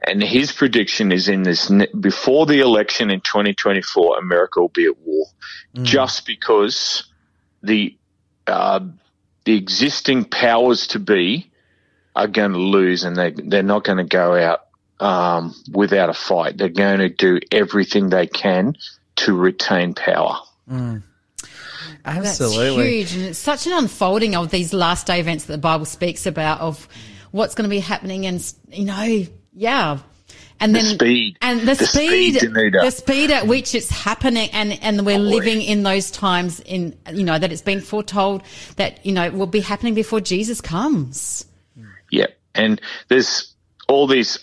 And 0.00 0.22
his 0.22 0.52
prediction 0.52 1.10
is 1.10 1.26
in 1.26 1.42
this 1.42 1.72
before 1.98 2.46
the 2.46 2.60
election 2.60 3.10
in 3.10 3.20
2024 3.20 4.18
america 4.20 4.60
will 4.60 4.68
be 4.68 4.84
at 4.84 4.96
war. 4.98 5.26
Just 5.82 6.24
because 6.24 7.12
the 7.64 7.96
uh, 8.46 8.78
the 9.44 9.56
existing 9.56 10.26
powers 10.26 10.86
to 10.88 11.00
be 11.00 11.50
are 12.14 12.28
going 12.28 12.52
to 12.52 12.58
lose 12.58 13.02
and 13.02 13.16
they 13.16 13.32
they're 13.32 13.64
not 13.64 13.82
going 13.82 13.98
to 13.98 14.04
go 14.04 14.36
out 14.36 14.60
um, 15.00 15.52
without 15.72 16.10
a 16.10 16.14
fight. 16.14 16.56
They're 16.58 16.68
going 16.68 17.00
to 17.00 17.08
do 17.08 17.40
everything 17.50 18.10
they 18.10 18.28
can 18.28 18.76
to 19.16 19.34
retain 19.34 19.94
power. 19.94 20.38
That's 20.68 21.15
Oh, 22.06 22.10
Absolutely. 22.10 22.98
huge. 22.98 23.14
And 23.14 23.24
it's 23.24 23.38
such 23.38 23.66
an 23.66 23.72
unfolding 23.72 24.36
of 24.36 24.50
these 24.50 24.72
last 24.72 25.08
day 25.08 25.18
events 25.18 25.44
that 25.46 25.52
the 25.52 25.58
Bible 25.58 25.84
speaks 25.84 26.24
about 26.24 26.60
of 26.60 26.88
what's 27.32 27.54
going 27.56 27.68
to 27.68 27.70
be 27.70 27.80
happening 27.80 28.26
and, 28.26 28.52
you 28.70 28.84
know, 28.84 29.26
yeah. 29.52 29.98
And 30.60 30.74
The 30.74 30.78
then 30.78 30.94
speed. 30.94 31.36
and 31.42 31.60
the, 31.60 31.74
The 31.74 31.86
speed, 31.86 32.36
speed, 32.36 32.72
the 32.72 32.90
speed 32.90 33.30
at 33.30 33.46
which 33.46 33.74
it's 33.74 33.90
happening 33.90 34.48
and, 34.52 34.72
and 34.82 35.04
we're 35.04 35.18
living 35.18 35.60
in 35.60 35.82
those 35.82 36.10
times 36.10 36.60
in, 36.60 36.96
you 37.12 37.24
know, 37.24 37.38
that 37.38 37.52
it's 37.52 37.60
been 37.60 37.80
foretold 37.80 38.42
that, 38.76 39.04
you 39.04 39.12
know, 39.12 39.30
will 39.30 39.46
be 39.46 39.60
happening 39.60 39.94
before 39.94 40.20
Jesus 40.20 40.60
comes. 40.60 41.44
Yeah, 42.10 42.26
and 42.54 42.80
there's 43.08 43.54
all 43.88 44.06
these. 44.06 44.38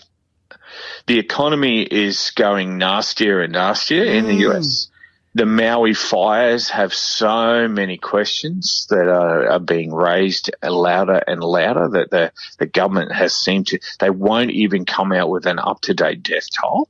The 1.06 1.18
economy 1.18 1.82
is 1.82 2.30
going 2.34 2.78
nastier 2.78 3.40
and 3.40 3.52
nastier 3.52 4.04
in 4.04 4.26
the 4.26 4.32
mm. 4.32 4.50
US. 4.50 4.88
The 5.34 5.46
Maui 5.46 5.94
fires 5.94 6.68
have 6.70 6.94
so 6.94 7.66
many 7.66 7.98
questions 7.98 8.86
that 8.90 9.08
are, 9.08 9.50
are 9.50 9.58
being 9.58 9.92
raised 9.92 10.50
louder 10.62 11.22
and 11.26 11.42
louder 11.42 11.88
that 11.88 12.10
the, 12.10 12.32
the 12.58 12.66
government 12.66 13.12
has 13.12 13.34
seemed 13.34 13.68
to, 13.68 13.80
they 13.98 14.10
won't 14.10 14.52
even 14.52 14.84
come 14.84 15.12
out 15.12 15.30
with 15.30 15.46
an 15.46 15.58
up 15.58 15.80
to 15.82 15.94
date 15.94 16.22
death 16.22 16.46
toll. 16.60 16.88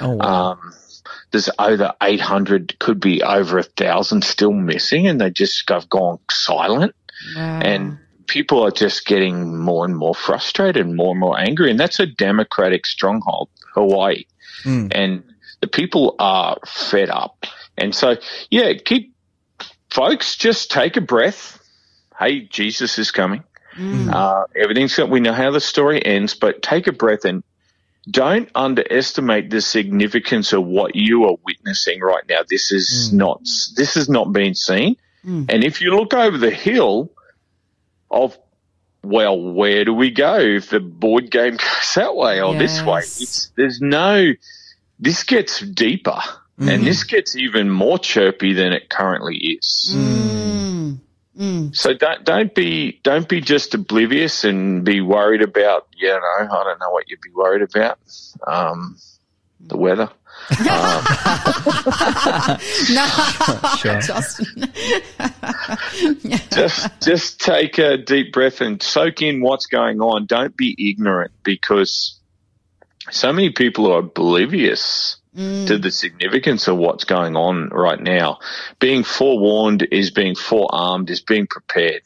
Oh, 0.00 0.10
wow. 0.10 0.52
Um, 0.52 0.72
there's 1.32 1.50
over 1.58 1.94
800, 2.00 2.78
could 2.78 3.00
be 3.00 3.22
over 3.22 3.58
a 3.58 3.62
thousand 3.62 4.24
still 4.24 4.52
missing 4.52 5.06
and 5.06 5.20
they 5.20 5.30
just 5.30 5.68
have 5.68 5.88
gone 5.88 6.18
silent 6.30 6.94
and 7.36 7.98
people 8.26 8.62
are 8.64 8.70
just 8.70 9.06
getting 9.06 9.58
more 9.58 9.84
and 9.84 9.96
more 9.96 10.14
frustrated 10.14 10.88
more 10.88 11.10
and 11.10 11.20
more 11.20 11.38
angry 11.38 11.70
and 11.70 11.78
that's 11.78 12.00
a 12.00 12.06
democratic 12.06 12.86
stronghold 12.86 13.48
hawaii 13.74 14.24
and 14.92 15.24
the 15.60 15.66
people 15.66 16.16
are 16.18 16.58
fed 16.66 17.10
up. 17.10 17.46
And 17.76 17.94
so 17.94 18.16
yeah 18.50 18.72
keep 18.74 19.14
folks 19.90 20.36
just 20.36 20.70
take 20.70 20.96
a 20.96 21.00
breath. 21.00 21.58
Hey 22.18 22.40
jesus 22.40 22.98
is 22.98 23.10
coming. 23.10 23.44
Mm. 23.76 24.12
Uh, 24.12 24.46
everything's 24.56 24.98
we 24.98 25.20
know 25.20 25.32
how 25.32 25.50
the 25.52 25.60
story 25.60 26.04
ends 26.04 26.34
but 26.34 26.62
take 26.62 26.86
a 26.86 26.92
breath 26.92 27.24
and 27.24 27.42
don't 28.10 28.48
underestimate 28.54 29.50
the 29.50 29.60
significance 29.60 30.52
of 30.52 30.64
what 30.64 30.96
you 30.96 31.26
are 31.26 31.36
witnessing 31.44 32.00
right 32.00 32.24
now. 32.28 32.40
This 32.48 32.72
is 32.72 33.10
mm. 33.12 33.18
not 33.18 33.40
this 33.76 33.96
is 33.96 34.08
not 34.08 34.32
being 34.32 34.54
seen. 34.54 34.96
Mm. 35.24 35.46
And 35.48 35.64
if 35.64 35.80
you 35.80 35.94
look 35.94 36.14
over 36.14 36.38
the 36.38 36.50
hill 36.50 37.12
of 38.10 38.36
well, 39.02 39.40
where 39.40 39.84
do 39.84 39.94
we 39.94 40.10
go 40.10 40.38
if 40.38 40.70
the 40.70 40.80
board 40.80 41.30
game 41.30 41.52
goes 41.56 41.94
that 41.94 42.14
way 42.14 42.40
or 42.40 42.54
this 42.54 42.82
way? 42.82 43.00
It's, 43.00 43.50
there's 43.56 43.80
no, 43.80 44.32
this 45.00 45.24
gets 45.24 45.60
deeper 45.60 46.20
and 46.58 46.82
mm. 46.82 46.84
this 46.84 47.04
gets 47.04 47.34
even 47.34 47.70
more 47.70 47.98
chirpy 47.98 48.52
than 48.52 48.72
it 48.72 48.90
currently 48.90 49.36
is. 49.36 49.94
Mm. 49.96 50.98
Mm. 51.38 51.74
So 51.74 51.94
don't 51.94 52.22
don't 52.24 52.54
be 52.54 53.00
don't 53.02 53.26
be 53.26 53.40
just 53.40 53.72
oblivious 53.72 54.44
and 54.44 54.84
be 54.84 55.00
worried 55.00 55.40
about 55.40 55.86
you 55.96 56.08
know 56.08 56.20
I 56.38 56.46
don't 56.46 56.78
know 56.78 56.90
what 56.90 57.08
you'd 57.08 57.22
be 57.22 57.30
worried 57.34 57.62
about 57.62 57.98
um, 58.46 58.98
the 59.58 59.78
weather. 59.78 60.10
Um, 60.50 60.56
no, 62.90 63.06
Sure. 63.78 64.00
Justin. 64.00 64.72
just 66.50 67.00
just 67.00 67.40
take 67.40 67.78
a 67.78 67.96
deep 67.96 68.32
breath 68.32 68.60
and 68.60 68.82
soak 68.82 69.22
in 69.22 69.40
what's 69.40 69.66
going 69.66 70.00
on. 70.00 70.26
Don't 70.26 70.54
be 70.54 70.76
ignorant 70.78 71.32
because 71.42 72.19
so 73.10 73.32
many 73.32 73.50
people 73.50 73.92
are 73.92 73.98
oblivious 74.00 75.16
mm. 75.36 75.66
to 75.66 75.78
the 75.78 75.90
significance 75.90 76.68
of 76.68 76.76
what's 76.76 77.04
going 77.04 77.36
on 77.36 77.68
right 77.68 78.00
now. 78.00 78.38
Being 78.78 79.04
forewarned 79.04 79.86
is 79.90 80.10
being 80.10 80.34
forearmed, 80.34 81.10
is 81.10 81.20
being 81.20 81.46
prepared, 81.46 82.02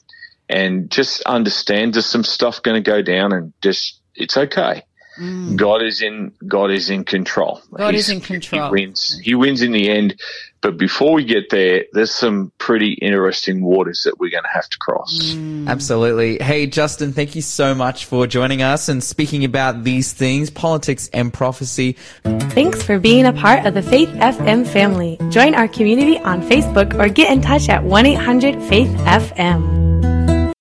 and 0.48 0.90
just 0.90 1.22
understand 1.22 1.94
there's 1.94 2.06
some 2.06 2.24
stuff 2.24 2.62
going 2.62 2.82
to 2.82 2.90
go 2.90 3.02
down, 3.02 3.32
and 3.32 3.52
just 3.62 4.00
it's 4.14 4.36
okay. 4.36 4.82
Mm. 5.18 5.56
God 5.56 5.82
is 5.82 6.02
in 6.02 6.32
God 6.46 6.70
is 6.70 6.90
in 6.90 7.04
control. 7.04 7.62
God 7.72 7.94
is 7.94 8.10
in 8.10 8.20
control. 8.20 8.66
He 8.66 8.70
wins. 8.70 9.20
He 9.22 9.34
wins 9.34 9.62
in 9.62 9.72
the 9.72 9.88
end. 9.90 10.20
But 10.60 10.78
before 10.78 11.12
we 11.12 11.24
get 11.24 11.50
there, 11.50 11.84
there's 11.92 12.14
some 12.14 12.50
pretty 12.56 12.94
interesting 12.94 13.62
waters 13.62 14.02
that 14.04 14.18
we're 14.18 14.30
going 14.30 14.44
to 14.44 14.48
have 14.48 14.66
to 14.70 14.78
cross. 14.78 15.34
Mm. 15.34 15.68
Absolutely. 15.68 16.38
Hey, 16.42 16.66
Justin, 16.66 17.12
thank 17.12 17.36
you 17.36 17.42
so 17.42 17.74
much 17.74 18.06
for 18.06 18.26
joining 18.26 18.62
us 18.62 18.88
and 18.88 19.04
speaking 19.04 19.44
about 19.44 19.84
these 19.84 20.14
things, 20.14 20.48
politics 20.48 21.10
and 21.12 21.34
prophecy. 21.34 21.98
Thanks 22.22 22.82
for 22.82 22.98
being 22.98 23.26
a 23.26 23.32
part 23.34 23.66
of 23.66 23.74
the 23.74 23.82
Faith 23.82 24.08
FM 24.08 24.66
family. 24.66 25.18
Join 25.28 25.54
our 25.54 25.68
community 25.68 26.18
on 26.18 26.40
Facebook 26.40 26.98
or 26.98 27.10
get 27.10 27.30
in 27.30 27.42
touch 27.42 27.68
at 27.68 27.84
1 27.84 28.06
800 28.06 28.62
Faith 28.62 28.88
FM. 28.88 30.54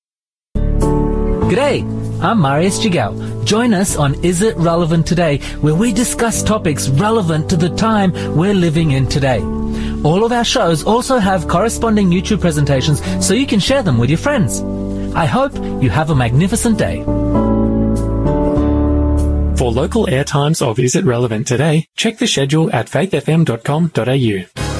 G'day, 1.50 2.03
I'm 2.22 2.40
Marius 2.40 2.80
Jigao. 2.80 3.46
Join 3.46 3.74
us 3.74 3.96
on 3.98 4.16
Is 4.24 4.42
It 4.42 4.56
Relevant 4.58 5.06
Today, 5.06 5.40
where 5.62 5.76
we 5.76 5.92
discuss 5.92 6.42
topics 6.44 6.90
relevant 6.90 7.50
to 7.50 7.58
the 7.58 7.70
time 7.70 8.14
we're 8.36 8.54
living 8.54 8.92
in 8.92 9.08
today. 9.08 9.42
All 10.04 10.24
of 10.24 10.32
our 10.32 10.44
shows 10.44 10.84
also 10.84 11.18
have 11.18 11.48
corresponding 11.48 12.10
YouTube 12.10 12.42
presentations 12.42 13.02
so 13.26 13.34
you 13.34 13.48
can 13.48 13.60
share 13.60 13.84
them 13.84 13.98
with 13.98 14.10
your 14.10 14.20
friends. 14.20 14.62
I 15.16 15.26
hope 15.26 15.54
you 15.82 15.90
have 15.90 16.10
a 16.10 16.16
magnificent 16.16 16.78
day. 16.78 17.04
For 19.58 19.72
local 19.72 20.08
airtimes 20.08 20.62
of 20.62 20.80
Is 20.80 20.96
It 20.96 21.06
Relevant 21.06 21.48
Today, 21.48 21.88
check 21.96 22.18
the 22.18 22.28
schedule 22.28 22.74
at 22.74 22.88
faithfm.com.au. 22.88 24.73